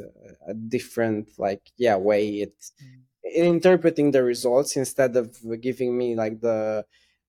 a 0.49 0.55
different 0.55 1.29
like 1.39 1.61
yeah 1.77 1.97
way 1.97 2.41
it 2.41 2.55
mm. 2.83 3.35
interpreting 3.35 4.11
the 4.11 4.23
results 4.23 4.77
instead 4.77 5.17
of 5.17 5.37
giving 5.61 5.97
me 5.97 6.15
like 6.15 6.41
the 6.41 6.85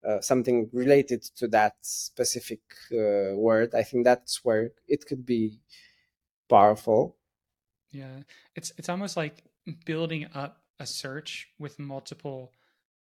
uh, 0.08 0.22
something 0.22 0.70
related 0.72 1.22
to 1.22 1.48
that 1.48 1.76
specific 1.82 2.62
uh, 2.94 3.36
word 3.36 3.76
i 3.76 3.84
think 3.84 4.06
that's 4.06 4.46
where 4.46 4.72
it 4.88 5.06
could 5.06 5.26
be 5.26 5.60
powerful 6.50 7.16
yeah 7.92 8.20
it's 8.56 8.72
it's 8.78 8.90
almost 8.90 9.18
like 9.18 9.44
building 9.86 10.28
up 10.34 10.62
a 10.80 10.86
search 10.86 11.48
with 11.60 11.80
multiple 11.80 12.52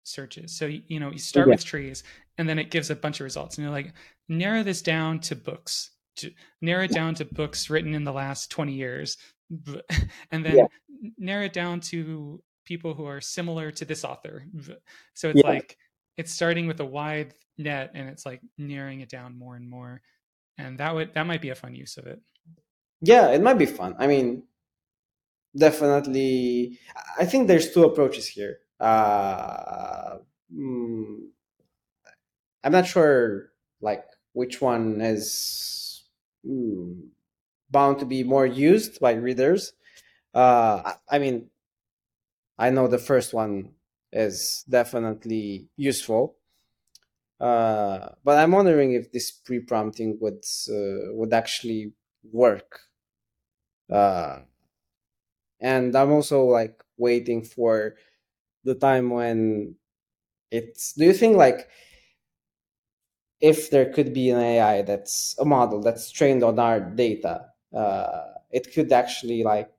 searches 0.03 0.55
so 0.55 0.65
you 0.65 0.99
know 0.99 1.11
you 1.11 1.17
start 1.17 1.47
yeah. 1.47 1.53
with 1.53 1.65
trees 1.65 2.03
and 2.37 2.47
then 2.47 2.59
it 2.59 2.69
gives 2.69 2.89
a 2.89 2.95
bunch 2.95 3.19
of 3.19 3.23
results 3.23 3.57
and 3.57 3.65
you're 3.65 3.73
like 3.73 3.93
narrow 4.29 4.61
this 4.61 4.81
down 4.81 5.19
to 5.19 5.35
books 5.35 5.91
to 6.15 6.31
narrow 6.61 6.83
it 6.83 6.91
down 6.91 7.15
to 7.15 7.25
books 7.25 7.69
written 7.69 7.93
in 7.93 8.03
the 8.03 8.13
last 8.13 8.51
20 8.51 8.73
years 8.73 9.17
and 10.31 10.45
then 10.45 10.57
yeah. 10.57 10.65
narrow 11.17 11.45
it 11.45 11.53
down 11.53 11.79
to 11.79 12.41
people 12.65 12.93
who 12.93 13.05
are 13.05 13.19
similar 13.19 13.71
to 13.71 13.83
this 13.83 14.03
author 14.03 14.43
so 15.13 15.29
it's 15.29 15.41
yeah. 15.43 15.49
like 15.49 15.77
it's 16.17 16.31
starting 16.31 16.67
with 16.67 16.79
a 16.79 16.85
wide 16.85 17.33
net 17.57 17.91
and 17.95 18.07
it's 18.07 18.25
like 18.25 18.41
narrowing 18.57 19.01
it 19.01 19.09
down 19.09 19.37
more 19.37 19.55
and 19.55 19.69
more 19.69 20.01
and 20.57 20.77
that 20.77 20.93
would 20.93 21.13
that 21.13 21.25
might 21.25 21.41
be 21.41 21.49
a 21.49 21.55
fun 21.55 21.73
use 21.73 21.97
of 21.97 22.05
it 22.05 22.21
yeah 23.01 23.29
it 23.31 23.41
might 23.41 23.57
be 23.57 23.65
fun. 23.65 23.95
I 23.99 24.07
mean 24.07 24.43
definitely 25.57 26.77
i 27.17 27.25
think 27.25 27.47
there's 27.47 27.71
two 27.71 27.83
approaches 27.83 28.27
here. 28.27 28.59
Uh 28.79 30.17
mm, 30.53 31.17
i'm 32.63 32.71
not 32.71 32.85
sure 32.87 33.51
like 33.81 34.05
which 34.33 34.61
one 34.61 35.01
is 35.01 35.81
Hmm, 36.45 37.07
bound 37.71 37.99
to 37.99 38.05
be 38.05 38.23
more 38.23 38.45
used 38.45 38.99
by 38.99 39.13
readers. 39.13 39.73
Uh, 40.33 40.93
I 41.09 41.19
mean, 41.19 41.49
I 42.57 42.69
know 42.69 42.87
the 42.89 42.97
first 42.97 43.33
one 43.33 43.75
is 44.11 44.65
definitely 44.69 45.69
useful, 45.77 46.35
uh, 47.39 48.09
but 48.23 48.37
I'm 48.37 48.51
wondering 48.51 48.93
if 48.93 49.11
this 49.11 49.31
pre-prompting 49.31 50.17
would 50.21 50.43
uh, 50.69 51.13
would 51.13 51.33
actually 51.33 51.93
work. 52.31 52.81
Uh, 53.89 54.41
and 55.59 55.95
I'm 55.95 56.11
also 56.11 56.43
like 56.45 56.81
waiting 56.97 57.43
for 57.43 57.95
the 58.65 58.75
time 58.75 59.11
when 59.11 59.75
it's. 60.51 60.93
Do 60.93 61.05
you 61.05 61.13
think 61.13 61.37
like 61.37 61.69
if 63.41 63.69
there 63.69 63.91
could 63.91 64.13
be 64.13 64.29
an 64.29 64.39
AI 64.39 64.81
that's 64.81 65.35
a 65.39 65.45
model 65.45 65.81
that's 65.81 66.11
trained 66.11 66.43
on 66.43 66.57
our 66.59 66.79
data, 66.79 67.45
uh, 67.73 68.23
it 68.51 68.73
could 68.73 68.91
actually 68.91 69.43
like 69.43 69.69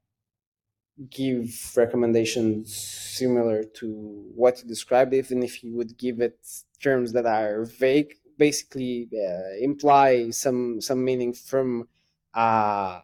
give 1.11 1.73
recommendations 1.77 2.75
similar 2.75 3.63
to 3.65 3.87
what 4.35 4.63
you 4.63 4.69
described, 4.69 5.13
even 5.15 5.43
if 5.43 5.63
you 5.63 5.75
would 5.77 5.97
give 5.99 6.21
it 6.21 6.39
terms 6.81 7.13
that 7.13 7.27
are 7.27 7.65
vague, 7.65 8.15
basically 8.39 9.09
uh, 9.15 9.57
imply 9.61 10.31
some 10.31 10.81
some 10.81 11.05
meaning 11.05 11.33
from 11.33 11.89
uh, 12.37 13.01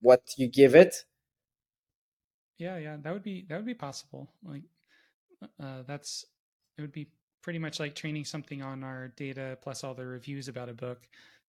what 0.00 0.22
you 0.36 0.48
give 0.48 0.74
it. 0.74 1.04
Yeah, 2.58 2.78
yeah, 2.78 2.96
that 3.02 3.12
would 3.12 3.22
be 3.22 3.44
that 3.48 3.56
would 3.56 3.66
be 3.66 3.74
possible. 3.74 4.30
Like 4.42 4.62
uh, 5.60 5.82
that's 5.86 6.24
it 6.78 6.80
would 6.80 6.92
be 6.92 7.08
pretty 7.42 7.58
much 7.58 7.78
like 7.78 7.94
training 7.94 8.24
something 8.24 8.62
on 8.62 8.82
our 8.82 9.08
data 9.08 9.58
plus 9.62 9.84
all 9.84 9.94
the 9.94 10.06
reviews 10.06 10.48
about 10.48 10.68
a 10.68 10.74
book. 10.74 11.06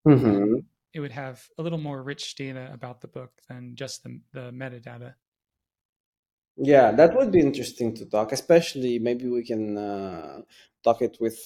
Mm-hmm. 0.07 0.57
it 0.93 1.01
would 1.01 1.12
have 1.12 1.43
a 1.59 1.62
little 1.62 1.79
more 1.79 2.03
rich 2.03 2.35
data 2.37 2.70
about 2.72 3.01
the 3.01 3.09
book 3.09 3.33
than 3.49 3.75
just 3.75 4.03
the, 4.05 4.20
the 4.33 4.53
metadata. 4.53 5.14
Yeah, 6.57 6.93
that 6.93 7.16
would 7.16 7.33
be 7.33 7.41
interesting 7.41 7.95
to 7.97 8.07
talk, 8.07 8.33
especially 8.33 8.99
maybe 8.99 9.29
we 9.29 9.45
can 9.45 9.77
uh, 9.77 10.43
talk 10.85 11.03
it 11.03 11.16
with 11.20 11.39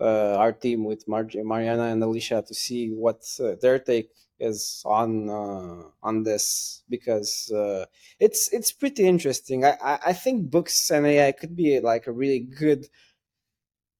uh, 0.00 0.34
our 0.36 0.52
team 0.52 0.84
with 0.84 1.06
Mar- 1.06 1.28
Mariana 1.44 1.84
and 1.84 2.02
Alicia 2.02 2.42
to 2.46 2.54
see 2.54 2.88
what 2.88 3.22
uh, 3.40 3.54
their 3.62 3.78
take 3.78 4.10
is 4.38 4.82
on 4.84 5.28
uh, 5.30 5.82
on 6.02 6.22
this 6.22 6.82
because 6.88 7.50
uh, 7.52 7.86
it's 8.20 8.52
it's 8.52 8.72
pretty 8.72 9.06
interesting. 9.06 9.64
I, 9.64 9.76
I 9.82 9.98
I 10.06 10.12
think 10.12 10.50
books 10.50 10.90
and 10.90 11.06
AI 11.06 11.32
could 11.32 11.56
be 11.56 11.80
like 11.80 12.06
a 12.06 12.12
really 12.12 12.40
good 12.40 12.88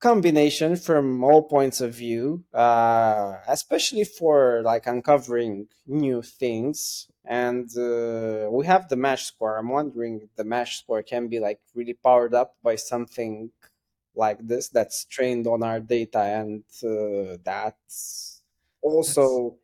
combination 0.01 0.77
from 0.77 1.25
all 1.25 1.43
points 1.43 1.81
of 1.81 1.95
view, 1.95 2.45
uh, 2.53 3.35
especially 3.49 4.05
for 4.05 4.63
like 4.63 4.87
uncovering 4.87 5.67
new 5.87 6.23
things. 6.23 7.09
And 7.25 7.69
uh, 7.77 8.49
we 8.51 8.67
have 8.67 8.89
the 8.89 8.97
mesh 8.97 9.25
score. 9.25 9.57
I'm 9.57 9.69
wondering 9.71 10.21
if 10.23 10.35
the 10.37 10.45
mesh 10.45 10.79
score 10.79 11.03
can 11.03 11.29
be 11.29 11.41
like 11.41 11.61
really 11.75 11.95
powered 11.95 12.35
up 12.35 12.57
by 12.63 12.77
something 12.77 13.51
like 14.15 14.39
this 14.47 14.69
that's 14.69 15.05
trained 15.07 15.47
on 15.47 15.63
our 15.63 15.81
data 15.81 16.21
and 16.21 16.65
uh, 16.85 17.37
that's 17.45 18.43
also 18.83 19.57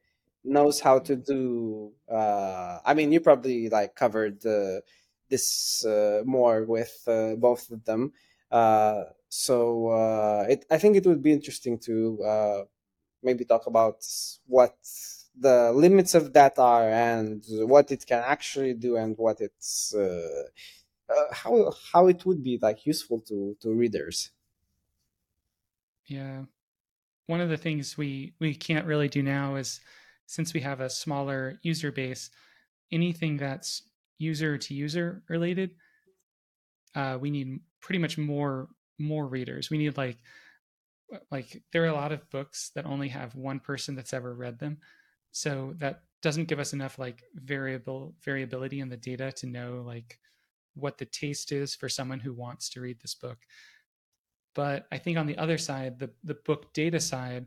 knows 0.44 0.80
how 0.80 0.98
to 1.00 1.16
do. 1.16 1.92
Uh, 2.08 2.80
I 2.84 2.94
mean, 2.94 3.12
you 3.12 3.20
probably 3.20 3.68
like 3.68 3.94
covered 3.94 4.44
uh, 4.46 4.80
this 5.28 5.84
uh, 5.84 6.22
more 6.24 6.64
with 6.64 7.02
uh, 7.06 7.36
both 7.36 7.70
of 7.70 7.84
them. 7.84 8.12
Uh, 8.50 9.04
so 9.28 9.88
uh, 9.88 10.46
it, 10.48 10.64
I 10.70 10.78
think 10.78 10.96
it 10.96 11.06
would 11.06 11.22
be 11.22 11.32
interesting 11.32 11.78
to 11.80 12.22
uh, 12.22 12.64
maybe 13.22 13.44
talk 13.44 13.66
about 13.66 14.04
what 14.46 14.76
the 15.36 15.72
limits 15.72 16.14
of 16.14 16.32
that 16.34 16.58
are 16.58 16.88
and 16.88 17.44
what 17.48 17.90
it 17.92 18.06
can 18.06 18.22
actually 18.24 18.74
do 18.74 18.96
and 18.96 19.16
what 19.18 19.40
it's 19.40 19.94
uh, 19.94 20.44
uh, 21.08 21.34
how 21.34 21.72
how 21.92 22.06
it 22.08 22.24
would 22.26 22.42
be 22.42 22.58
like 22.60 22.86
useful 22.86 23.20
to 23.22 23.56
to 23.60 23.74
readers. 23.74 24.32
Yeah, 26.06 26.44
one 27.26 27.40
of 27.40 27.50
the 27.50 27.58
things 27.58 27.96
we 27.98 28.34
we 28.40 28.54
can't 28.54 28.86
really 28.86 29.08
do 29.08 29.22
now 29.22 29.56
is 29.56 29.80
since 30.32 30.54
we 30.54 30.60
have 30.60 30.80
a 30.80 30.88
smaller 30.88 31.58
user 31.62 31.92
base, 31.92 32.30
anything 32.90 33.36
that's 33.36 33.82
user 34.16 34.56
to 34.56 34.72
user 34.72 35.22
related, 35.28 35.72
uh, 36.94 37.18
we 37.20 37.30
need 37.30 37.60
pretty 37.82 37.98
much 37.98 38.16
more 38.16 38.68
more 38.98 39.26
readers. 39.26 39.68
We 39.68 39.76
need 39.76 39.98
like 39.98 40.16
like 41.30 41.62
there 41.70 41.82
are 41.82 41.88
a 41.88 41.94
lot 41.94 42.12
of 42.12 42.30
books 42.30 42.70
that 42.74 42.86
only 42.86 43.08
have 43.08 43.34
one 43.34 43.60
person 43.60 43.94
that's 43.94 44.14
ever 44.14 44.34
read 44.34 44.58
them. 44.58 44.78
So 45.32 45.74
that 45.76 46.04
doesn't 46.22 46.48
give 46.48 46.58
us 46.58 46.72
enough 46.72 46.98
like 46.98 47.22
variable 47.34 48.14
variability 48.24 48.80
in 48.80 48.88
the 48.88 48.96
data 48.96 49.32
to 49.32 49.46
know 49.46 49.82
like 49.86 50.18
what 50.72 50.96
the 50.96 51.04
taste 51.04 51.52
is 51.52 51.74
for 51.74 51.90
someone 51.90 52.20
who 52.20 52.32
wants 52.32 52.70
to 52.70 52.80
read 52.80 53.00
this 53.02 53.14
book. 53.14 53.36
But 54.54 54.86
I 54.90 54.96
think 54.96 55.18
on 55.18 55.26
the 55.26 55.36
other 55.36 55.58
side, 55.58 55.98
the 55.98 56.08
the 56.24 56.38
book 56.46 56.72
data 56.72 57.00
side, 57.00 57.44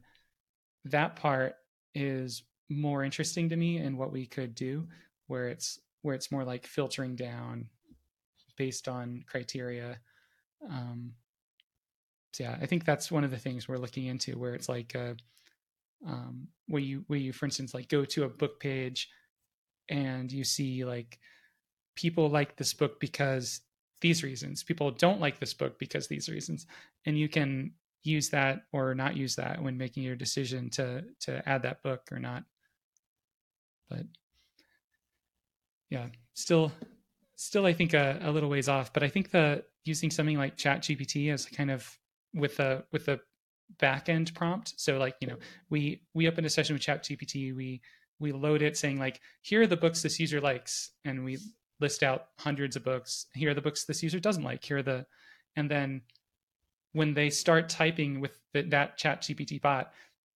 that 0.83 1.15
part 1.15 1.55
is 1.95 2.43
more 2.69 3.03
interesting 3.03 3.49
to 3.49 3.55
me 3.55 3.77
and 3.77 3.97
what 3.97 4.11
we 4.11 4.25
could 4.25 4.55
do 4.55 4.87
where 5.27 5.47
it's 5.49 5.79
where 6.01 6.15
it's 6.15 6.31
more 6.31 6.43
like 6.43 6.67
filtering 6.67 7.15
down 7.15 7.67
based 8.57 8.87
on 8.87 9.23
criteria. 9.27 9.99
Um, 10.69 11.13
so 12.33 12.43
yeah, 12.43 12.57
I 12.61 12.65
think 12.65 12.85
that's 12.85 13.11
one 13.11 13.23
of 13.23 13.31
the 13.31 13.37
things 13.37 13.67
we're 13.67 13.77
looking 13.77 14.05
into 14.05 14.37
where 14.37 14.53
it's 14.53 14.69
like 14.69 14.95
uh, 14.95 15.13
um, 16.05 16.47
where 16.67 16.81
you 16.81 17.03
where 17.07 17.19
you 17.19 17.33
for 17.33 17.45
instance 17.45 17.73
like 17.73 17.89
go 17.89 18.05
to 18.05 18.23
a 18.23 18.29
book 18.29 18.59
page 18.59 19.09
and 19.89 20.31
you 20.31 20.43
see 20.43 20.85
like 20.85 21.19
people 21.95 22.29
like 22.29 22.55
this 22.55 22.73
book 22.73 22.99
because 22.99 23.61
these 24.01 24.23
reasons. 24.23 24.63
People 24.63 24.91
don't 24.91 25.21
like 25.21 25.39
this 25.39 25.53
book 25.53 25.79
because 25.79 26.07
these 26.07 26.29
reasons. 26.29 26.67
And 27.05 27.17
you 27.17 27.29
can 27.29 27.71
use 28.03 28.29
that 28.29 28.63
or 28.71 28.93
not 28.93 29.17
use 29.17 29.35
that 29.35 29.61
when 29.61 29.77
making 29.77 30.03
your 30.03 30.15
decision 30.15 30.69
to 30.69 31.03
to 31.21 31.47
add 31.49 31.63
that 31.63 31.81
book 31.81 32.01
or 32.11 32.19
not 32.19 32.43
but 33.89 34.03
yeah 35.89 36.07
still 36.33 36.71
still 37.35 37.65
i 37.65 37.73
think 37.73 37.93
a, 37.93 38.19
a 38.23 38.31
little 38.31 38.49
ways 38.49 38.69
off 38.69 38.91
but 38.93 39.03
i 39.03 39.09
think 39.09 39.31
the 39.31 39.63
using 39.83 40.09
something 40.09 40.37
like 40.37 40.57
chat 40.57 40.81
gpt 40.81 41.31
as 41.31 41.45
kind 41.45 41.69
of 41.69 41.97
with 42.33 42.59
a 42.59 42.83
with 42.91 43.07
a 43.07 43.19
backend 43.81 44.33
prompt. 44.33 44.73
So 44.77 44.97
like, 44.97 45.15
you 45.19 45.27
know, 45.27 45.37
we 45.69 46.01
we 46.13 46.27
open 46.27 46.45
a 46.45 46.49
session 46.49 46.73
with 46.75 46.81
Chat 46.81 47.03
GPT, 47.03 47.55
we 47.55 47.81
we 48.19 48.31
load 48.31 48.61
it 48.61 48.77
saying 48.77 48.99
like, 48.99 49.19
here 49.41 49.61
are 49.61 49.67
the 49.67 49.77
books 49.77 50.01
this 50.01 50.19
user 50.19 50.39
likes, 50.39 50.91
and 51.03 51.25
we 51.25 51.37
list 51.79 52.03
out 52.03 52.27
hundreds 52.39 52.75
of 52.75 52.83
books. 52.83 53.27
Here 53.33 53.49
are 53.49 53.53
the 53.53 53.61
books 53.61 53.85
this 53.85 54.03
user 54.03 54.19
doesn't 54.19 54.43
like. 54.43 54.63
Here 54.63 54.77
are 54.77 54.83
the 54.83 55.05
and 55.55 55.69
then 55.69 56.01
when 56.93 57.13
they 57.13 57.29
start 57.29 57.67
typing 57.67 58.21
with 58.21 58.39
the, 58.53 58.61
that 58.61 58.97
chat 58.97 59.21
gpt 59.21 59.61
bot 59.61 59.91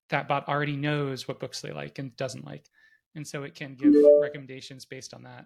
that 0.10 0.28
bot 0.28 0.48
already 0.50 0.76
knows 0.76 1.26
what 1.28 1.40
books 1.40 1.62
they 1.62 1.72
like 1.72 2.00
and 2.00 2.16
doesn't 2.18 2.46
like 2.46 2.66
and 3.16 3.28
so 3.28 3.44
it 3.44 3.56
can 3.56 3.76
give 3.76 3.94
recommendations 4.22 4.86
based 4.86 5.14
on 5.14 5.24
that. 5.24 5.46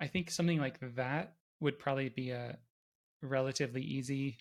I 0.00 0.06
think 0.06 0.30
something 0.30 0.58
like 0.58 0.78
that 0.96 1.34
would 1.60 1.78
probably 1.78 2.08
be 2.08 2.30
a 2.30 2.56
relatively 3.22 3.82
easy 3.82 4.38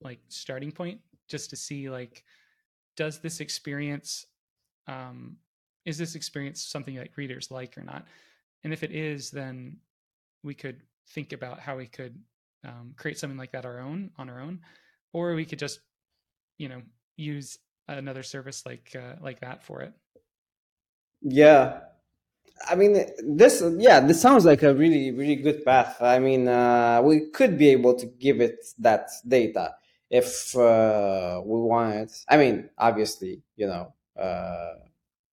like 0.00 0.20
starting 0.28 0.72
point 0.72 1.00
just 1.28 1.50
to 1.50 1.56
see 1.56 1.90
like 1.90 2.24
does 2.96 3.18
this 3.18 3.40
experience 3.40 4.24
um 4.86 5.36
is 5.84 5.98
this 5.98 6.14
experience 6.14 6.62
something 6.62 6.94
that 6.94 7.08
readers 7.16 7.50
like 7.50 7.76
or 7.76 7.82
not? 7.82 8.06
And 8.62 8.72
if 8.72 8.82
it 8.82 8.92
is 8.92 9.30
then 9.30 9.78
we 10.42 10.54
could 10.54 10.82
think 11.08 11.32
about 11.32 11.60
how 11.60 11.76
we 11.76 11.86
could 11.86 12.18
um, 12.64 12.94
create 12.96 13.18
something 13.18 13.38
like 13.38 13.52
that 13.52 13.64
our 13.64 13.80
own 13.80 14.10
on 14.18 14.28
our 14.28 14.40
own 14.40 14.60
or 15.12 15.34
we 15.34 15.44
could 15.44 15.58
just 15.58 15.80
you 16.58 16.68
know 16.68 16.82
use 17.16 17.58
another 17.88 18.22
service 18.22 18.64
like 18.66 18.94
uh, 18.94 19.16
like 19.20 19.40
that 19.40 19.62
for 19.64 19.80
it 19.80 19.92
yeah 21.22 21.80
I 22.68 22.76
mean, 22.76 22.94
this 23.24 23.62
yeah, 23.78 24.00
this 24.00 24.20
sounds 24.20 24.44
like 24.44 24.62
a 24.62 24.74
really 24.74 25.12
really 25.12 25.36
good 25.36 25.64
path. 25.64 25.96
I 26.02 26.18
mean, 26.18 26.48
uh, 26.48 27.02
we 27.04 27.30
could 27.30 27.58
be 27.58 27.70
able 27.70 27.94
to 27.94 28.06
give 28.06 28.40
it 28.40 28.58
that 28.80 29.10
data 29.26 29.74
if 30.10 30.56
uh, 30.56 31.40
we 31.44 31.60
want 31.60 32.12
I 32.28 32.36
mean, 32.36 32.70
obviously, 32.78 33.42
you 33.56 33.66
know, 33.66 33.94
uh, 34.20 34.74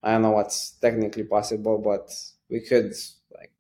I 0.04 0.14
don't 0.14 0.24
know 0.24 0.32
what's 0.32 0.72
technically 0.82 1.26
possible, 1.26 1.80
but 1.80 2.10
we 2.50 2.62
could 2.62 2.94
like 3.36 3.54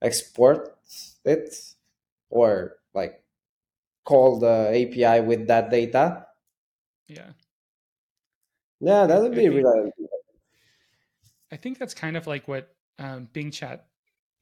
export 0.00 0.76
it 1.24 1.54
or 2.30 2.76
like 2.94 3.22
call 4.04 4.40
the 4.40 4.70
API 4.72 5.20
with 5.20 5.46
that 5.48 5.70
data. 5.70 6.26
Yeah. 7.08 7.32
Yeah, 8.80 9.06
that 9.06 9.22
would 9.22 9.34
be 9.34 9.48
really. 9.48 9.92
I 11.52 11.56
think 11.56 11.78
that's 11.78 11.94
kind 11.94 12.16
of 12.16 12.26
like 12.26 12.48
what 12.48 12.74
um, 12.98 13.28
Bing 13.32 13.50
Chat 13.50 13.86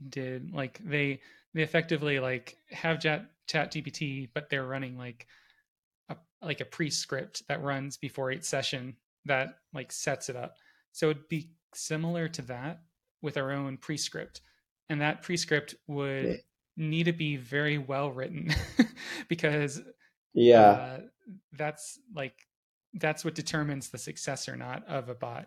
did. 0.08 0.54
Like 0.54 0.80
they 0.84 1.20
they 1.52 1.62
effectively 1.62 2.20
like 2.20 2.56
have 2.70 3.00
Chat 3.00 3.26
Chat 3.48 3.72
GPT, 3.72 4.28
but 4.32 4.48
they're 4.48 4.64
running 4.64 4.96
like 4.96 5.26
a 6.08 6.16
like 6.40 6.60
a 6.60 6.64
pre-script 6.64 7.42
that 7.48 7.62
runs 7.62 7.96
before 7.96 8.30
each 8.30 8.44
session 8.44 8.96
that 9.26 9.58
like 9.74 9.92
sets 9.92 10.28
it 10.28 10.36
up. 10.36 10.54
So 10.92 11.10
it'd 11.10 11.28
be 11.28 11.50
similar 11.74 12.28
to 12.28 12.42
that 12.42 12.82
with 13.22 13.36
our 13.36 13.50
own 13.52 13.76
pre-script. 13.76 14.40
And 14.88 15.00
that 15.00 15.22
pre-script 15.22 15.74
would 15.86 16.24
yeah. 16.24 16.36
need 16.76 17.04
to 17.04 17.12
be 17.12 17.36
very 17.36 17.78
well 17.78 18.10
written 18.10 18.54
because 19.28 19.80
yeah. 20.32 20.70
Uh, 20.70 21.00
that's 21.52 21.98
like 22.14 22.34
that's 22.94 23.24
what 23.24 23.34
determines 23.34 23.88
the 23.88 23.98
success 23.98 24.48
or 24.48 24.56
not 24.56 24.86
of 24.86 25.08
a 25.08 25.14
bot. 25.14 25.46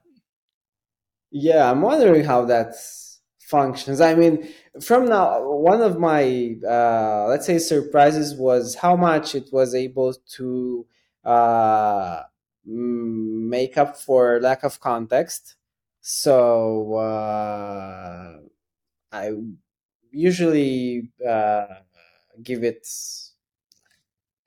Yeah, 1.33 1.69
I'm 1.71 1.81
wondering 1.81 2.23
how 2.25 2.45
that 2.45 2.75
functions. 3.39 4.01
I 4.01 4.13
mean, 4.15 4.47
from 4.81 5.05
now, 5.05 5.49
one 5.51 5.81
of 5.81 5.99
my 5.99 6.55
uh, 6.67 7.25
let's 7.27 7.45
say 7.47 7.57
surprises 7.57 8.35
was 8.35 8.75
how 8.75 8.95
much 8.95 9.33
it 9.35 9.49
was 9.51 9.73
able 9.73 10.13
to 10.37 10.85
uh, 11.25 12.23
make 12.65 13.77
up 13.77 13.97
for 13.97 14.39
lack 14.41 14.63
of 14.63 14.79
context. 14.79 15.55
So 16.01 16.95
uh, 16.95 18.37
I 19.11 19.31
usually 20.11 21.11
uh, 21.27 21.65
give 22.43 22.63
it. 22.63 22.87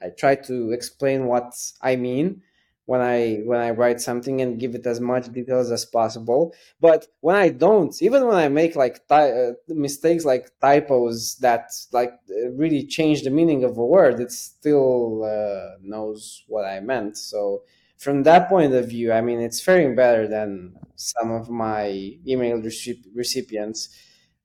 I 0.01 0.11
try 0.11 0.35
to 0.37 0.73
explain 0.73 1.27
what 1.27 1.53
I 1.81 1.97
mean, 1.97 2.43
when 2.87 3.01
I 3.01 3.43
when 3.45 3.61
I 3.61 3.71
write 3.71 4.01
something 4.01 4.41
and 4.41 4.59
give 4.61 4.75
it 4.75 4.87
as 4.87 5.01
much 5.01 5.33
details 5.33 5.71
as 5.71 5.85
possible. 5.85 6.55
But 6.81 7.07
when 7.21 7.37
I 7.37 7.49
don't, 7.51 7.95
even 8.01 8.27
when 8.27 8.37
I 8.37 8.49
make 8.49 8.77
like 8.77 9.07
ty- 9.09 9.31
uh, 9.33 9.53
mistakes 9.69 10.25
like 10.25 10.51
typos 10.61 11.37
that 11.41 11.71
like 11.93 12.15
really 12.53 12.87
change 12.87 13.23
the 13.23 13.31
meaning 13.31 13.65
of 13.65 13.77
a 13.77 13.85
word, 13.85 14.21
it 14.21 14.33
still 14.33 15.25
uh, 15.25 15.77
knows 15.83 16.45
what 16.49 16.65
I 16.65 16.81
meant. 16.81 17.17
So 17.17 17.63
from 17.99 18.23
that 18.25 18.49
point 18.49 18.73
of 18.75 18.89
view, 18.89 19.13
I 19.13 19.21
mean, 19.21 19.41
it's 19.41 19.61
faring 19.61 19.95
better 19.95 20.29
than 20.29 20.77
some 20.97 21.31
of 21.33 21.49
my 21.51 21.89
email 22.27 22.59
recip- 22.59 23.07
recipients, 23.15 23.89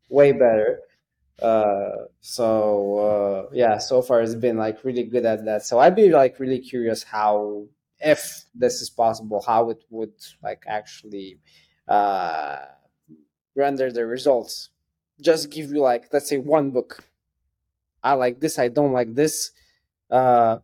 way 0.10 0.32
better. 0.32 0.80
Uh, 1.42 2.06
so 2.22 2.98
uh, 3.00 3.50
yeah, 3.54 3.78
so 3.78 4.02
far 4.02 4.22
it's 4.22 4.36
been 4.36 4.58
like 4.58 4.84
really 4.84 5.04
good 5.04 5.26
at 5.26 5.46
that. 5.46 5.64
So 5.66 5.80
I'd 5.80 5.96
be 5.96 6.10
like 6.12 6.40
really 6.40 6.60
curious 6.60 7.04
how, 7.04 7.66
if 8.04 8.46
this 8.56 8.82
is 8.82 8.90
possible, 8.90 9.42
how 9.46 9.70
it 9.70 9.84
would 9.90 10.14
like 10.44 10.64
actually 10.68 11.40
uh, 11.88 12.66
render 13.56 13.92
the 13.92 14.06
results. 14.06 14.70
Just 15.22 15.50
give 15.52 15.72
you 15.72 15.82
like 15.82 16.12
let's 16.14 16.30
say 16.30 16.38
one 16.38 16.72
book. 16.72 17.04
I 18.04 18.14
like 18.14 18.40
this. 18.40 18.58
I 18.58 18.68
don't 18.70 18.94
like 18.94 19.14
this. 19.14 19.52
Uh, 20.10 20.58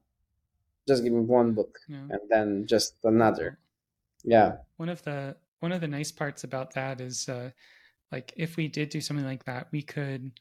just 0.88 1.04
give 1.04 1.14
me 1.14 1.22
one 1.22 1.54
book 1.54 1.80
Yeah. 1.88 2.08
and 2.10 2.22
then 2.30 2.66
just 2.68 2.96
another. 3.04 3.60
Yeah. 4.24 4.58
One 4.78 4.90
of 4.90 5.04
the 5.04 5.36
one 5.60 5.72
of 5.72 5.82
the 5.82 5.88
nice 5.88 6.12
parts 6.12 6.44
about 6.44 6.74
that 6.74 7.02
is 7.02 7.30
uh, 7.30 7.52
like 8.12 8.34
if 8.38 8.58
we 8.58 8.68
did 8.68 8.90
do 8.90 9.02
something 9.02 9.26
like 9.26 9.46
that, 9.46 9.68
we 9.72 9.82
could, 9.82 10.32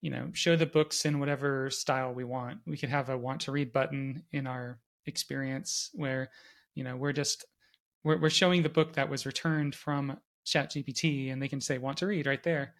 you 0.00 0.10
know, 0.10 0.28
show 0.32 0.56
the 0.56 0.66
books 0.66 1.04
in 1.06 1.20
whatever 1.20 1.70
style 1.70 2.12
we 2.12 2.24
want. 2.24 2.60
We 2.66 2.76
could 2.76 2.88
have 2.90 3.08
a 3.08 3.16
want 3.16 3.40
to 3.42 3.52
read 3.52 3.72
button 3.72 4.24
in 4.32 4.46
our 4.46 4.78
experience 5.06 5.90
where, 5.94 6.30
you 6.74 6.84
know, 6.84 6.96
we're 6.96 7.12
just 7.12 7.44
we're, 8.04 8.18
we're 8.18 8.30
showing 8.30 8.62
the 8.62 8.68
book 8.68 8.94
that 8.94 9.08
was 9.08 9.26
returned 9.26 9.74
from 9.74 10.18
ChatGPT, 10.46 11.32
and 11.32 11.40
they 11.40 11.48
can 11.48 11.60
say 11.60 11.78
want 11.78 11.98
to 11.98 12.06
read 12.06 12.26
right 12.26 12.42
there. 12.42 12.74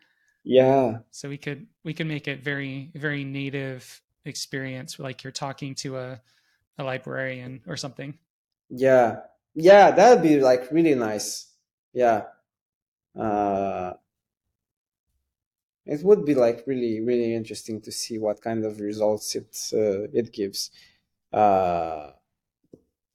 Yeah. 0.45 0.99
So 1.11 1.29
we 1.29 1.39
could 1.39 1.67
we 1.85 1.95
could 1.95 2.07
make 2.07 2.27
it 2.29 2.43
very 2.43 2.91
very 2.95 3.25
native 3.25 4.03
experience, 4.25 4.99
like 4.99 5.23
you're 5.23 5.33
talking 5.33 5.75
to 5.77 5.97
a 5.99 6.21
a 6.79 6.85
librarian 6.85 7.61
or 7.67 7.77
something. 7.77 8.19
Yeah. 8.69 9.21
Yeah, 9.55 9.91
that'd 9.91 10.23
be 10.23 10.41
like 10.41 10.73
really 10.73 10.95
nice. 10.95 11.49
Yeah. 11.93 12.25
Uh 13.19 13.93
it 15.85 16.03
would 16.05 16.25
be 16.25 16.35
like 16.35 16.65
really 16.67 17.01
really 17.01 17.35
interesting 17.35 17.81
to 17.83 17.93
see 17.93 18.19
what 18.19 18.41
kind 18.41 18.65
of 18.65 18.81
results 18.81 19.35
it 19.35 19.57
uh, 19.73 20.09
it 20.13 20.33
gives. 20.33 20.71
Uh 21.33 22.13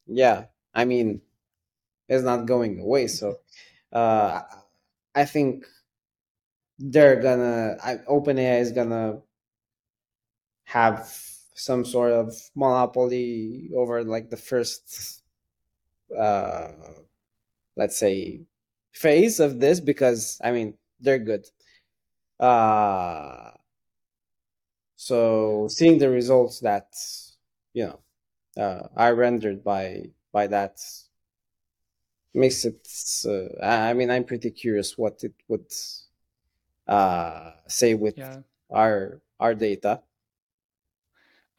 yeah, 0.07 0.45
I 0.73 0.85
mean 0.85 1.21
it's 2.09 2.23
not 2.23 2.47
going 2.47 2.79
away, 2.81 3.07
so 3.07 3.37
uh 3.93 4.41
I 5.15 5.25
think 5.25 5.65
they're 6.79 7.21
gonna 7.21 7.77
I, 7.83 7.97
OpenAI 8.09 8.59
is 8.61 8.71
gonna 8.71 9.21
have 10.65 11.09
some 11.55 11.83
sort 11.85 12.11
of 12.11 12.33
monopoly 12.55 13.69
over 13.75 14.03
like 14.03 14.29
the 14.29 14.37
first 14.37 15.23
uh 16.17 16.69
let's 17.75 17.97
say 17.97 18.41
phase 18.91 19.39
of 19.39 19.59
this 19.59 19.79
because 19.79 20.39
i 20.43 20.51
mean 20.51 20.73
they're 20.99 21.19
good. 21.19 21.45
Uh 22.39 23.51
so 24.95 25.67
seeing 25.69 25.97
the 25.99 26.09
results 26.09 26.59
that 26.59 26.87
you 27.73 27.85
know 27.85 27.99
uh, 28.57 28.87
are 28.95 29.15
rendered 29.15 29.63
by 29.63 30.03
by 30.31 30.47
that 30.47 30.79
makes 32.33 32.63
it 32.65 32.87
uh, 33.25 33.63
i 33.65 33.93
mean 33.93 34.09
i'm 34.09 34.23
pretty 34.23 34.51
curious 34.51 34.97
what 34.97 35.23
it 35.23 35.33
would 35.47 35.65
uh 36.87 37.51
say 37.67 37.93
with 37.93 38.15
Yeah. 38.15 38.41
our 38.69 39.21
our 39.39 39.53
data 39.55 40.01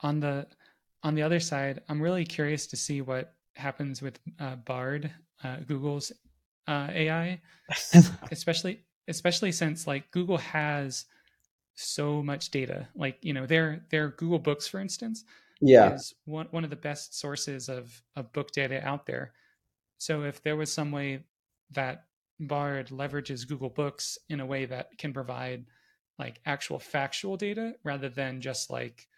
On 0.01 0.21
the 0.21 0.47
on 1.03 1.15
the 1.15 1.23
other 1.23 1.41
side, 1.41 1.83
I'm 1.89 2.01
really 2.01 2.25
curious 2.25 2.67
to 2.69 2.77
see 2.77 3.01
what 3.01 3.35
happens 3.57 4.03
with 4.03 4.19
uh, 4.41 4.57
Bard, 4.57 5.11
uh, 5.45 5.57
Google's 5.59 6.13
uh, 6.67 6.89
AI, 6.93 7.41
especially 8.31 8.85
especially 9.09 9.53
since 9.53 9.87
like 9.87 10.11
Google 10.11 10.39
has 10.39 11.07
so 11.77 12.23
much 12.23 12.51
data. 12.51 12.89
Like 12.95 13.19
you 13.23 13.35
know, 13.35 13.47
their 13.47 13.87
their 13.91 14.11
Google 14.11 14.39
Books, 14.41 14.69
for 14.69 14.81
instance, 14.81 15.25
yeah 15.61 15.95
is 15.95 16.15
one 16.25 16.47
one 16.51 16.65
of 16.65 16.71
the 16.71 16.77
best 16.77 17.19
sources 17.19 17.69
of 17.69 18.03
of 18.17 18.33
book 18.33 18.53
data 18.53 18.87
out 18.87 19.07
there. 19.07 19.33
So 19.99 20.23
if 20.23 20.43
there 20.43 20.57
was 20.57 20.73
some 20.73 20.93
way 20.93 21.25
that 21.73 22.05
Bard 22.41 22.89
leverages 22.91 23.49
Google 23.49 23.69
Books 23.69 24.17
in 24.29 24.41
a 24.41 24.47
way 24.47 24.65
that 24.67 24.97
can 24.97 25.13
provide 25.13 25.67
like 26.19 26.41
actual 26.47 26.79
factual 26.79 27.37
data 27.37 27.75
rather 27.85 28.09
than 28.09 28.41
just 28.41 28.71
like 28.71 29.09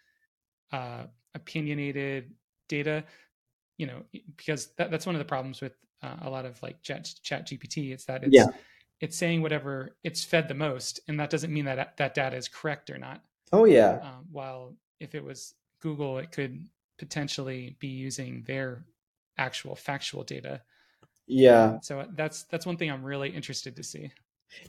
uh, 0.71 1.03
opinionated 1.35 2.33
data, 2.67 3.03
you 3.77 3.87
know, 3.87 4.03
because 4.37 4.67
that, 4.77 4.89
that's 4.91 5.05
one 5.05 5.15
of 5.15 5.19
the 5.19 5.25
problems 5.25 5.61
with 5.61 5.73
uh, 6.01 6.15
a 6.21 6.29
lot 6.29 6.45
of 6.45 6.61
like 6.63 6.81
chat, 6.81 7.09
chat 7.21 7.47
GPT. 7.47 7.91
It's 7.91 8.05
that 8.05 8.23
it's 8.23 8.35
Yeah. 8.35 8.47
it's 8.99 9.17
saying 9.17 9.41
whatever 9.41 9.95
it's 10.03 10.23
fed 10.23 10.47
the 10.47 10.53
most, 10.55 10.99
and 11.07 11.19
that 11.19 11.29
doesn't 11.29 11.53
mean 11.53 11.65
that 11.65 11.97
that 11.97 12.13
data 12.15 12.35
is 12.35 12.47
correct 12.47 12.89
or 12.89 12.97
not. 12.97 13.23
oh 13.53 13.65
yeah 13.65 13.99
Um, 14.01 14.25
while 14.31 14.75
if 14.99 15.13
it 15.15 15.23
was 15.23 15.53
Google, 15.81 16.17
it 16.19 16.31
could 16.31 16.67
potentially 16.97 17.75
be 17.79 17.87
using 17.87 18.43
their 18.47 18.85
actual 19.37 19.75
factual 19.75 20.23
data. 20.23 20.61
yeah 21.27 21.79
So 21.81 22.05
that's 22.15 22.43
that's 22.43 22.65
one 22.65 22.77
thing 22.77 22.91
I'm 22.91 23.03
really 23.03 23.29
interested 23.29 23.75
to 23.75 23.83
see. 23.83 24.11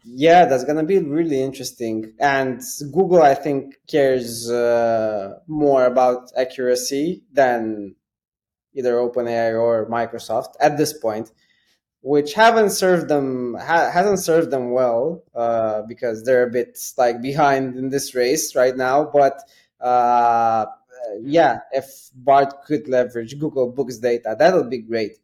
Yeah, 0.04 0.44
that's 0.46 0.64
gonna 0.64 0.84
be 0.84 0.98
really 0.98 1.42
interesting. 1.42 2.14
And 2.20 2.60
Google, 2.92 3.22
I 3.22 3.34
think, 3.34 3.76
cares 3.88 4.48
uh, 4.50 5.38
more 5.46 5.86
about 5.86 6.30
accuracy 6.36 7.22
than 7.32 7.96
either 8.74 8.94
OpenAI 8.94 9.60
or 9.60 9.88
Microsoft 9.90 10.54
at 10.60 10.76
this 10.76 10.92
point, 10.92 11.30
which 12.00 12.34
haven't 12.34 12.70
served 12.70 13.08
them 13.08 13.54
ha- 13.54 13.90
hasn't 13.90 14.20
served 14.20 14.50
them 14.50 14.70
well 14.70 15.24
uh, 15.34 15.82
because 15.82 16.22
they're 16.24 16.46
a 16.46 16.50
bit 16.50 16.78
like 16.96 17.20
behind 17.30 17.76
in 17.76 17.90
this 17.90 18.14
race 18.14 18.54
right 18.54 18.76
now. 18.76 19.10
But 19.12 19.42
uh, 19.80 20.66
yeah, 21.22 21.60
if 21.72 22.10
Bard 22.14 22.48
could 22.66 22.88
leverage 22.88 23.38
Google 23.38 23.70
Books 23.70 23.98
data, 23.98 24.36
that'll 24.38 24.64
be 24.64 24.78
great. 24.78 25.18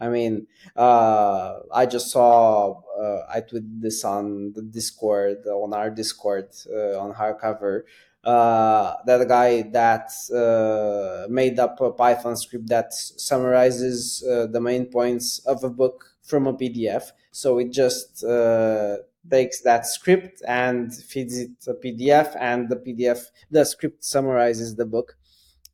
I 0.00 0.08
mean, 0.08 0.46
uh, 0.76 1.60
I 1.72 1.86
just 1.86 2.10
saw 2.10 2.80
uh, 3.00 3.26
I 3.32 3.40
tweeted 3.40 3.80
this 3.80 4.04
on 4.04 4.52
the 4.52 4.62
Discord 4.62 5.46
on 5.46 5.72
our 5.72 5.90
Discord 5.90 6.48
uh, 6.70 6.98
on 6.98 7.14
hardcover. 7.14 7.82
Uh, 8.24 8.96
that 9.04 9.20
a 9.20 9.26
guy 9.26 9.62
that 9.62 10.10
uh, 10.34 11.28
made 11.28 11.58
up 11.58 11.78
a 11.82 11.90
Python 11.92 12.34
script 12.36 12.66
that 12.68 12.94
summarizes 12.94 14.24
uh, 14.26 14.46
the 14.46 14.60
main 14.60 14.86
points 14.86 15.40
of 15.40 15.62
a 15.62 15.68
book 15.68 16.16
from 16.22 16.46
a 16.46 16.54
PDF. 16.54 17.10
So 17.32 17.58
it 17.58 17.70
just 17.70 18.24
uh, 18.24 18.96
takes 19.30 19.60
that 19.60 19.86
script 19.86 20.40
and 20.48 20.94
feeds 20.94 21.38
it 21.38 21.50
a 21.66 21.74
PDF, 21.74 22.34
and 22.40 22.68
the 22.70 22.76
PDF, 22.76 23.26
the 23.50 23.64
script 23.64 24.02
summarizes 24.04 24.74
the 24.74 24.86
book. 24.86 25.16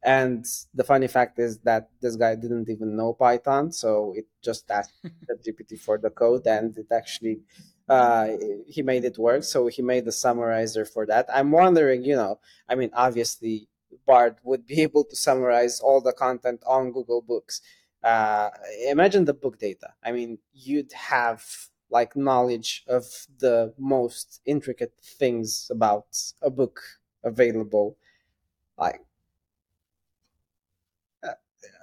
And 0.02 0.46
the 0.72 0.84
funny 0.84 1.08
fact 1.08 1.38
is 1.38 1.58
that 1.60 1.90
this 2.00 2.16
guy 2.16 2.34
didn't 2.34 2.70
even 2.70 2.96
know 2.96 3.12
Python, 3.12 3.70
so 3.70 4.14
it 4.16 4.26
just 4.42 4.70
asked 4.70 4.94
the 5.02 5.34
GPT 5.34 5.78
for 5.78 5.98
the 5.98 6.10
code, 6.10 6.46
and 6.46 6.76
it 6.76 6.86
actually 6.90 7.40
uh, 7.88 8.28
he 8.66 8.82
made 8.82 9.04
it 9.04 9.18
work. 9.18 9.42
So 9.44 9.66
he 9.66 9.82
made 9.82 10.04
the 10.06 10.12
summarizer 10.12 10.84
for 10.84 11.04
that. 11.06 11.26
I'm 11.32 11.50
wondering, 11.50 12.04
you 12.04 12.16
know, 12.16 12.38
I 12.68 12.76
mean, 12.76 12.90
obviously 12.94 13.68
Bard 14.06 14.36
would 14.44 14.66
be 14.66 14.80
able 14.86 15.04
to 15.04 15.16
summarize 15.16 15.80
all 15.80 16.00
the 16.00 16.12
content 16.12 16.62
on 16.66 16.92
Google 16.92 17.20
Books. 17.20 17.60
Uh, 18.02 18.48
imagine 18.88 19.26
the 19.26 19.34
book 19.34 19.58
data. 19.58 19.92
I 20.02 20.12
mean, 20.12 20.38
you'd 20.54 20.92
have 20.92 21.44
like 21.90 22.16
knowledge 22.16 22.84
of 22.86 23.04
the 23.38 23.74
most 23.76 24.40
intricate 24.46 24.94
things 25.02 25.68
about 25.70 26.06
a 26.40 26.48
book 26.50 26.80
available. 27.24 27.96
Like 28.78 29.02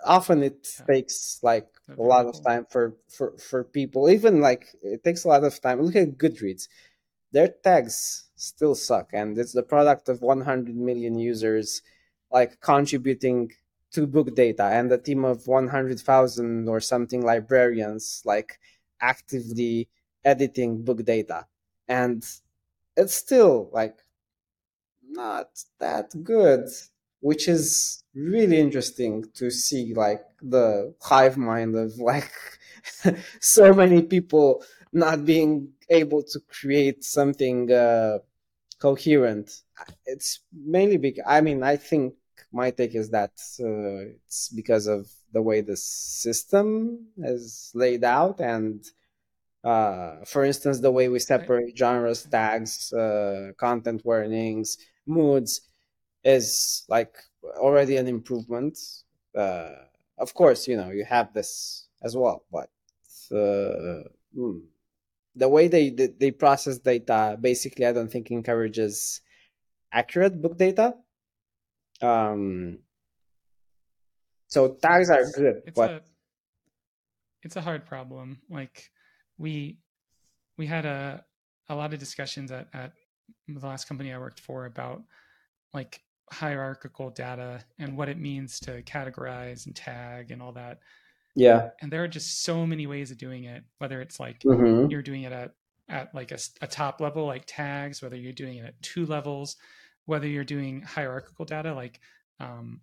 often 0.05 0.43
it 0.43 0.67
Yeah. 0.79 0.87
takes 0.87 1.39
like 1.43 1.67
That'd 1.87 1.99
a 1.99 2.03
lot 2.03 2.25
of 2.25 2.41
time 2.43 2.65
for 2.69 2.97
for 3.09 3.37
for 3.37 3.63
people. 3.63 4.09
Even 4.09 4.41
like 4.41 4.75
it 4.81 5.03
takes 5.03 5.23
a 5.23 5.27
lot 5.27 5.43
of 5.43 5.59
time. 5.61 5.81
Look 5.81 5.95
at 5.95 6.17
goodreads. 6.17 6.67
Their 7.31 7.47
tags 7.49 8.29
still 8.35 8.75
suck 8.75 9.11
and 9.13 9.37
it's 9.37 9.53
the 9.53 9.63
product 9.63 10.09
of 10.09 10.21
100 10.21 10.75
million 10.75 11.17
users 11.19 11.81
like 12.31 12.59
contributing 12.61 13.51
to 13.91 14.05
book 14.07 14.35
data 14.35 14.63
and 14.65 14.91
a 14.91 14.97
team 14.97 15.25
of 15.25 15.47
100,000 15.47 16.67
or 16.69 16.79
something 16.81 17.21
librarians 17.23 18.21
like 18.25 18.59
actively 19.01 19.89
editing 20.25 20.83
book 20.83 21.03
data. 21.05 21.47
And 21.87 22.25
it's 22.97 23.13
still 23.15 23.69
like 23.73 23.99
not 25.09 25.49
that 25.79 26.11
good 26.23 26.67
which 27.19 27.47
is 27.47 28.03
really 28.17 28.59
interesting 28.59 29.23
to 29.35 29.51
see 29.51 29.93
like 29.93 30.25
the 30.41 30.93
hive 31.01 31.37
mind 31.37 31.75
of 31.75 31.95
like 31.97 32.31
so 33.39 33.73
many 33.73 34.01
people 34.01 34.63
not 34.91 35.25
being 35.25 35.69
able 35.89 36.23
to 36.23 36.39
create 36.49 37.03
something 37.03 37.71
uh, 37.71 38.17
coherent. 38.79 39.61
It's 40.05 40.39
mainly 40.53 40.97
because 40.97 41.25
I 41.27 41.41
mean 41.41 41.63
I 41.63 41.77
think 41.77 42.15
my 42.51 42.71
take 42.71 42.95
is 42.95 43.09
that 43.11 43.33
uh, 43.59 44.15
it's 44.25 44.49
because 44.49 44.87
of 44.87 45.07
the 45.33 45.41
way 45.41 45.61
the 45.61 45.77
system 45.77 47.07
is 47.17 47.71
laid 47.75 48.03
out 48.03 48.39
and 48.39 48.83
uh, 49.63 50.17
for 50.25 50.45
instance 50.45 50.79
the 50.79 50.91
way 50.91 51.09
we 51.09 51.19
separate 51.19 51.77
genres 51.77 52.23
tags 52.23 52.93
uh, 52.93 53.51
content 53.57 54.03
warnings 54.05 54.77
moods 55.05 55.61
is 56.23 56.85
like 56.89 57.15
already 57.57 57.97
an 57.97 58.07
improvement. 58.07 58.77
Uh, 59.35 59.69
of 60.17 60.33
course 60.33 60.67
you 60.67 60.75
know 60.75 60.89
you 60.89 61.05
have 61.05 61.31
this 61.33 61.87
as 62.01 62.17
well 62.17 62.43
but 62.51 62.69
uh, 63.31 64.01
hmm, 64.33 64.57
the 65.35 65.47
way 65.47 65.67
they 65.67 65.91
they 65.91 66.31
process 66.31 66.79
data 66.79 67.37
basically 67.39 67.85
i 67.85 67.91
don't 67.91 68.11
think 68.11 68.31
encourages 68.31 69.21
accurate 69.91 70.41
book 70.41 70.57
data. 70.57 70.95
Um 72.01 72.79
so 74.47 74.75
tags 74.75 75.09
are 75.09 75.23
good 75.35 75.63
it's 75.65 75.75
but 75.75 75.91
a 75.91 76.01
it's 77.43 77.55
a 77.55 77.61
hard 77.61 77.85
problem. 77.85 78.39
Like 78.49 78.91
we 79.37 79.79
we 80.57 80.67
had 80.67 80.85
a 80.85 81.23
a 81.69 81.75
lot 81.75 81.93
of 81.93 81.99
discussions 81.99 82.51
at 82.51 82.67
at 82.73 82.93
the 83.47 83.65
last 83.65 83.87
company 83.87 84.13
i 84.13 84.17
worked 84.17 84.39
for 84.39 84.65
about 84.65 85.03
like 85.73 86.01
hierarchical 86.31 87.09
data 87.09 87.63
and 87.79 87.97
what 87.97 88.09
it 88.09 88.19
means 88.19 88.59
to 88.59 88.81
categorize 88.83 89.65
and 89.65 89.75
tag 89.75 90.31
and 90.31 90.41
all 90.41 90.51
that. 90.51 90.79
Yeah. 91.35 91.69
And 91.81 91.91
there 91.91 92.03
are 92.03 92.07
just 92.07 92.43
so 92.43 92.65
many 92.65 92.87
ways 92.87 93.11
of 93.11 93.17
doing 93.17 93.45
it 93.45 93.63
whether 93.77 94.01
it's 94.01 94.19
like 94.19 94.39
mm-hmm. 94.39 94.89
you're 94.89 95.01
doing 95.01 95.23
it 95.23 95.31
at 95.31 95.53
at 95.89 96.13
like 96.13 96.31
a, 96.31 96.39
a, 96.61 96.67
top 96.67 96.99
level 96.99 97.25
like 97.25 97.43
tags 97.45 98.01
whether 98.01 98.17
you're 98.17 98.33
doing 98.33 98.57
it 98.57 98.65
at 98.65 98.81
two 98.81 99.05
levels 99.05 99.55
whether 100.05 100.27
you're 100.27 100.43
doing 100.43 100.81
hierarchical 100.81 101.45
data 101.45 101.73
like 101.73 102.01
um, 102.39 102.81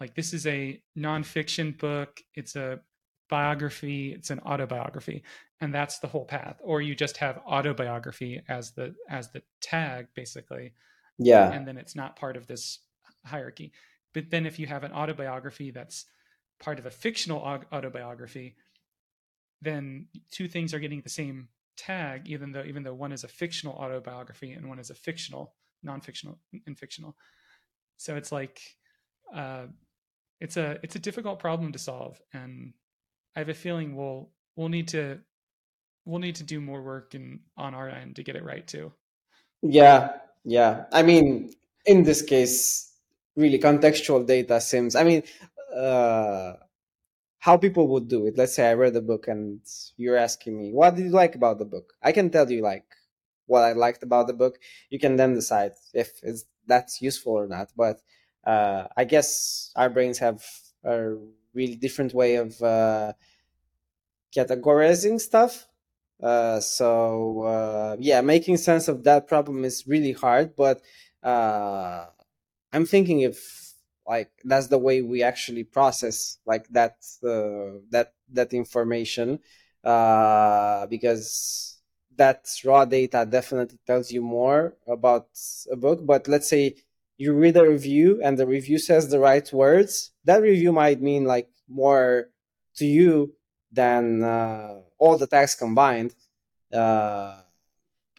like 0.00 0.14
this 0.14 0.32
is 0.32 0.46
a 0.46 0.80
nonfiction 0.96 1.76
book. 1.76 2.20
It's 2.34 2.56
a 2.56 2.80
biography. 3.28 4.12
It's 4.12 4.30
an 4.30 4.40
autobiography. 4.40 5.22
And 5.60 5.74
that's 5.74 5.98
the 5.98 6.06
whole 6.06 6.24
path. 6.24 6.56
Or 6.62 6.80
you 6.80 6.94
just 6.94 7.16
have 7.18 7.38
autobiography 7.38 8.42
as 8.48 8.72
the 8.72 8.94
as 9.08 9.30
the 9.30 9.42
tag 9.60 10.08
basically 10.14 10.72
yeah 11.18 11.50
and 11.50 11.66
then 11.66 11.76
it's 11.76 11.96
not 11.96 12.16
part 12.16 12.36
of 12.36 12.46
this 12.46 12.80
hierarchy 13.24 13.72
but 14.14 14.30
then 14.30 14.46
if 14.46 14.58
you 14.58 14.66
have 14.66 14.84
an 14.84 14.92
autobiography 14.92 15.70
that's 15.70 16.06
part 16.60 16.78
of 16.78 16.86
a 16.86 16.90
fictional 16.90 17.40
autobiography, 17.72 18.56
then 19.62 20.06
two 20.30 20.48
things 20.48 20.74
are 20.74 20.78
getting 20.78 21.00
the 21.02 21.08
same 21.08 21.48
tag, 21.76 22.28
even 22.28 22.52
though 22.52 22.64
even 22.64 22.82
though 22.82 22.94
one 22.94 23.12
is 23.12 23.24
a 23.24 23.28
fictional 23.28 23.74
autobiography 23.74 24.52
and 24.52 24.68
one 24.68 24.78
is 24.78 24.90
a 24.90 24.94
fictional, 24.94 25.54
non-fictional, 25.82 26.38
and 26.66 26.78
fictional. 26.78 27.16
So 27.96 28.16
it's 28.16 28.32
like 28.32 28.60
uh, 29.34 29.66
it's 30.40 30.56
a 30.56 30.78
it's 30.82 30.96
a 30.96 31.00
difficult 31.00 31.38
problem 31.38 31.72
to 31.72 31.78
solve, 31.78 32.20
and 32.32 32.72
I 33.36 33.40
have 33.40 33.48
a 33.48 33.54
feeling 33.54 33.94
we'll 33.94 34.30
we'll 34.56 34.68
need 34.68 34.88
to 34.88 35.18
we'll 36.04 36.20
need 36.20 36.36
to 36.36 36.44
do 36.44 36.60
more 36.60 36.82
work 36.82 37.14
in 37.14 37.40
on 37.56 37.74
our 37.74 37.88
end 37.88 38.16
to 38.16 38.22
get 38.22 38.36
it 38.36 38.44
right 38.44 38.66
too. 38.66 38.92
Yeah, 39.62 40.10
yeah. 40.44 40.84
I 40.92 41.02
mean, 41.02 41.52
in 41.86 42.02
this 42.04 42.22
case, 42.22 42.92
really 43.36 43.58
contextual 43.58 44.26
data 44.26 44.60
seems. 44.60 44.94
I 44.94 45.04
mean, 45.04 45.22
uh, 45.74 46.54
how 47.38 47.56
people 47.56 47.88
would 47.88 48.08
do 48.08 48.26
it. 48.26 48.36
Let's 48.38 48.54
say 48.54 48.68
I 48.70 48.74
read 48.74 48.94
the 48.94 49.02
book 49.02 49.28
and 49.28 49.60
you're 49.96 50.16
asking 50.16 50.58
me, 50.58 50.72
what 50.72 50.96
did 50.96 51.06
you 51.06 51.10
like 51.12 51.34
about 51.34 51.58
the 51.58 51.64
book? 51.64 51.94
I 52.02 52.12
can 52.12 52.30
tell 52.30 52.50
you 52.50 52.62
like 52.62 52.84
what 53.46 53.64
I 53.64 53.72
liked 53.72 54.02
about 54.02 54.26
the 54.26 54.34
book. 54.34 54.58
You 54.90 54.98
can 54.98 55.16
then 55.16 55.34
decide 55.34 55.72
if 55.94 56.20
that's 56.66 57.00
useful 57.02 57.34
or 57.34 57.46
not. 57.46 57.72
But 57.76 58.00
uh, 58.44 58.88
I 58.96 59.04
guess 59.04 59.72
our 59.76 59.90
brains 59.90 60.18
have 60.18 60.44
a 60.84 61.14
really 61.54 61.76
different 61.76 62.14
way 62.14 62.36
of 62.36 62.60
uh, 62.62 63.12
categorizing 64.34 65.20
stuff. 65.20 65.66
Uh, 66.22 66.60
so 66.60 67.42
uh, 67.42 67.96
yeah, 68.00 68.20
making 68.20 68.56
sense 68.56 68.88
of 68.88 69.04
that 69.04 69.28
problem 69.28 69.64
is 69.64 69.86
really 69.86 70.12
hard. 70.12 70.56
But 70.56 70.82
uh, 71.22 72.06
I'm 72.72 72.86
thinking 72.86 73.20
if 73.20 73.74
like 74.06 74.30
that's 74.44 74.68
the 74.68 74.78
way 74.78 75.02
we 75.02 75.22
actually 75.22 75.64
process 75.64 76.38
like 76.46 76.66
that 76.70 76.96
uh, 77.24 77.80
that 77.90 78.14
that 78.32 78.52
information 78.52 79.38
uh, 79.84 80.86
because 80.86 81.80
that 82.16 82.48
raw 82.64 82.84
data 82.84 83.26
definitely 83.28 83.78
tells 83.86 84.10
you 84.10 84.20
more 84.22 84.74
about 84.88 85.28
a 85.70 85.76
book 85.76 86.04
but 86.04 86.26
let's 86.26 86.48
say 86.48 86.74
you 87.16 87.32
read 87.34 87.56
a 87.56 87.68
review 87.68 88.20
and 88.24 88.38
the 88.38 88.46
review 88.46 88.78
says 88.78 89.08
the 89.10 89.18
right 89.18 89.52
words 89.52 90.12
that 90.24 90.42
review 90.42 90.72
might 90.72 91.00
mean 91.00 91.24
like 91.24 91.48
more 91.68 92.30
to 92.76 92.86
you 92.86 93.32
than 93.72 94.22
uh, 94.22 94.80
all 94.98 95.16
the 95.16 95.26
tags 95.26 95.54
combined 95.54 96.14
uh, 96.72 97.40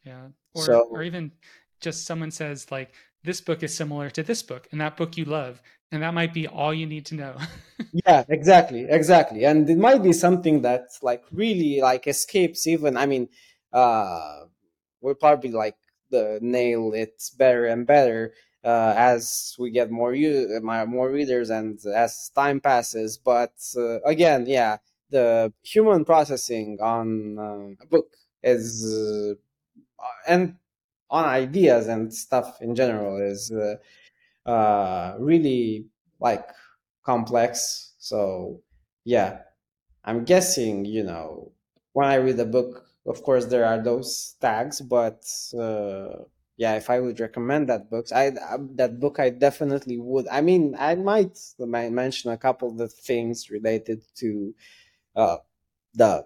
yeah 0.03 0.27
or, 0.53 0.65
so, 0.65 0.87
or 0.91 1.03
even 1.03 1.31
just 1.79 2.05
someone 2.05 2.31
says 2.31 2.71
like 2.71 2.91
this 3.23 3.41
book 3.41 3.63
is 3.63 3.75
similar 3.75 4.09
to 4.09 4.23
this 4.23 4.41
book 4.41 4.67
and 4.71 4.81
that 4.81 4.97
book 4.97 5.17
you 5.17 5.25
love 5.25 5.61
and 5.91 6.03
that 6.03 6.13
might 6.13 6.33
be 6.33 6.47
all 6.47 6.73
you 6.73 6.85
need 6.85 7.05
to 7.07 7.15
know. 7.15 7.35
Yeah 8.05 8.23
exactly 8.29 8.85
exactly 8.87 9.45
and 9.45 9.67
it 9.67 9.77
might 9.77 10.03
be 10.03 10.13
something 10.13 10.61
that 10.61 10.89
like 11.01 11.23
really 11.31 11.81
like 11.81 12.05
escapes 12.05 12.67
even 12.67 12.95
i 12.95 13.07
mean 13.07 13.29
uh 13.73 14.41
we'll 15.01 15.15
probably 15.15 15.51
like 15.51 15.75
the 16.11 16.37
nail 16.41 16.93
it 16.93 17.23
better 17.37 17.65
and 17.65 17.87
better 17.87 18.33
uh, 18.63 18.93
as 18.97 19.55
we 19.57 19.71
get 19.71 19.89
more 19.89 20.13
u- 20.13 20.59
more 20.61 21.09
readers 21.09 21.49
and 21.49 21.79
as 21.85 22.29
time 22.35 22.59
passes 22.59 23.17
but 23.17 23.53
uh, 23.77 23.99
again 24.01 24.45
yeah 24.45 24.77
the 25.09 25.53
human 25.63 26.05
processing 26.05 26.77
on 26.81 27.37
uh, 27.39 27.83
a 27.83 27.87
book 27.87 28.07
is 28.43 28.85
uh, 28.85 29.35
and 30.27 30.55
on 31.09 31.25
ideas 31.25 31.87
and 31.87 32.13
stuff 32.13 32.57
in 32.61 32.75
general 32.75 33.17
is 33.21 33.51
uh, 34.45 35.15
really 35.19 35.85
like 36.19 36.47
complex. 37.05 37.93
So 37.99 38.61
yeah, 39.05 39.39
I'm 40.03 40.23
guessing 40.25 40.85
you 40.85 41.03
know 41.03 41.51
when 41.93 42.07
I 42.07 42.15
read 42.15 42.39
a 42.39 42.45
book, 42.45 42.85
of 43.05 43.23
course 43.23 43.45
there 43.45 43.65
are 43.65 43.81
those 43.81 44.35
tags, 44.41 44.81
but 44.81 45.23
uh, 45.57 46.23
yeah, 46.57 46.75
if 46.75 46.89
I 46.89 46.99
would 46.99 47.19
recommend 47.19 47.69
that 47.69 47.89
books, 47.89 48.11
I 48.11 48.31
that 48.75 48.99
book 48.99 49.19
I 49.19 49.29
definitely 49.29 49.97
would. 49.99 50.27
I 50.29 50.41
mean, 50.41 50.75
I 50.77 50.95
might 50.95 51.37
mention 51.59 52.31
a 52.31 52.37
couple 52.37 52.69
of 52.69 52.77
the 52.77 52.87
things 52.87 53.49
related 53.49 54.03
to 54.17 54.53
uh, 55.15 55.37
the 55.93 56.25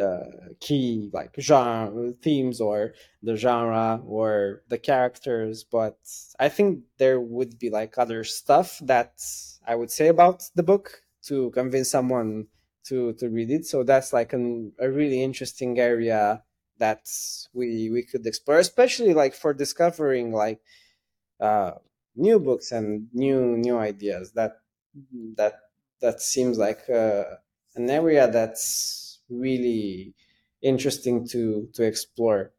uh, 0.00 0.52
key 0.60 1.10
like 1.12 1.34
genre 1.40 2.12
themes 2.22 2.60
or 2.60 2.92
the 3.22 3.36
genre 3.36 4.00
or 4.06 4.62
the 4.68 4.78
characters 4.78 5.64
but 5.64 5.98
i 6.38 6.48
think 6.48 6.80
there 6.98 7.20
would 7.20 7.58
be 7.58 7.70
like 7.70 7.96
other 7.96 8.22
stuff 8.22 8.78
that 8.82 9.14
i 9.66 9.74
would 9.74 9.90
say 9.90 10.08
about 10.08 10.44
the 10.54 10.62
book 10.62 11.02
to 11.22 11.50
convince 11.50 11.90
someone 11.90 12.46
to 12.84 13.12
to 13.14 13.28
read 13.28 13.50
it. 13.50 13.66
So 13.66 13.82
that's 13.82 14.12
like 14.12 14.32
an, 14.32 14.72
a 14.80 14.90
really 14.90 15.22
interesting 15.22 15.78
area 15.78 16.42
that 16.78 17.06
we 17.52 17.90
we 17.90 18.02
could 18.04 18.26
explore 18.26 18.58
especially 18.58 19.12
like 19.12 19.34
for 19.34 19.52
discovering 19.52 20.32
like 20.32 20.60
uh 21.40 21.72
new 22.16 22.38
books 22.40 22.72
and 22.72 23.08
new 23.12 23.56
new 23.56 23.78
ideas 23.78 24.32
that 24.32 24.60
that 25.36 25.60
that 26.00 26.20
seems 26.20 26.58
like 26.58 26.88
uh, 26.90 27.24
an 27.74 27.90
area 27.90 28.30
that's 28.30 29.20
really 29.28 30.14
interesting 30.62 31.26
to 31.28 31.68
to 31.74 31.82
explore. 31.84 32.52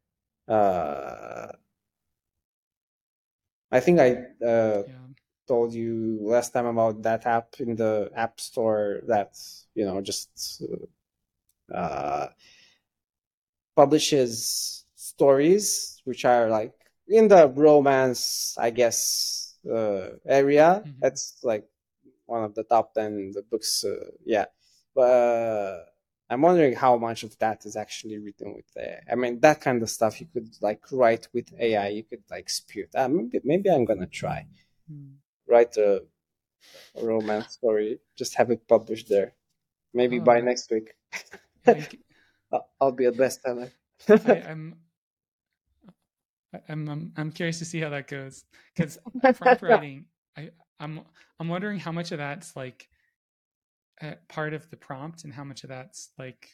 Uh, 0.47 1.47
I 3.71 3.79
think 3.79 3.99
I 3.99 4.11
uh, 4.43 4.83
yeah. 4.87 5.05
told 5.47 5.73
you 5.73 6.19
last 6.21 6.53
time 6.53 6.65
about 6.65 7.03
that 7.03 7.25
app 7.25 7.55
in 7.59 7.75
the 7.75 8.09
App 8.15 8.39
Store 8.39 9.01
that 9.07 9.37
you 9.75 9.85
know 9.85 10.01
just 10.01 10.63
uh, 11.73 12.27
publishes 13.75 14.85
stories 14.95 16.01
which 16.05 16.25
are 16.25 16.49
like 16.49 16.73
in 17.07 17.27
the 17.27 17.47
romance, 17.49 18.55
I 18.57 18.69
guess, 18.69 19.57
uh, 19.69 20.17
area. 20.25 20.83
Mm-hmm. 20.85 20.99
That's 21.01 21.39
like 21.43 21.65
one 22.25 22.43
of 22.43 22.53
the 22.55 22.63
top 22.63 22.93
ten 22.93 23.31
the 23.33 23.41
books. 23.41 23.83
Uh, 23.83 24.11
yeah, 24.25 24.45
but 24.95 25.85
I'm 26.29 26.41
wondering 26.41 26.75
how 26.75 26.97
much 26.97 27.23
of 27.23 27.37
that 27.39 27.65
is 27.65 27.75
actually 27.75 28.17
written 28.19 28.53
with 28.55 28.65
AI. 28.77 29.01
I 29.11 29.15
mean, 29.15 29.39
that 29.41 29.61
kind 29.61 29.81
of 29.81 29.89
stuff 29.89 30.19
you 30.21 30.27
could 30.33 30.49
like 30.61 30.83
write 30.91 31.27
with 31.33 31.53
AI. 31.59 31.89
You 31.89 32.03
could 32.03 32.23
like 32.29 32.49
spew. 32.49 32.87
Uh, 32.95 33.07
maybe 33.07 33.39
maybe 33.43 33.69
I'm 33.69 33.85
gonna 33.85 34.07
try. 34.07 34.45
Hmm. 34.89 35.15
write 35.47 35.77
a, 35.77 36.03
a 36.95 37.05
romance 37.05 37.53
story. 37.53 37.99
Just 38.17 38.35
have 38.35 38.51
it 38.51 38.67
published 38.67 39.09
there. 39.09 39.33
Maybe 39.93 40.19
Oh. 40.19 40.23
by 40.23 40.41
next 40.41 40.71
week, 40.71 40.93
I'll- 42.51 42.69
I'll 42.81 42.91
be 42.91 43.05
a 43.05 43.11
bestseller. 43.11 43.71
I, 44.25 44.33
I'm, 44.49 44.75
I'm, 46.67 46.89
I'm, 46.89 47.13
I'm 47.17 47.31
curious 47.31 47.59
to 47.59 47.65
see 47.65 47.79
how 47.79 47.89
that 47.89 48.07
goes 48.07 48.43
because 48.75 48.97
prompt 49.35 49.61
writing, 49.61 50.05
I, 50.37 50.49
I'm, 50.79 51.01
I'm 51.39 51.47
wondering 51.47 51.79
how 51.79 51.91
much 51.91 52.11
of 52.11 52.17
that's 52.17 52.55
like 52.55 52.87
part 54.27 54.53
of 54.53 54.69
the 54.69 54.77
prompt 54.77 55.23
and 55.23 55.33
how 55.33 55.43
much 55.43 55.63
of 55.63 55.69
that's 55.69 56.09
like 56.17 56.49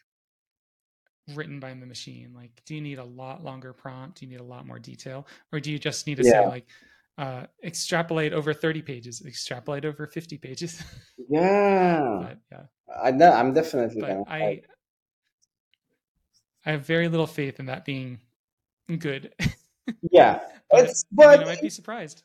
written 1.34 1.60
by 1.60 1.74
the 1.74 1.86
machine. 1.86 2.32
Like, 2.36 2.62
do 2.66 2.76
you 2.76 2.82
need 2.82 3.00
a 3.00 3.04
lot 3.04 3.44
longer 3.44 3.74
prompt? 3.74 4.20
Do 4.20 4.26
you 4.26 4.32
need 4.32 4.40
a 4.40 4.44
lot 4.44 4.66
more 4.68 4.80
detail, 4.80 5.28
or 5.52 5.60
do 5.60 5.72
you 5.72 5.80
just 5.80 6.08
need 6.08 6.18
to 6.18 6.24
say 6.24 6.46
like, 6.46 6.68
uh, 7.18 7.46
extrapolate 7.64 8.34
over 8.34 8.54
30 8.54 8.82
pages, 8.82 9.24
extrapolate 9.26 9.86
over 9.86 10.08
50 10.08 10.38
pages? 10.38 10.84
yeah, 11.30 12.20
but 12.22 12.38
yeah, 12.52 12.64
I 13.04 13.12
know, 13.12 13.32
I'm 13.32 13.54
definitely 13.54 14.02
but 14.02 14.08
gonna. 14.08 14.24
I, 14.28 14.62
I 16.66 16.72
have 16.72 16.86
very 16.86 17.08
little 17.08 17.28
faith 17.28 17.60
in 17.60 17.68
that 17.68 17.86
being 17.86 18.20
good. 19.00 19.34
yeah, 20.12 20.42
but, 20.70 20.86
it's 20.86 21.06
but 21.12 21.42
I 21.42 21.46
might 21.46 21.62
be 21.62 21.70
surprised. 21.70 22.24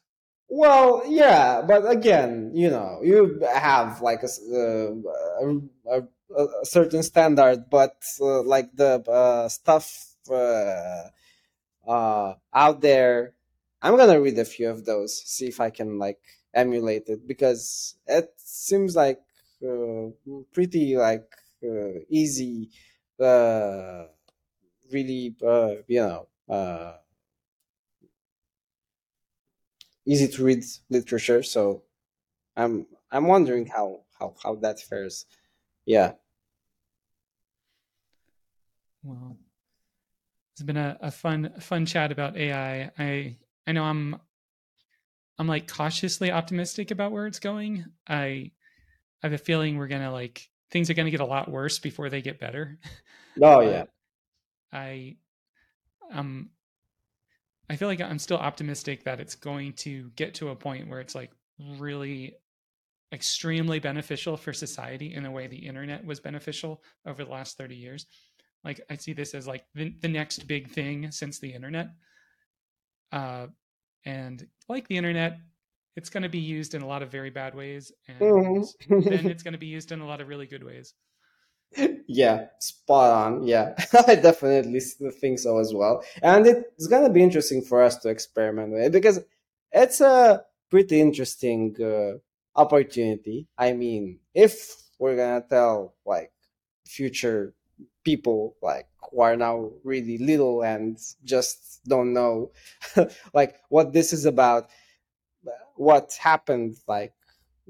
Well, 0.52 1.04
yeah, 1.06 1.62
but 1.62 1.88
again, 1.88 2.50
you 2.54 2.70
know, 2.70 3.00
you 3.02 3.40
have 3.54 4.00
like 4.02 4.22
a, 4.24 4.26
uh, 4.52 4.94
a, 5.46 6.02
a, 6.36 6.44
a 6.62 6.64
certain 6.64 7.02
standard, 7.04 7.70
but 7.70 7.94
uh, 8.20 8.42
like 8.42 8.74
the 8.74 9.00
uh, 9.08 9.48
stuff 9.48 10.16
uh, 10.28 11.04
uh, 11.86 12.34
out 12.52 12.80
there, 12.80 13.34
I'm 13.82 13.96
gonna 13.96 14.20
read 14.20 14.38
a 14.38 14.44
few 14.44 14.70
of 14.70 14.84
those, 14.84 15.22
see 15.24 15.46
if 15.46 15.60
I 15.60 15.70
can 15.70 15.98
like 15.98 16.18
emulate 16.52 17.08
it 17.08 17.26
because 17.28 17.96
it 18.06 18.32
seems 18.36 18.96
like 18.96 19.20
uh, 19.66 20.10
pretty 20.52 20.96
like 20.96 21.30
easy, 22.10 22.70
really, 24.90 25.34
you 25.88 26.00
know. 26.00 26.26
Easy 30.06 30.28
to 30.28 30.44
read 30.44 30.64
literature. 30.88 31.42
So 31.42 31.82
I'm 32.56 32.86
I'm 33.10 33.26
wondering 33.26 33.66
how 33.66 34.00
how 34.18 34.34
how 34.42 34.54
that 34.56 34.80
fares. 34.80 35.26
Yeah. 35.86 36.12
Well, 39.02 39.36
it's 40.52 40.62
been 40.62 40.76
a, 40.76 40.98
a 41.00 41.10
fun 41.10 41.52
fun 41.60 41.86
chat 41.86 42.12
about 42.12 42.36
AI. 42.36 42.90
I 42.98 43.36
I 43.66 43.72
know 43.72 43.84
I'm 43.84 44.20
I'm 45.38 45.46
like 45.46 45.68
cautiously 45.68 46.30
optimistic 46.30 46.90
about 46.90 47.12
where 47.12 47.26
it's 47.26 47.40
going. 47.40 47.86
I 48.06 48.52
I 49.22 49.26
have 49.26 49.32
a 49.32 49.38
feeling 49.38 49.76
we're 49.78 49.88
gonna 49.88 50.12
like 50.12 50.48
things 50.70 50.90
are 50.90 50.94
gonna 50.94 51.10
get 51.10 51.20
a 51.20 51.26
lot 51.26 51.50
worse 51.50 51.78
before 51.78 52.10
they 52.10 52.20
get 52.20 52.38
better. 52.38 52.78
Oh 53.42 53.60
yeah. 53.70 53.84
I 54.72 55.16
um 56.12 56.50
I 57.70 57.76
feel 57.76 57.86
like 57.88 58.00
I'm 58.00 58.18
still 58.18 58.36
optimistic 58.36 59.04
that 59.04 59.20
it's 59.20 59.36
going 59.36 59.74
to 59.74 60.10
get 60.16 60.34
to 60.34 60.48
a 60.48 60.56
point 60.56 60.88
where 60.88 61.00
it's 61.00 61.14
like 61.14 61.30
really 61.78 62.36
extremely 63.12 63.78
beneficial 63.78 64.36
for 64.36 64.52
society 64.52 65.14
in 65.14 65.24
a 65.24 65.30
way 65.30 65.46
the 65.46 65.66
internet 65.66 66.04
was 66.04 66.18
beneficial 66.18 66.82
over 67.06 67.24
the 67.24 67.30
last 67.30 67.56
30 67.56 67.76
years. 67.76 68.06
Like 68.64 68.80
I 68.90 68.96
see 68.96 69.12
this 69.12 69.34
as 69.34 69.46
like 69.46 69.66
the, 69.74 69.94
the 70.00 70.08
next 70.08 70.48
big 70.48 70.68
thing 70.68 71.12
since 71.12 71.38
the 71.38 71.52
internet. 71.52 71.90
Uh, 73.12 73.46
and 74.04 74.48
like 74.68 74.88
the 74.88 74.96
internet, 74.96 75.38
it's 75.96 76.10
going 76.10 76.24
to 76.24 76.28
be 76.28 76.40
used 76.40 76.74
in 76.74 76.82
a 76.82 76.86
lot 76.86 77.02
of 77.02 77.10
very 77.10 77.30
bad 77.30 77.54
ways, 77.54 77.92
and 78.08 78.18
then 78.98 79.26
Mhm. 79.26 79.30
it's 79.30 79.42
going 79.44 79.52
to 79.52 79.58
be 79.58 79.66
used 79.66 79.92
in 79.92 80.00
a 80.00 80.06
lot 80.06 80.20
of 80.20 80.28
really 80.28 80.46
good 80.46 80.64
ways. 80.64 80.94
Yeah, 82.06 82.46
spot 82.58 83.10
on. 83.10 83.46
Yeah, 83.46 83.74
I 84.06 84.16
definitely 84.16 84.80
think 84.80 85.38
so 85.38 85.58
as 85.58 85.72
well. 85.72 86.02
And 86.22 86.46
it's 86.46 86.86
gonna 86.86 87.10
be 87.10 87.22
interesting 87.22 87.62
for 87.62 87.82
us 87.82 87.98
to 87.98 88.08
experiment 88.08 88.72
with 88.72 88.82
it 88.82 88.92
because 88.92 89.20
it's 89.72 90.00
a 90.00 90.44
pretty 90.70 91.00
interesting 91.00 91.76
uh, 91.80 92.18
opportunity. 92.60 93.46
I 93.56 93.72
mean, 93.72 94.18
if 94.34 94.76
we're 94.98 95.16
gonna 95.16 95.44
tell 95.48 95.94
like 96.04 96.32
future 96.86 97.54
people 98.04 98.56
like 98.62 98.86
who 99.10 99.20
are 99.20 99.36
now 99.36 99.70
really 99.84 100.18
little 100.18 100.62
and 100.62 100.98
just 101.24 101.80
don't 101.86 102.12
know 102.12 102.50
like 103.34 103.56
what 103.68 103.92
this 103.92 104.12
is 104.12 104.24
about 104.24 104.68
what 105.76 106.16
happened 106.20 106.76
like 106.86 107.12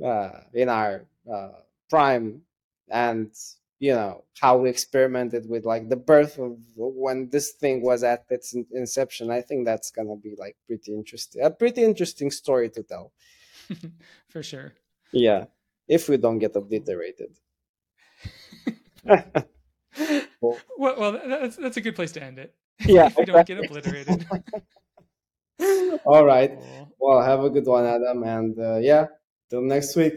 uh, 0.05 0.31
in 0.55 0.69
our 0.69 1.07
uh, 1.33 1.51
prime 1.89 2.43
and 2.91 3.31
you 3.81 3.93
know 3.93 4.23
how 4.41 4.57
we 4.59 4.69
experimented 4.71 5.49
with 5.49 5.65
like 5.65 5.89
the 5.89 5.97
birth 5.97 6.39
of 6.39 6.57
when 6.77 7.29
this 7.31 7.53
thing 7.53 7.83
was 7.83 8.05
at 8.05 8.25
its 8.31 8.55
inception 8.73 9.31
i 9.31 9.41
think 9.41 9.65
that's 9.65 9.91
gonna 9.91 10.17
be 10.17 10.35
like 10.39 10.57
pretty 10.67 10.93
interesting 10.95 11.43
a 11.43 11.51
pretty 11.51 11.83
interesting 11.83 12.31
story 12.31 12.69
to 12.71 12.83
tell 12.83 13.13
For 14.29 14.43
sure. 14.43 14.75
yeah 15.13 15.47
if 15.89 16.09
we 16.09 16.17
don't 16.19 16.39
get 16.39 16.55
obliterated 16.57 17.33
Well, 20.41 20.57
Well, 20.79 21.13
that's 21.27 21.57
that's 21.57 21.77
a 21.77 21.81
good 21.81 21.95
place 21.97 22.13
to 22.13 22.23
end 22.23 22.39
it. 22.39 22.55
Yeah, 22.87 23.07
if 23.07 23.17
we 23.17 23.25
don't 23.27 23.47
get 23.47 23.59
obliterated. 23.65 24.27
all 26.05 26.25
right 26.25 26.53
Cool. 26.59 26.93
well 26.99 27.21
have 27.23 27.45
a 27.45 27.51
good 27.51 27.67
one 27.67 27.85
adam 27.85 28.23
and 28.25 28.59
uh, 28.59 28.77
yeah 28.79 29.07
till 29.51 29.61
next 29.63 29.97
week 29.97 30.15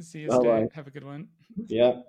See 0.00 0.20
you, 0.20 0.28
Bye-bye. 0.28 0.68
Have 0.74 0.86
a 0.88 0.90
good 0.90 1.04
one. 1.04 1.28
yeah 1.68 2.00